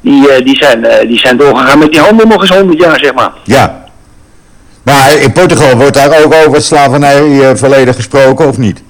die, 0.00 0.42
die, 0.42 0.56
zijn, 0.56 1.08
die 1.08 1.18
zijn 1.18 1.36
doorgegaan 1.36 1.78
met 1.78 1.90
die 1.90 2.00
handel 2.00 2.26
nog 2.26 2.40
eens 2.40 2.56
honderd 2.56 2.80
jaar, 2.80 2.98
zeg 2.98 3.14
maar. 3.14 3.32
Ja. 3.44 3.84
Maar 4.82 5.18
in 5.18 5.32
Portugal 5.32 5.76
wordt 5.76 5.94
daar 5.94 6.24
ook 6.24 6.34
over 6.34 6.52
het 6.52 6.64
slavernijverleden 6.64 7.94
gesproken, 7.94 8.48
of 8.48 8.58
niet? 8.58 8.82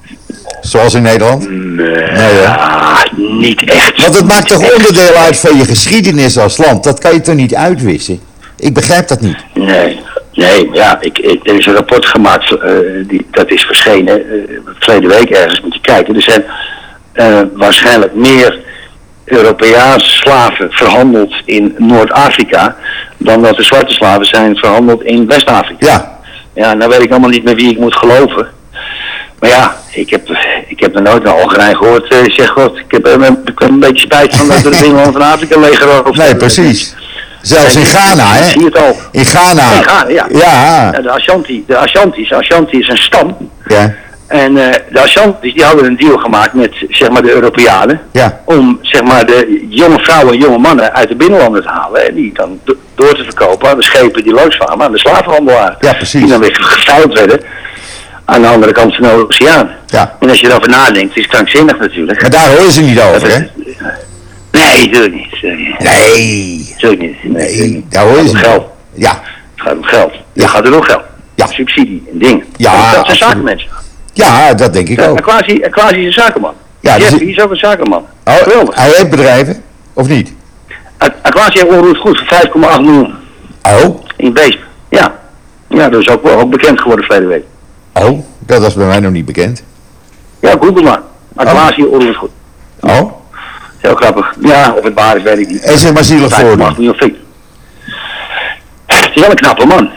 Zoals 0.67 0.95
in 0.95 1.03
Nederland? 1.03 1.51
Nee, 1.51 1.87
hè? 1.87 2.47
ah, 2.47 3.03
niet 3.17 3.71
echt. 3.71 4.03
Want 4.03 4.17
het 4.17 4.27
maakt 4.27 4.49
toch 4.49 4.63
echt. 4.63 4.75
onderdeel 4.75 5.15
uit 5.15 5.39
van 5.39 5.57
je 5.57 5.65
geschiedenis 5.65 6.39
als 6.39 6.57
land? 6.57 6.85
Dat 6.85 6.99
kan 6.99 7.13
je 7.13 7.21
toch 7.21 7.35
niet 7.35 7.55
uitwissen? 7.55 8.21
Ik 8.57 8.75
begrijp 8.75 9.09
dat 9.09 9.21
niet. 9.21 9.37
Nee, 9.55 10.01
nee, 10.33 10.71
ja, 10.73 11.01
ik, 11.01 11.19
ik, 11.19 11.49
er 11.49 11.59
is 11.59 11.67
een 11.67 11.75
rapport 11.75 12.07
gemaakt, 12.07 12.57
eh, 12.57 12.71
die, 13.07 13.27
dat 13.31 13.51
is 13.51 13.63
verschenen, 13.63 14.19
eh 14.19 14.59
verleden 14.79 15.09
week 15.09 15.31
ergens, 15.31 15.61
moet 15.61 15.75
je 15.75 15.81
kijken. 15.81 16.15
Er 16.15 16.23
zijn 16.23 16.45
eh, 17.13 17.41
waarschijnlijk 17.55 18.15
meer 18.15 18.65
Europeaanse 19.25 20.11
slaven 20.11 20.69
verhandeld 20.71 21.35
in 21.45 21.75
Noord-Afrika 21.79 22.77
dan 23.17 23.43
dat 23.43 23.57
de 23.57 23.63
zwarte 23.63 23.93
slaven 23.93 24.27
zijn 24.27 24.57
verhandeld 24.57 25.03
in 25.03 25.27
West-Afrika. 25.27 25.87
Ja, 25.87 26.19
Ja, 26.55 26.75
nou 26.75 26.91
weet 26.91 27.03
ik 27.03 27.11
allemaal 27.11 27.31
niet 27.31 27.45
meer 27.45 27.55
wie 27.55 27.71
ik 27.71 27.79
moet 27.79 27.97
geloven. 27.97 28.47
Maar 29.39 29.51
ja, 29.51 29.77
ik 29.97 30.11
heb, 30.11 30.29
ik 30.69 30.81
heb 30.81 30.95
er 30.95 31.03
nooit 31.03 31.25
een 31.27 31.33
Algerijn 31.33 31.77
gehoord. 31.77 32.09
eh 32.13 32.19
zeg 32.27 32.49
god, 32.49 32.77
ik 32.79 32.85
heb, 32.89 33.07
ik 33.45 33.59
heb 33.59 33.71
een 33.71 33.79
beetje 33.81 33.99
spijt 34.05 34.37
van 34.37 34.49
dat 34.49 34.61
we 34.63 34.71
de 34.71 34.79
binnenland 34.81 35.13
van 35.13 35.23
Afrika 35.33 35.59
leger 35.61 36.03
nee, 36.13 36.37
precies. 36.37 36.95
Zelfs 37.43 37.77
in 37.77 37.85
Ghana, 37.85 38.33
hè? 38.33 38.45
zie 38.45 38.65
het 38.65 38.79
al. 38.79 38.97
In 39.13 39.25
Ghana. 39.25 39.73
In 39.73 39.83
Ghana, 39.83 40.09
ja. 40.11 40.27
Ja, 40.31 40.91
de 40.91 41.11
Ashanti, 41.11 41.65
de 41.67 41.77
Ashantis, 41.77 42.33
Ashanti 42.33 42.79
is 42.79 42.89
een 42.89 42.97
stam. 42.97 43.37
ja, 43.67 43.95
En 44.27 44.57
eh, 44.57 44.75
de 44.93 45.01
Ashantis 45.01 45.55
die 45.55 45.65
hadden 45.65 45.85
een 45.85 45.97
deal 45.97 46.17
gemaakt 46.19 46.53
met 46.55 46.73
zeg 46.91 47.11
maar 47.11 47.23
de 47.23 47.33
Europeanen. 47.33 48.01
ja. 48.13 48.41
Om 48.45 48.79
zeg 48.83 49.03
maar 49.03 49.27
de 49.27 49.67
jonge 49.71 49.99
vrouwen 49.99 50.33
en 50.35 50.41
jonge 50.41 50.59
mannen 50.59 50.95
uit 50.95 51.09
de 51.09 51.15
binnenlanden 51.17 51.63
te 51.63 51.69
halen. 51.69 52.09
En 52.09 52.15
die 52.15 52.33
dan 52.35 52.61
do- 52.65 52.77
door 52.95 53.15
te 53.17 53.25
verkopen 53.25 53.69
aan 53.71 53.77
de 53.77 53.85
schepen 53.85 54.23
die 54.23 54.33
langskwamen, 54.33 54.87
aan 54.87 54.93
de 54.93 54.99
slavenhandelaar. 54.99 55.77
Ja, 55.81 55.93
precies. 55.93 56.21
Die 56.21 56.31
dan 56.31 56.41
weer 56.41 56.55
geveild 56.61 57.13
werden 57.19 57.41
aan 58.29 58.43
de 58.43 58.49
andere 58.49 58.73
kant 58.73 58.95
van 58.97 59.03
de 59.09 59.25
oceaan. 59.27 59.71
Ja. 59.87 60.17
En 60.21 60.29
als 60.29 60.41
je 60.41 60.47
erover 60.51 60.69
nadenkt, 60.69 61.17
is 61.17 61.23
het 61.23 61.33
krankzinnig 61.33 61.79
natuurlijk. 61.79 62.21
Maar 62.21 62.31
daar 62.31 62.49
horen 62.51 62.73
ze 62.73 62.81
niet 62.81 63.01
over, 63.01 63.31
hè? 63.31 63.39
Nee, 64.51 64.87
natuurlijk 64.87 65.15
niet. 65.15 65.43
Nee. 65.79 66.67
Natuurlijk 66.73 67.01
niet. 67.03 67.25
Nee, 67.25 67.57
Nee, 67.61 67.85
daar 67.89 68.03
hoor 68.05 68.13
je 68.13 68.19
Het 68.19 68.29
ze 68.29 68.35
niet. 68.37 68.45
geld. 68.45 68.67
Ja, 68.95 69.11
Het 69.55 69.67
gaat 69.67 69.77
om 69.77 69.83
geld. 69.85 70.13
Ja. 70.33 70.47
Gaat 70.47 70.67
er 70.67 70.75
ook 70.75 70.85
geld. 70.85 71.03
Ja. 71.35 71.47
Subsidie 71.47 72.03
en 72.13 72.19
dingen. 72.19 72.45
Ja, 72.57 72.93
dat 72.95 73.05
zijn 73.07 73.17
zakenmensen. 73.19 73.69
ja, 74.13 74.55
dat 74.55 74.73
denk 74.73 74.89
ik 74.89 75.01
Ja, 75.01 75.07
ook. 75.09 75.19
Aquasi, 75.19 75.65
Aquasi 75.65 75.99
is 76.01 76.07
een 76.07 76.13
zakenman. 76.23 76.55
Ja, 76.81 76.97
Jeffrey 76.99 77.21
is 77.29 77.41
ook 77.41 77.51
een 77.51 77.57
zakenman. 77.57 78.07
Oh, 78.25 78.69
hij 78.71 78.87
heeft 78.87 79.11
bedrijven, 79.11 79.63
of 79.93 80.09
niet? 80.09 80.33
Aquasi 81.23 81.59
heeft 81.59 81.71
onroerend 81.71 81.99
goed 81.99 82.19
voor 82.19 82.39
5,8 82.47 82.81
miljoen 82.81 83.15
Oh, 83.63 84.05
in 84.17 84.33
Weesp. 84.35 84.59
Ja. 84.91 85.15
Ja, 85.69 85.89
dat 85.89 86.01
is 86.01 86.09
ook 86.09 86.23
wel 86.23 86.39
ook 86.41 86.51
bekend 86.51 86.81
geworden 86.81 87.05
verleden 87.05 87.29
week. 87.29 87.45
Oh, 88.03 88.19
dat 88.39 88.61
was 88.61 88.75
bij 88.75 88.87
mij 88.87 89.01
nog 89.01 89.13
niet 89.13 89.25
bekend. 89.25 89.63
Ja, 90.41 90.51
google 90.61 90.83
maar. 90.83 91.01
Aquasi 91.35 91.83
onroerend 91.85 92.17
goed. 92.17 92.31
Oh, 92.81 93.13
Heel 93.79 93.95
grappig. 93.95 94.35
Ja, 94.41 94.75
of 94.79 94.85
het 94.85 94.95
waar 94.95 95.17
is, 95.17 95.23
weet 95.23 95.39
ik 95.39 95.49
niet. 95.49 95.61
en 95.63 95.79
zeg 95.79 95.93
maar 95.93 96.05
zielig 96.05 96.33
5,8 96.33 96.37
voor 96.37 96.57
miljoen 96.57 96.95
fik. 96.95 97.15
Het 98.87 99.11
is 99.15 99.21
wel 99.21 99.31
een 99.31 99.37
knappe 99.37 99.67
man. 99.67 99.91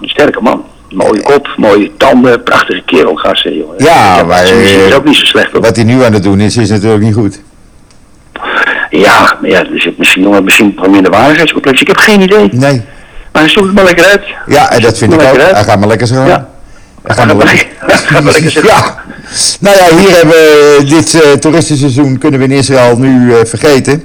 Een 0.00 0.08
sterke 0.08 0.40
man. 0.40 0.64
Mooie 0.90 1.22
kop, 1.22 1.48
mooie 1.56 1.90
tanden, 1.96 2.42
prachtige 2.42 2.82
kerel, 2.86 3.14
gasten, 3.14 3.56
jongen. 3.56 3.84
Ja, 3.84 4.22
maar, 4.22 4.46
Zijn 4.46 4.58
muziek 4.58 4.76
is 4.78 4.90
eh, 4.90 4.96
ook 4.96 5.04
niet 5.04 5.16
zo 5.16 5.24
slecht, 5.24 5.52
hoor. 5.52 5.60
Wat 5.60 5.76
hij 5.76 5.84
nu 5.84 6.02
aan 6.04 6.12
het 6.12 6.22
doen 6.22 6.40
is, 6.40 6.56
is 6.56 6.70
natuurlijk 6.70 7.02
niet 7.02 7.14
goed. 7.14 7.40
Ja, 8.90 9.36
maar 9.40 9.50
ja, 9.50 9.58
er 9.58 9.80
zit 9.80 9.98
misschien, 9.98 10.22
jongen, 10.22 10.44
misschien 10.44 10.72
wat 10.76 10.90
minder 10.90 11.10
waardigheidscomplex. 11.10 11.80
Ik 11.80 11.86
heb 11.86 11.96
geen 11.96 12.20
idee. 12.20 12.48
Nee. 12.52 12.82
Maar 13.32 13.42
hij 13.42 13.48
zoekt 13.50 13.66
het 13.66 13.74
maar 13.74 13.84
lekker 13.84 14.04
uit. 14.04 14.22
Ja, 14.46 14.70
en 14.70 14.80
dat 14.80 14.98
vind 14.98 15.12
ik 15.12 15.18
Maar 15.18 15.30
ook. 15.30 15.36
Hij 15.36 15.64
gaat 15.64 15.78
maar 15.78 15.88
lekker 15.88 16.06
zo. 16.06 16.24
Ja. 16.24 16.48
Hij 17.02 17.16
gaat 17.16 17.26
maar 17.26 17.36
lekker. 17.36 17.66
Ga 17.86 18.20
maar 18.20 18.32
lekker 18.32 18.50
zitten. 18.50 18.70
Ja. 18.72 18.98
Nou 19.60 19.76
ja, 19.76 19.96
hier 19.96 20.16
hebben 20.16 20.34
we 20.34 20.82
dit 20.88 21.20
eh, 21.22 21.30
toeristenseizoen 21.32 22.18
kunnen 22.18 22.40
we 22.40 22.46
in 22.46 22.52
Israël 22.52 22.98
nu 22.98 23.34
eh, 23.34 23.44
vergeten. 23.44 24.04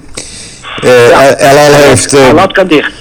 Ja. 0.81 1.35
El 1.35 1.57
Al 1.57 1.73
heeft... 1.73 2.15
Alat 2.17 2.51
kan 2.51 2.67
dicht. 2.67 2.91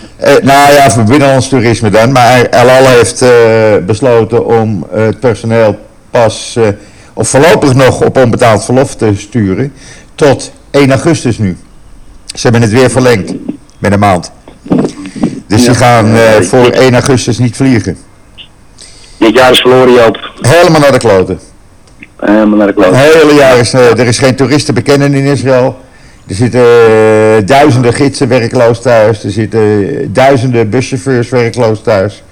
Nou 0.42 0.72
ja, 0.74 0.90
voor 0.90 1.02
binnenlands 1.04 1.48
toerisme 1.48 1.90
dan. 1.90 2.12
Maar 2.12 2.44
El 2.44 2.68
Al 2.70 2.86
heeft 2.86 3.24
besloten 3.86 4.46
om 4.46 4.86
het 4.90 5.20
personeel 5.20 5.78
pas, 6.10 6.58
of 7.14 7.28
voorlopig 7.28 7.74
nog 7.74 8.00
op 8.00 8.16
onbetaald 8.16 8.64
verlof 8.64 8.94
te 8.96 9.12
sturen. 9.16 9.72
Tot 10.14 10.52
1 10.70 10.90
augustus 10.90 11.38
nu. 11.38 11.56
Ze 12.34 12.40
hebben 12.42 12.62
het 12.62 12.70
weer 12.70 12.90
verlengd. 12.90 13.32
Met 13.78 13.92
een 13.92 13.98
maand. 13.98 14.30
Dus 15.46 15.60
Ja. 15.64 15.66
die 15.66 15.74
gaan 15.74 16.16
voor 16.44 16.66
ik- 16.66 16.74
1 16.76 16.92
augustus 16.94 17.38
niet 17.38 17.56
vliegen. 17.56 17.96
Dit 19.24 19.34
jaar 19.34 19.50
is 19.50 19.60
verloren, 19.60 19.92
Joop. 19.92 20.30
Helemaal 20.40 20.80
naar 20.80 20.92
de 20.92 20.98
kloten. 20.98 21.38
Helemaal 22.16 22.58
naar 22.58 22.66
de 22.66 22.72
kloot. 22.72 22.96
Het 22.96 23.12
hele 23.12 23.34
jaar 23.34 23.58
is, 23.58 23.72
eh, 23.72 23.98
er 23.98 24.06
is 24.06 24.18
geen 24.18 24.36
toerist 24.36 24.66
te 24.66 24.72
bekennen 24.72 25.14
in 25.14 25.24
Israël. 25.24 25.80
Er 26.28 26.34
zitten 26.34 26.60
eh, 26.60 27.46
duizenden 27.46 27.92
gidsen 27.92 28.28
werkloos 28.28 28.80
thuis. 28.80 29.24
Er 29.24 29.30
zitten 29.30 29.60
eh, 29.60 30.06
duizenden 30.08 30.70
buschauffeurs 30.70 31.28
werkloos 31.28 31.82
thuis. 31.82 32.22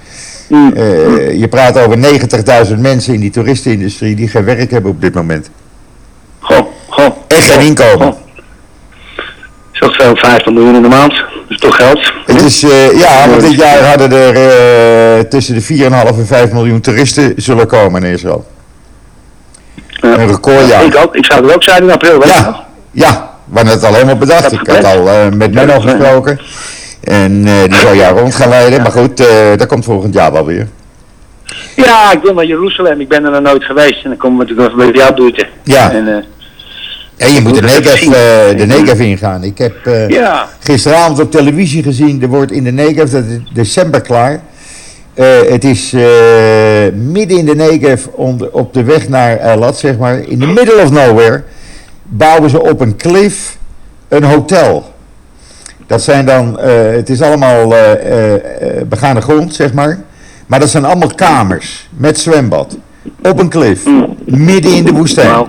Mm. 0.49 0.75
Je 1.35 1.47
praat 1.51 1.79
over 1.79 1.99
90.000 2.69 2.79
mensen 2.79 3.15
in 3.15 3.21
die 3.21 3.31
toeristenindustrie 3.31 4.15
die 4.15 4.29
geen 4.29 4.45
werk 4.45 4.71
hebben 4.71 4.91
op 4.91 5.01
dit 5.01 5.15
moment. 5.15 5.51
Goh, 6.39 6.67
goh. 6.89 7.17
En 7.27 7.43
geen 7.43 7.61
inkomen. 7.67 8.07
Goh. 8.07 8.19
Is 9.73 9.81
dat 9.81 9.95
veel? 9.95 10.17
50 10.17 10.53
miljoen 10.53 10.75
in 10.75 10.83
de 10.83 10.89
maand? 10.89 11.13
Dat 11.13 11.27
is 11.49 11.59
toch 11.59 11.77
geld? 11.77 12.13
Het 12.33 12.43
is, 12.43 12.63
eh, 12.63 12.99
ja, 12.99 13.29
want 13.29 13.41
dit 13.41 13.55
jaar 13.55 13.85
hadden 13.85 14.13
er 14.13 14.35
eh, 14.37 15.25
tussen 15.25 15.55
de 15.55 15.61
4,5 15.61 16.19
en 16.19 16.27
5 16.27 16.53
miljoen 16.53 16.81
toeristen 16.81 17.33
zullen 17.37 17.67
komen 17.67 18.05
in 18.05 18.13
Israël. 18.13 18.47
Ja. 19.89 20.19
Een 20.19 20.27
recordjaar. 20.27 20.85
Ik 20.85 20.97
ook. 20.97 21.15
Ik 21.15 21.25
zou 21.25 21.49
er 21.49 21.55
ook 21.55 21.63
zijn 21.63 21.83
in 21.83 21.91
april, 21.91 22.19
weet 22.19 22.27
nog? 22.27 22.37
Ja, 22.37 22.67
ja, 22.91 23.31
we 23.45 23.57
hadden 23.57 23.75
het 23.75 23.85
al 23.85 23.95
helemaal 23.95 24.17
bedacht. 24.17 24.43
Dat 24.43 24.53
Ik 24.53 24.67
had 24.67 24.85
al 24.85 25.09
eh, 25.09 25.29
met 25.29 25.53
Menno 25.55 25.81
gesproken. 25.81 26.39
En 27.05 27.47
eh, 27.47 27.63
die 27.63 27.75
zou 27.75 27.97
jou 27.97 28.19
rond 28.19 28.35
gaan 28.35 28.49
leiden. 28.49 28.83
Maar 28.83 28.91
goed, 28.93 29.21
eh, 29.21 29.57
dat 29.57 29.67
komt 29.67 29.85
volgend 29.85 30.15
jaar 30.15 30.33
wel 30.33 30.47
weer. 30.47 30.69
Ja, 31.77 32.13
ik 32.13 32.23
wil 32.23 32.35
naar 32.35 32.45
Jeruzalem. 32.45 33.01
Ik 33.01 33.09
ben 33.09 33.25
er 33.25 33.31
nog 33.31 33.41
nooit 33.41 33.65
geweest. 33.65 34.05
En 34.05 34.09
dan 34.11 34.19
komen 34.19 34.39
we 34.39 34.45
natuurlijk 34.45 34.77
nog 34.77 34.87
bij 34.87 35.03
jou 35.03 35.15
doen. 35.15 35.47
Ja. 35.63 35.91
En, 35.91 36.17
eh, 36.17 36.25
En 37.23 37.35
je 37.35 37.41
moet 37.41 37.55
de 37.55 37.61
Negev, 37.61 38.03
eh, 38.03 38.59
de 38.59 38.67
Negev 38.67 39.01
ingaan. 39.01 39.45
Ik 39.45 39.59
heb 39.59 39.87
eh, 39.87 40.09
ja. 40.09 40.49
gisteravond 40.59 41.21
op 41.21 41.31
televisie 41.31 41.83
gezien, 41.83 42.23
er 42.23 42.29
wordt 42.29 42.53
in 42.53 42.65
de 42.65 42.73
Negev, 42.73 43.11
dat 43.11 43.25
is 43.25 43.39
december 43.53 44.01
klaar. 44.01 44.41
Eh, 45.15 45.27
het 45.49 45.65
is 45.65 45.93
eh, 45.93 46.03
midden 46.95 47.39
in 47.39 47.47
de 47.47 47.55
Negev 47.55 48.07
op 48.53 48.75
de 48.75 48.83
weg 48.83 49.09
naar 49.09 49.37
Eilat, 49.37 49.79
zeg 49.79 49.99
maar. 49.99 50.19
In 50.19 50.39
the 50.39 50.47
middle 50.47 50.83
of 50.83 50.91
nowhere 50.91 51.43
bouwen 52.03 52.51
ze 52.51 52.63
op 52.63 52.81
een 52.81 52.97
cliff 52.97 53.57
een 54.09 54.25
hotel. 54.25 54.95
Dat 55.87 56.03
zijn 56.03 56.27
dan, 56.27 56.61
het 56.61 57.11
is 57.11 57.23
allemaal 57.23 57.75
begane 58.89 59.21
grond, 59.21 59.55
zeg 59.55 59.73
maar. 59.73 59.99
Maar 60.47 60.61
dat 60.61 60.69
zijn 60.69 60.85
allemaal 60.85 61.15
kamers 61.15 61.89
met 61.97 62.19
zwembad. 62.19 62.77
Op 63.23 63.39
een 63.39 63.49
cliff. 63.49 63.87
Midden 64.25 64.73
in 64.73 64.85
de 64.85 64.93
woestijn. 64.93 65.47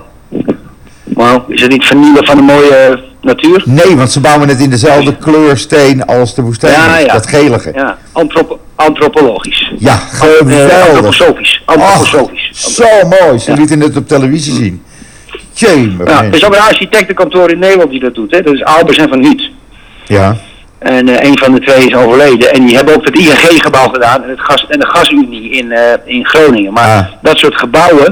Wauw. 1.23 1.45
Is 1.47 1.61
het 1.61 1.71
niet 1.71 1.85
vernielen 1.85 2.25
van 2.25 2.37
een 2.37 2.43
mooie 2.43 3.03
natuur? 3.21 3.61
Nee, 3.65 3.95
want 3.95 4.11
ze 4.11 4.19
bouwen 4.19 4.49
het 4.49 4.59
in 4.59 4.69
dezelfde 4.69 5.15
kleursteen 5.17 6.05
als 6.05 6.35
de 6.35 6.41
woestijn. 6.41 6.73
Ja, 6.73 6.97
ja. 6.97 7.13
Dat 7.13 7.27
gelige. 7.27 7.71
Ja, 7.75 7.79
Ja. 7.81 7.97
Antropo 8.11 8.59
antropologisch. 8.75 9.71
Eh, 9.81 9.95
geweldig. 10.11 10.87
antroposofisch. 10.87 11.61
Antroposofisch. 11.65 12.75
Zo 12.75 12.85
mooi. 13.21 13.39
Ze 13.39 13.51
Ja. 13.51 13.57
lieten 13.57 13.79
het 13.79 13.97
op 13.97 14.07
televisie 14.07 14.53
zien. 14.53 14.83
Jemig, 15.53 16.07
Ja, 16.09 16.23
er 16.23 16.33
is 16.33 16.45
ook 16.45 16.53
een 16.55 16.61
architectenkantoor 16.61 17.51
in 17.51 17.59
Nederland 17.59 17.89
die 17.91 17.99
dat 17.99 18.15
doet. 18.15 18.31
Hè? 18.31 18.41
Dat 18.41 18.53
is 18.53 18.63
Albers 18.63 18.97
en 18.97 19.09
Van 19.09 19.23
Huut. 19.23 19.49
Ja, 20.05 20.35
En 20.79 21.09
eh, 21.09 21.27
een 21.29 21.37
van 21.37 21.51
de 21.53 21.59
twee 21.59 21.87
is 21.87 21.95
overleden. 21.95 22.53
En 22.53 22.65
die 22.65 22.75
hebben 22.75 22.95
ook 22.95 23.05
het 23.05 23.15
ING-gebouw 23.17 23.87
gedaan 23.89 24.23
en, 24.23 24.29
het 24.29 24.39
gas, 24.39 24.65
en 24.69 24.79
de 24.79 24.85
gasunie 24.87 25.49
in, 25.49 25.71
eh, 25.71 25.93
in 26.05 26.25
Groningen. 26.25 26.73
Maar 26.73 26.97
Ah. 26.97 27.05
dat 27.21 27.37
soort 27.37 27.55
gebouwen, 27.59 28.05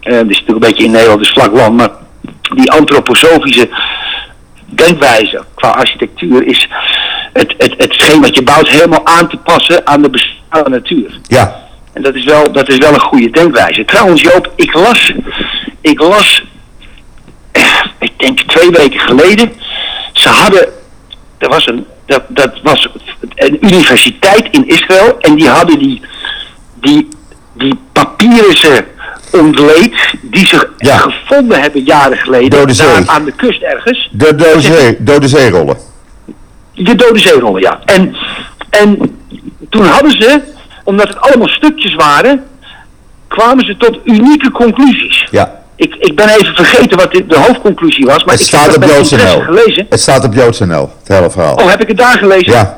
eh 0.00 0.12
dat 0.12 0.20
is 0.28 0.38
natuurlijk 0.38 0.48
een 0.48 0.58
beetje 0.70 0.84
in 0.84 0.90
Nederland, 0.90 1.18
dus 1.20 1.30
vlak 1.32 1.52
land, 1.56 1.76
maar 1.76 1.88
die 2.54 2.70
antroposofische 2.70 3.68
denkwijze 4.66 5.44
qua 5.54 5.68
architectuur 5.68 6.46
is 6.46 6.68
het, 7.32 7.54
het, 7.58 7.74
hetgeen 7.76 8.20
wat 8.20 8.34
je 8.34 8.42
bouwt 8.42 8.68
helemaal 8.68 9.06
aan 9.06 9.28
te 9.28 9.36
passen 9.36 9.86
aan 9.86 10.02
de 10.02 10.10
bestaande 10.10 10.70
natuur. 10.70 11.18
ja, 11.22 11.62
En 11.92 12.02
dat 12.02 12.14
is 12.14 12.24
wel, 12.24 12.52
dat 12.52 12.68
is 12.68 12.78
wel 12.78 12.94
een 12.94 13.00
goede 13.00 13.30
denkwijze. 13.30 13.84
Trouwens 13.84 14.20
Joop, 14.22 14.52
ik 14.56 14.74
las, 14.74 15.12
ik 15.80 16.00
las, 16.00 16.44
eh, 17.52 17.80
ik 17.98 18.12
denk 18.16 18.40
twee 18.40 18.70
weken 18.70 19.00
geleden, 19.00 19.52
ze 20.12 20.28
hadden, 20.28 20.68
er 21.38 21.48
was 21.48 21.66
een, 21.66 21.86
dat, 22.06 22.22
dat 22.28 22.52
was 22.62 22.88
een 23.34 23.58
universiteit 23.60 24.48
in 24.50 24.68
Israël 24.68 25.16
en 25.20 25.34
die 25.34 25.48
hadden 25.48 25.78
die, 25.78 26.00
die, 26.74 27.08
die 27.52 27.78
papieren 27.92 28.56
ontleed 29.34 29.94
die 30.22 30.48
Ja. 30.78 30.96
gevonden 30.98 31.60
hebben 31.60 31.82
jaren 31.84 32.18
geleden 32.18 32.76
daar 32.76 33.02
aan 33.06 33.24
de 33.24 33.32
kust 33.32 33.62
ergens. 33.62 34.08
de 34.12 34.34
dode, 34.34 34.60
zee, 34.60 34.96
dode 34.98 35.28
zeerollen. 35.28 35.76
De 36.74 36.94
dode 36.94 37.18
zeerollen, 37.18 37.60
ja. 37.62 37.78
En, 37.84 38.16
en 38.70 39.16
toen 39.70 39.84
hadden 39.84 40.10
ze, 40.10 40.40
omdat 40.84 41.08
het 41.08 41.20
allemaal 41.20 41.48
stukjes 41.48 41.94
waren, 41.94 42.44
kwamen 43.28 43.64
ze 43.66 43.76
tot 43.76 43.98
unieke 44.04 44.50
conclusies. 44.50 45.26
Ja, 45.30 45.62
Ik, 45.76 45.94
ik 45.98 46.16
ben 46.16 46.28
even 46.28 46.54
vergeten 46.54 46.96
wat 46.98 47.12
de, 47.12 47.26
de 47.26 47.36
hoofdconclusie 47.36 48.04
was, 48.06 48.24
maar 48.24 48.34
het 48.34 48.44
ik 48.44 48.50
heb 48.50 48.60
staat 48.60 48.74
dat 48.80 48.90
op 48.90 48.96
JoodsNL. 48.96 49.40
gelezen. 49.40 49.86
Het 49.88 50.00
staat 50.00 50.24
op 50.24 50.34
JoodsNL, 50.34 50.90
het 50.98 51.16
hele 51.16 51.30
verhaal. 51.30 51.54
Oh, 51.54 51.68
heb 51.68 51.80
ik 51.80 51.88
het 51.88 51.96
daar 51.96 52.18
gelezen? 52.18 52.52
Ja, 52.52 52.76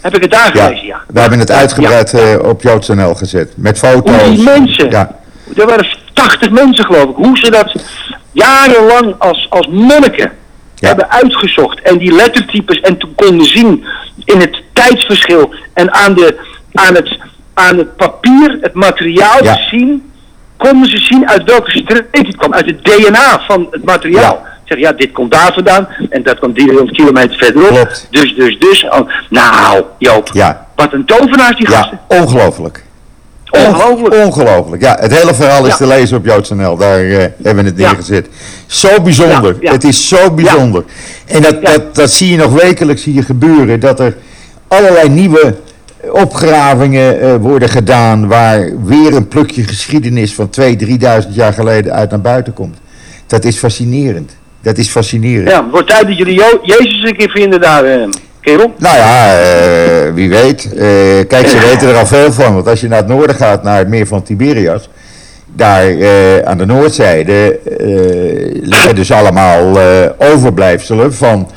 Heb 0.00 0.16
ik 0.16 0.22
het 0.22 0.30
daar 0.30 0.56
ja. 0.56 0.64
gelezen, 0.64 0.86
ja. 0.86 1.00
we 1.08 1.20
hebben 1.20 1.38
het 1.38 1.50
uitgebreid 1.50 2.12
eh, 2.14 2.38
op 2.42 2.62
JoodsNL 2.62 3.14
gezet. 3.14 3.52
Met 3.56 3.78
foto's. 3.78 4.22
Hoe 4.22 4.34
die 4.34 4.42
mensen, 4.44 4.90
Ja, 4.90 5.10
er 5.56 5.66
waren 5.66 5.86
80 6.12 6.50
mensen 6.50 6.84
geloof 6.84 7.04
ik, 7.10 7.16
hoe 7.16 7.38
ze 7.38 7.50
dat 7.50 7.74
jarenlang 8.32 9.14
als, 9.18 9.46
als 9.50 9.66
monniken 9.66 10.32
Ja. 10.74 10.88
hebben 10.88 11.10
uitgezocht. 11.10 11.80
En 11.82 11.98
die 11.98 12.12
lettertypes 12.12 12.80
en 12.80 12.96
toen 12.98 13.12
konden 13.14 13.46
zien 13.46 13.84
in 14.24 14.40
het 14.40 14.62
tijdsverschil 14.72 15.54
en 15.74 15.92
aan, 15.94 16.14
de, 16.14 16.36
aan, 16.72 16.94
het, 16.94 17.18
aan 17.54 17.78
het 17.78 17.96
papier, 17.96 18.58
het 18.60 18.74
materiaal 18.74 19.44
Ja. 19.44 19.54
te 19.54 19.62
zien, 19.70 20.10
konden 20.56 20.90
ze 20.90 20.98
zien 20.98 21.28
uit 21.28 21.42
welke 21.44 21.70
streek 21.70 22.06
het 22.26 22.36
kwam, 22.36 22.54
uit 22.54 22.66
het 22.66 22.84
DNA 22.84 23.40
van 23.46 23.66
het 23.70 23.84
materiaal. 23.84 24.40
Ja. 24.44 24.52
Zeg 24.64 24.78
ja, 24.78 24.92
dit 24.92 25.12
komt 25.12 25.30
daar 25.32 25.52
vandaan 25.52 25.88
en 26.10 26.22
dat 26.22 26.38
komt 26.38 26.54
300 26.56 26.96
kilometer 26.96 27.36
verderop. 27.38 27.68
Klopt. 27.68 28.06
Dus, 28.10 28.34
dus, 28.34 28.58
dus. 28.58 28.84
Oh, 28.84 29.08
nou, 29.28 29.84
Joop, 29.98 30.28
ja, 30.32 30.66
wat 30.76 30.92
een 30.92 31.04
tovenaars 31.04 31.56
die 31.56 31.66
gasten. 31.66 32.00
ongelooflijk. 32.08 32.84
Ongelooflijk. 33.56 34.24
Ongelooflijk. 34.24 34.82
Ja, 34.82 34.96
het 35.00 35.18
hele 35.18 35.34
verhaal 35.34 35.62
is 35.64 35.70
Ja. 35.70 35.76
te 35.76 35.86
lezen 35.86 36.16
op 36.16 36.24
JoodsNL. 36.24 36.76
Daar 36.76 36.98
eh, 36.98 37.16
hebben 37.42 37.64
we 37.64 37.70
het 37.70 37.76
neergezet. 37.76 38.26
Zo 38.66 39.00
bijzonder. 39.02 39.56
Het 39.60 39.84
is 39.84 40.08
zo 40.08 40.30
bijzonder. 40.30 40.84
En 41.26 41.42
dat, 41.42 41.64
dat, 41.64 41.94
dat 41.94 42.10
zie 42.10 42.30
je 42.30 42.36
nog 42.36 42.52
wekelijks 42.62 43.04
hier 43.04 43.22
gebeuren. 43.24 43.80
Dat 43.80 44.00
er 44.00 44.16
allerlei 44.68 45.08
nieuwe 45.08 45.54
opgravingen 46.12 47.20
eh, 47.20 47.34
worden 47.36 47.68
gedaan. 47.68 48.28
Waar 48.28 48.70
weer 48.84 49.14
een 49.14 49.28
plukje 49.28 49.62
geschiedenis 49.62 50.34
van 50.34 50.50
2.000, 50.60 50.64
3.000 50.64 50.96
jaar 51.30 51.52
geleden 51.52 51.92
uit 51.92 52.10
naar 52.10 52.20
buiten 52.20 52.52
komt. 52.52 52.76
Dat 53.26 53.44
is 53.44 53.56
fascinerend. 53.56 54.36
Dat 54.62 54.78
is 54.78 54.88
fascinerend. 54.88 55.48
Ja, 55.48 55.62
het 55.62 55.70
wordt 55.70 55.88
tijd 55.88 56.06
dat 56.06 56.16
jullie 56.16 56.42
Jezus 56.62 57.02
een 57.02 57.16
keer 57.16 57.30
vinden 57.30 57.60
daar, 57.60 57.84
eh, 57.84 58.08
kerel. 58.44 58.74
Nou 58.78 58.96
ja, 58.96 59.40
eh, 59.40 60.12
wie 60.14 60.28
weet. 60.28 60.64
Eh, 60.72 60.86
kijk, 61.28 61.48
ze 61.48 61.58
weten 61.58 61.88
er 61.88 61.96
al 61.96 62.06
veel 62.06 62.32
van. 62.32 62.54
Want 62.54 62.68
als 62.68 62.80
je 62.80 62.88
naar 62.88 62.98
het 62.98 63.08
noorden 63.08 63.36
gaat, 63.36 63.62
naar 63.62 63.78
het 63.78 63.88
meer 63.88 64.06
van 64.06 64.22
Tiberias. 64.22 64.88
Daar 65.56 65.86
eh, 65.88 66.38
aan 66.38 66.58
de 66.58 66.66
noordzijde 66.66 67.58
liggen 68.62 68.94
dus 68.94 69.12
allemaal 69.12 69.78
overblijfselen 70.18 71.14
van 71.14 71.50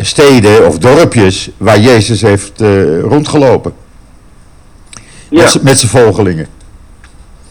steden 0.00 0.66
of 0.66 0.78
dorpjes 0.78 1.50
waar 1.56 1.78
Jezus 1.78 2.22
heeft 2.22 2.60
rondgelopen. 3.02 3.72
Ja, 5.30 5.42
Met, 5.62 5.78
zijn 5.78 5.90
volgelingen. 5.90 6.46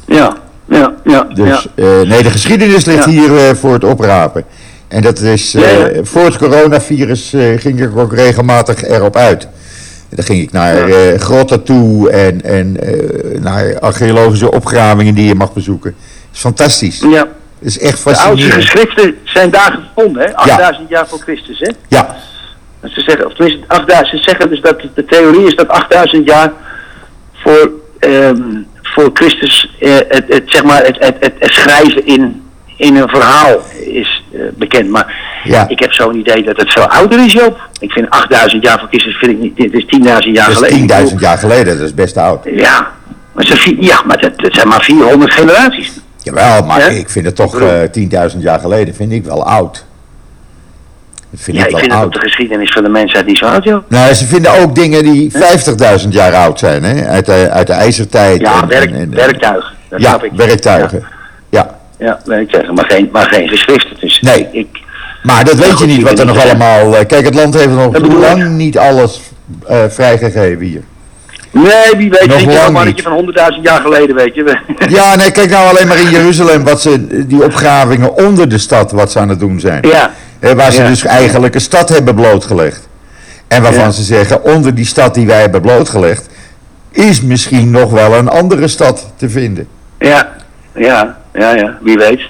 ja, 0.05 0.37
ja, 0.65 0.93
ja. 1.03 1.23
Dus 1.33 1.67
ja. 1.75 1.83
nee, 2.03 2.23
de 2.23 2.29
geschiedenis 2.31 2.85
ligt 2.85 3.05
Ja. 3.05 3.11
hier 3.11 3.55
voor 3.55 3.73
het 3.73 3.83
oprapen. 3.83 4.43
En 4.87 5.01
dat 5.01 5.19
is, 5.19 5.53
eh, 5.53 5.95
Ja, 5.95 6.03
voor 6.03 6.25
het 6.25 6.37
coronavirus 6.37 7.33
eh, 7.33 7.59
ging 7.59 7.81
ik 7.81 7.97
ook 7.97 8.13
regelmatig 8.13 8.83
erop 8.83 9.15
uit. 9.15 9.47
Dan 10.09 10.25
ging 10.25 10.41
ik 10.41 10.51
naar 10.51 10.87
Ja. 10.89 10.95
eh, 11.13 11.19
grotten 11.19 11.63
toe 11.63 12.09
en, 12.09 12.41
en 12.43 12.77
naar 13.41 13.79
archeologische 13.79 14.51
opgravingen 14.51 15.13
die 15.15 15.27
je 15.27 15.35
mag 15.35 15.53
bezoeken. 15.53 15.91
Dat 15.99 16.29
is 16.33 16.39
fantastisch. 16.39 16.99
ja. 16.99 17.27
Dat 17.59 17.69
is 17.69 17.79
echt 17.79 18.03
De 18.03 18.09
oudste 18.09 18.25
fascinerend. 18.27 18.63
geschriften 18.63 19.15
zijn 19.23 19.49
daar 19.49 19.79
gevonden, 19.95 20.23
hè? 20.23 20.35
8000 20.35 20.89
jaar 20.89 21.07
voor 21.07 21.19
Christus, 21.19 21.59
hè? 21.59 21.71
Ja, 21.87 22.15
Ze 22.83 23.01
zeggen, 23.01 23.25
of 23.25 23.33
tenminste, 23.33 23.63
8000, 23.67 24.23
ze 24.23 24.29
zeggen 24.29 24.49
dus 24.49 24.61
dat 24.61 24.81
de 24.95 25.05
theorie 25.05 25.47
is 25.47 25.55
dat 25.55 25.67
8000 25.67 26.27
jaar 26.27 26.51
voor, 27.33 27.69
ehm, 27.99 28.41
voor 28.81 29.09
Christus 29.13 29.75
het, 29.79 30.23
het, 30.27 30.43
zeg 30.45 30.63
maar, 30.63 30.83
het, 30.85 30.95
het, 30.99 31.15
het 31.39 31.53
schrijven 31.53 32.05
in, 32.05 32.41
in 32.77 32.95
een 32.95 33.09
verhaal 33.09 33.59
is 33.85 34.23
eh, 34.33 34.39
bekend. 34.55 34.89
Maar 34.89 35.25
Ja. 35.43 35.67
Ik 35.67 35.79
heb 35.79 35.93
zo'n 35.93 36.15
idee 36.15 36.43
dat 36.43 36.57
het 36.57 36.71
veel 36.71 36.87
ouder 36.87 37.25
is, 37.25 37.33
Joop. 37.33 37.59
Ik 37.79 37.91
vind 37.91 38.09
8000 38.09 38.63
jaar 38.63 38.79
voor 38.79 38.87
Christus 38.87 39.17
vind 39.17 39.31
ik 39.31 39.39
niet, 39.39 39.55
dit 39.57 39.73
is 39.73 39.83
10.000 39.83 39.99
jaar 40.33 40.47
Dat 40.47 40.55
geleden. 40.57 41.03
is 41.03 41.11
10.000 41.11 41.15
jaar 41.19 41.37
geleden, 41.37 41.77
dat 41.77 41.85
is 41.85 41.93
best 41.93 42.17
oud. 42.17 42.45
Ja, 42.55 42.87
maar, 43.33 43.45
ze, 43.45 43.75
ja, 43.79 44.01
maar 44.05 44.21
dat, 44.21 44.31
dat 44.39 44.53
zijn 44.53 44.67
maar 44.67 44.83
400 44.83 45.33
generaties. 45.33 45.91
Jawel, 46.21 46.63
maar 46.65 46.79
Ja? 46.79 46.85
ik 46.87 47.09
vind 47.09 47.25
het 47.25 47.35
toch 47.35 47.59
eh 47.61 47.79
10.000 48.33 48.39
jaar 48.39 48.59
geleden 48.59 48.95
vind 48.95 49.11
ik 49.11 49.23
wel 49.23 49.45
oud. 49.47 49.85
Dat 51.31 51.41
vind 51.41 51.57
Ja, 51.57 51.65
ik 51.67 51.77
vind 51.77 51.93
het 51.93 52.03
op 52.05 52.13
de 52.13 52.19
geschiedenis 52.19 52.71
van 52.71 52.83
de 52.83 52.89
mensheid 52.89 53.25
niet 53.25 53.37
zo 53.37 53.45
oud, 53.45 53.63
joh. 53.63 53.83
Nou, 53.89 54.13
ze 54.13 54.25
vinden 54.25 54.51
ook 54.59 54.75
dingen 54.75 55.03
die 55.03 55.31
50.000 56.03 56.09
jaar 56.09 56.33
oud 56.33 56.59
zijn, 56.59 56.83
hè? 56.83 57.07
Uit 57.07 57.25
de, 57.25 57.49
uit 57.51 57.67
de 57.67 57.73
ijzertijd. 57.73 58.39
Ja, 58.41 58.61
en- 58.61 58.67
werk, 58.67 58.91
en-. 58.91 59.11
Dat 59.89 60.01
Ja, 60.01 60.21
ik. 60.21 60.31
werktuigen. 60.35 60.99
Ja. 61.09 61.15
Ja, 61.99 62.05
ja, 62.05 62.19
werktuigen, 62.25 62.73
maar 62.73 62.85
geen, 62.85 63.09
maar 63.11 63.27
geen 63.29 63.47
geschriften. 63.47 63.97
Dus 63.99 64.21
Nee. 64.21 64.47
Ik, 64.51 64.67
Maar 65.23 65.45
dat 65.45 65.55
weet 65.55 65.79
je 65.79 65.85
niet 65.85 65.99
ik 65.99 66.05
wat 66.07 66.19
er 66.19 66.25
nog 66.25 66.43
allemaal... 66.45 66.95
eh, 66.97 67.05
Kijk, 67.05 67.25
het 67.25 67.35
land 67.35 67.53
heeft 67.53 67.69
nog 67.69 68.19
lang 68.19 68.43
ik. 68.43 68.49
niet 68.49 68.77
alles 68.77 69.19
eh, 69.67 69.77
vrijgegeven 69.89 70.65
hier. 70.65 70.81
nee, 71.51 71.95
wie 71.97 72.09
weet, 72.09 72.27
Nog 72.27 72.71
maar 72.71 72.85
niet. 72.85 72.95
dat 73.03 73.05
je 73.05 73.33
van 73.35 73.53
100.000 73.57 73.61
jaar 73.61 73.81
geleden, 73.81 74.15
weet 74.15 74.35
je. 74.35 74.57
Ja, 74.89 75.15
nee, 75.15 75.31
kijk 75.31 75.49
nou 75.49 75.69
alleen 75.69 75.87
maar 75.87 75.99
in 75.99 76.09
Jeruzalem 76.09 76.63
wat 76.63 76.81
ze, 76.81 77.25
die 77.27 77.43
opgravingen 77.43 78.17
onder 78.25 78.49
de 78.49 78.57
stad, 78.57 78.91
wat 78.91 79.11
ze 79.11 79.19
aan 79.19 79.29
het 79.29 79.39
doen 79.39 79.59
zijn. 79.59 79.87
ja, 79.87 80.11
Eh, 80.39 80.51
waar 80.51 80.71
ze 80.71 80.81
Ja. 80.81 80.87
dus 80.87 81.03
eigenlijk 81.05 81.55
een 81.55 81.61
stad 81.61 81.89
hebben 81.89 82.15
blootgelegd. 82.15 82.87
En 83.47 83.61
waarvan 83.61 83.83
Ja. 83.83 83.91
ze 83.91 84.03
zeggen, 84.03 84.43
onder 84.43 84.75
die 84.75 84.85
stad 84.85 85.13
die 85.13 85.25
wij 85.27 85.41
hebben 85.41 85.61
blootgelegd, 85.61 86.27
is 86.91 87.21
misschien 87.21 87.71
nog 87.71 87.91
wel 87.91 88.15
een 88.15 88.27
andere 88.29 88.67
stad 88.67 89.11
te 89.15 89.29
vinden. 89.29 89.67
ja, 89.99 90.35
ja, 90.75 91.17
ja, 91.37 91.55
ja, 91.55 91.77
wie 91.81 91.97
weet. 91.97 92.21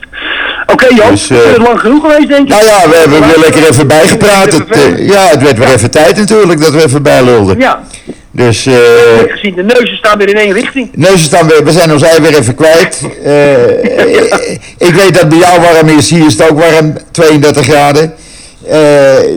Oké, 0.68 0.96
Joop, 0.96 1.10
Dus, 1.10 1.30
is 1.30 1.38
eh, 1.38 1.52
het 1.52 1.58
lang 1.58 1.80
genoeg 1.80 2.02
geweest, 2.02 2.28
denk 2.28 2.48
je? 2.48 2.54
Nou 2.54 2.66
ja, 2.66 2.90
we 2.90 2.96
hebben 2.96 3.20
weer 3.20 3.40
lekker 3.40 3.68
even 3.70 3.88
bijgepraat. 3.88 4.52
Het, 4.52 4.70
eh, 4.70 5.08
ja, 5.08 5.28
het 5.28 5.42
werd 5.42 5.58
weer 5.58 5.68
even 5.68 5.92
tijd 5.92 6.18
natuurlijk 6.18 6.62
dat 6.62 6.72
we 6.72 6.84
even 6.84 7.04
bijlulden. 7.04 7.60
Ja, 7.60 7.84
Dus 8.32 8.68
ik 8.68 8.74
eh 8.74 9.32
gezien, 9.32 9.56
de 9.56 9.64
neuzen 9.64 9.98
staan 9.98 10.18
weer 10.18 10.30
in 10.30 10.38
één 10.38 10.54
richting. 10.54 10.90
neuzen 10.96 11.20
staan 11.20 11.48
weer, 11.48 11.64
we 11.64 11.72
zijn 11.72 11.92
ons 11.92 12.02
ei 12.02 12.22
weer 12.22 12.38
even 12.38 12.56
kwijt. 12.56 13.02
Eh, 13.24 14.88
ik 14.88 14.94
weet 14.94 15.14
dat 15.14 15.30
bij 15.30 15.38
jou 15.38 15.62
warm 15.62 15.88
is, 15.88 16.10
hier 16.10 16.26
is 16.26 16.34
het 16.38 16.50
ook 16.50 16.60
warm, 16.60 16.94
32 17.12 17.66
graden. 17.66 18.14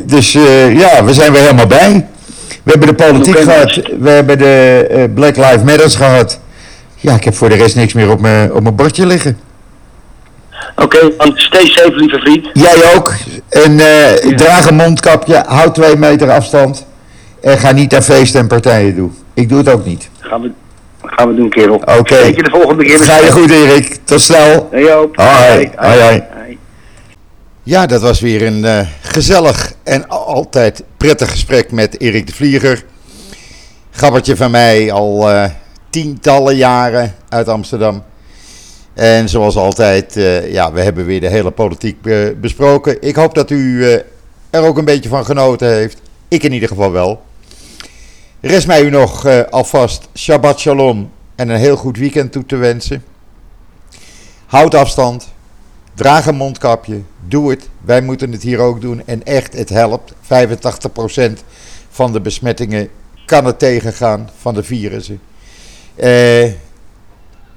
Dus 0.07 0.33
ja, 0.73 1.05
we 1.05 1.13
zijn 1.13 1.33
weer 1.33 1.43
helemaal 1.43 1.67
bij. 1.67 2.07
We 2.63 2.71
hebben 2.71 2.89
de 2.89 2.95
politiek 2.95 3.39
gehad, 3.39 3.81
we 4.01 4.11
hebben 4.11 4.39
de 4.39 5.11
Black 5.15 5.37
Lives 5.37 5.63
Matters 5.63 5.95
gehad. 5.95 6.41
Ja, 6.97 7.15
ik 7.15 7.25
heb 7.25 7.35
voor 7.35 7.49
de 7.49 7.55
rest 7.55 7.77
niks 7.77 7.93
meer 7.93 8.11
op 8.11 8.21
mijn 8.21 8.53
op 8.53 8.63
mijn 8.63 8.77
bordje 8.77 9.07
liggen. 9.07 9.39
Oké, 10.83 11.17
dan 11.17 11.33
stay 11.35 11.67
safe, 11.67 11.95
lieve 11.95 12.19
vriend. 12.19 12.49
Jij 12.53 12.95
ook. 12.97 13.15
En 13.49 13.79
eh, 13.79 14.37
draag 14.37 14.69
een 14.69 14.75
mondkapje, 14.75 15.43
houd 15.47 15.75
twee 15.75 15.97
meter 15.97 16.31
afstand. 16.31 16.87
En 17.41 17.59
ga 17.59 17.73
niet 17.73 17.91
naar 17.91 18.03
feesten 18.03 18.41
en 18.41 18.47
partijen 18.47 18.97
doen. 18.97 19.15
Ik 19.35 19.49
doe 19.49 19.59
het 19.59 19.69
ook 19.69 19.85
niet. 19.85 20.11
Gaan 20.21 20.43
we, 20.43 20.51
gaan 21.03 21.29
we 21.29 21.35
doen, 21.35 21.49
kerel. 21.49 21.75
Oké. 21.75 22.15
Spreek 22.15 22.37
je 22.37 22.43
de 22.43 22.51
volgende 22.51 22.85
keer. 22.85 22.99
Ga 22.99 23.19
je 23.19 23.31
goed, 23.31 23.51
Erik. 23.51 23.99
Tot 24.05 24.21
snel. 24.21 24.69
Hey, 24.71 24.83
Joop. 24.83 25.17
Hoi, 25.17 25.71
hoi, 25.77 26.01
hoi. 26.01 26.01
hoi. 26.01 26.59
Ja, 27.63 27.87
dat 27.87 28.01
was 28.01 28.21
weer 28.21 28.43
een 28.47 28.65
eh, 28.65 28.87
gezellig 29.01 29.73
en 29.83 30.09
altijd 30.09 30.85
prettig 30.97 31.31
gesprek 31.31 31.73
met 31.73 32.01
Erik 32.01 32.27
de 32.27 32.33
Vlieger. 32.33 32.85
Gabbertje 33.91 34.37
van 34.37 34.51
mij 34.51 34.93
al 34.93 35.31
eh, 35.31 35.51
tientallen 35.91 36.57
jaren 36.57 37.15
uit 37.29 37.49
Amsterdam. 37.49 38.03
En 38.95 39.29
zoals 39.29 39.57
altijd, 39.57 40.17
eh, 40.17 40.53
ja, 40.53 40.73
we 40.73 40.81
hebben 40.81 41.05
weer 41.05 41.21
de 41.21 41.29
hele 41.29 41.51
politiek 41.51 42.07
eh, 42.07 42.29
besproken. 42.41 43.03
Ik 43.03 43.15
hoop 43.15 43.35
dat 43.35 43.51
u 43.51 43.85
eh, 43.85 44.01
er 44.51 44.63
ook 44.63 44.79
een 44.79 44.85
beetje 44.85 45.09
van 45.09 45.25
genoten 45.25 45.75
heeft. 45.75 46.01
Ik 46.29 46.43
in 46.43 46.53
ieder 46.53 46.69
geval 46.69 46.93
wel. 46.93 47.23
Rest 48.41 48.67
mij 48.67 48.83
u 48.83 48.91
nog 48.91 49.27
alvast 49.51 50.09
Shabbat 50.15 50.61
Shalom 50.61 51.11
en 51.35 51.49
een 51.49 51.59
heel 51.59 51.77
goed 51.77 51.99
weekend 51.99 52.33
toe 52.33 52.47
te 52.47 52.57
wensen. 52.57 53.05
Houd 54.47 54.75
afstand. 54.75 55.29
Draag 55.95 56.27
een 56.27 56.37
mondkapje. 56.37 57.01
Doe 57.29 57.51
het. 57.51 57.69
Wij 57.81 58.03
moeten 58.03 58.33
het 58.33 58.43
hier 58.43 58.59
ook 58.59 58.81
doen. 58.81 59.03
En 59.07 59.25
echt, 59.25 59.53
het 59.53 59.69
helpt. 59.69 60.13
85% 60.23 61.43
van 61.91 62.13
de 62.13 62.21
besmettingen 62.21 62.89
kan 63.27 63.45
het 63.45 63.59
tegengaan 63.59 64.31
van 64.41 64.55
de 64.55 64.63
virussen. 64.63 65.21
Eh, 65.95 66.45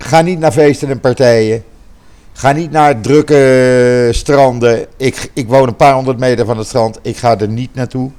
ga 0.04 0.22
niet 0.22 0.40
naar 0.40 0.52
feesten 0.52 0.90
en 0.90 1.00
partijen. 1.00 1.64
Ga 2.34 2.52
niet 2.52 2.72
naar 2.72 3.02
drukke 3.02 4.10
stranden. 4.12 4.86
Ik, 4.98 5.32
ik 5.34 5.48
woon 5.48 5.68
een 5.68 5.76
paar 5.76 5.94
honderd 5.94 6.20
meter 6.20 6.46
van 6.46 6.58
het 6.58 6.68
strand. 6.68 7.00
Ik 7.02 7.18
ga 7.18 7.40
er 7.40 7.48
niet 7.48 7.74
naartoe. 7.74 8.12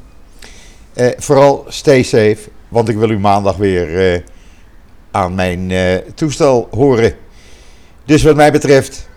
Eh, 0.93 1.09
vooral 1.17 1.65
stay 1.69 2.03
safe. 2.03 2.39
Want 2.69 2.89
ik 2.89 2.97
wil 2.97 3.11
u 3.11 3.19
maandag 3.19 3.57
weer 3.57 4.13
eh, 4.15 4.21
aan 5.11 5.35
mijn 5.35 5.71
eh, 5.71 5.97
toestel 6.15 6.69
horen. 6.71 7.15
Dus 8.05 8.23
wat 8.23 8.37
mij 8.37 8.53
betreft, 8.53 9.09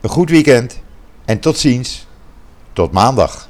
een 0.00 0.10
goed 0.10 0.30
weekend 0.30 0.80
en 1.24 1.38
tot 1.38 1.58
ziens. 1.58 2.06
Tot 2.72 2.92
maandag. 2.92 3.48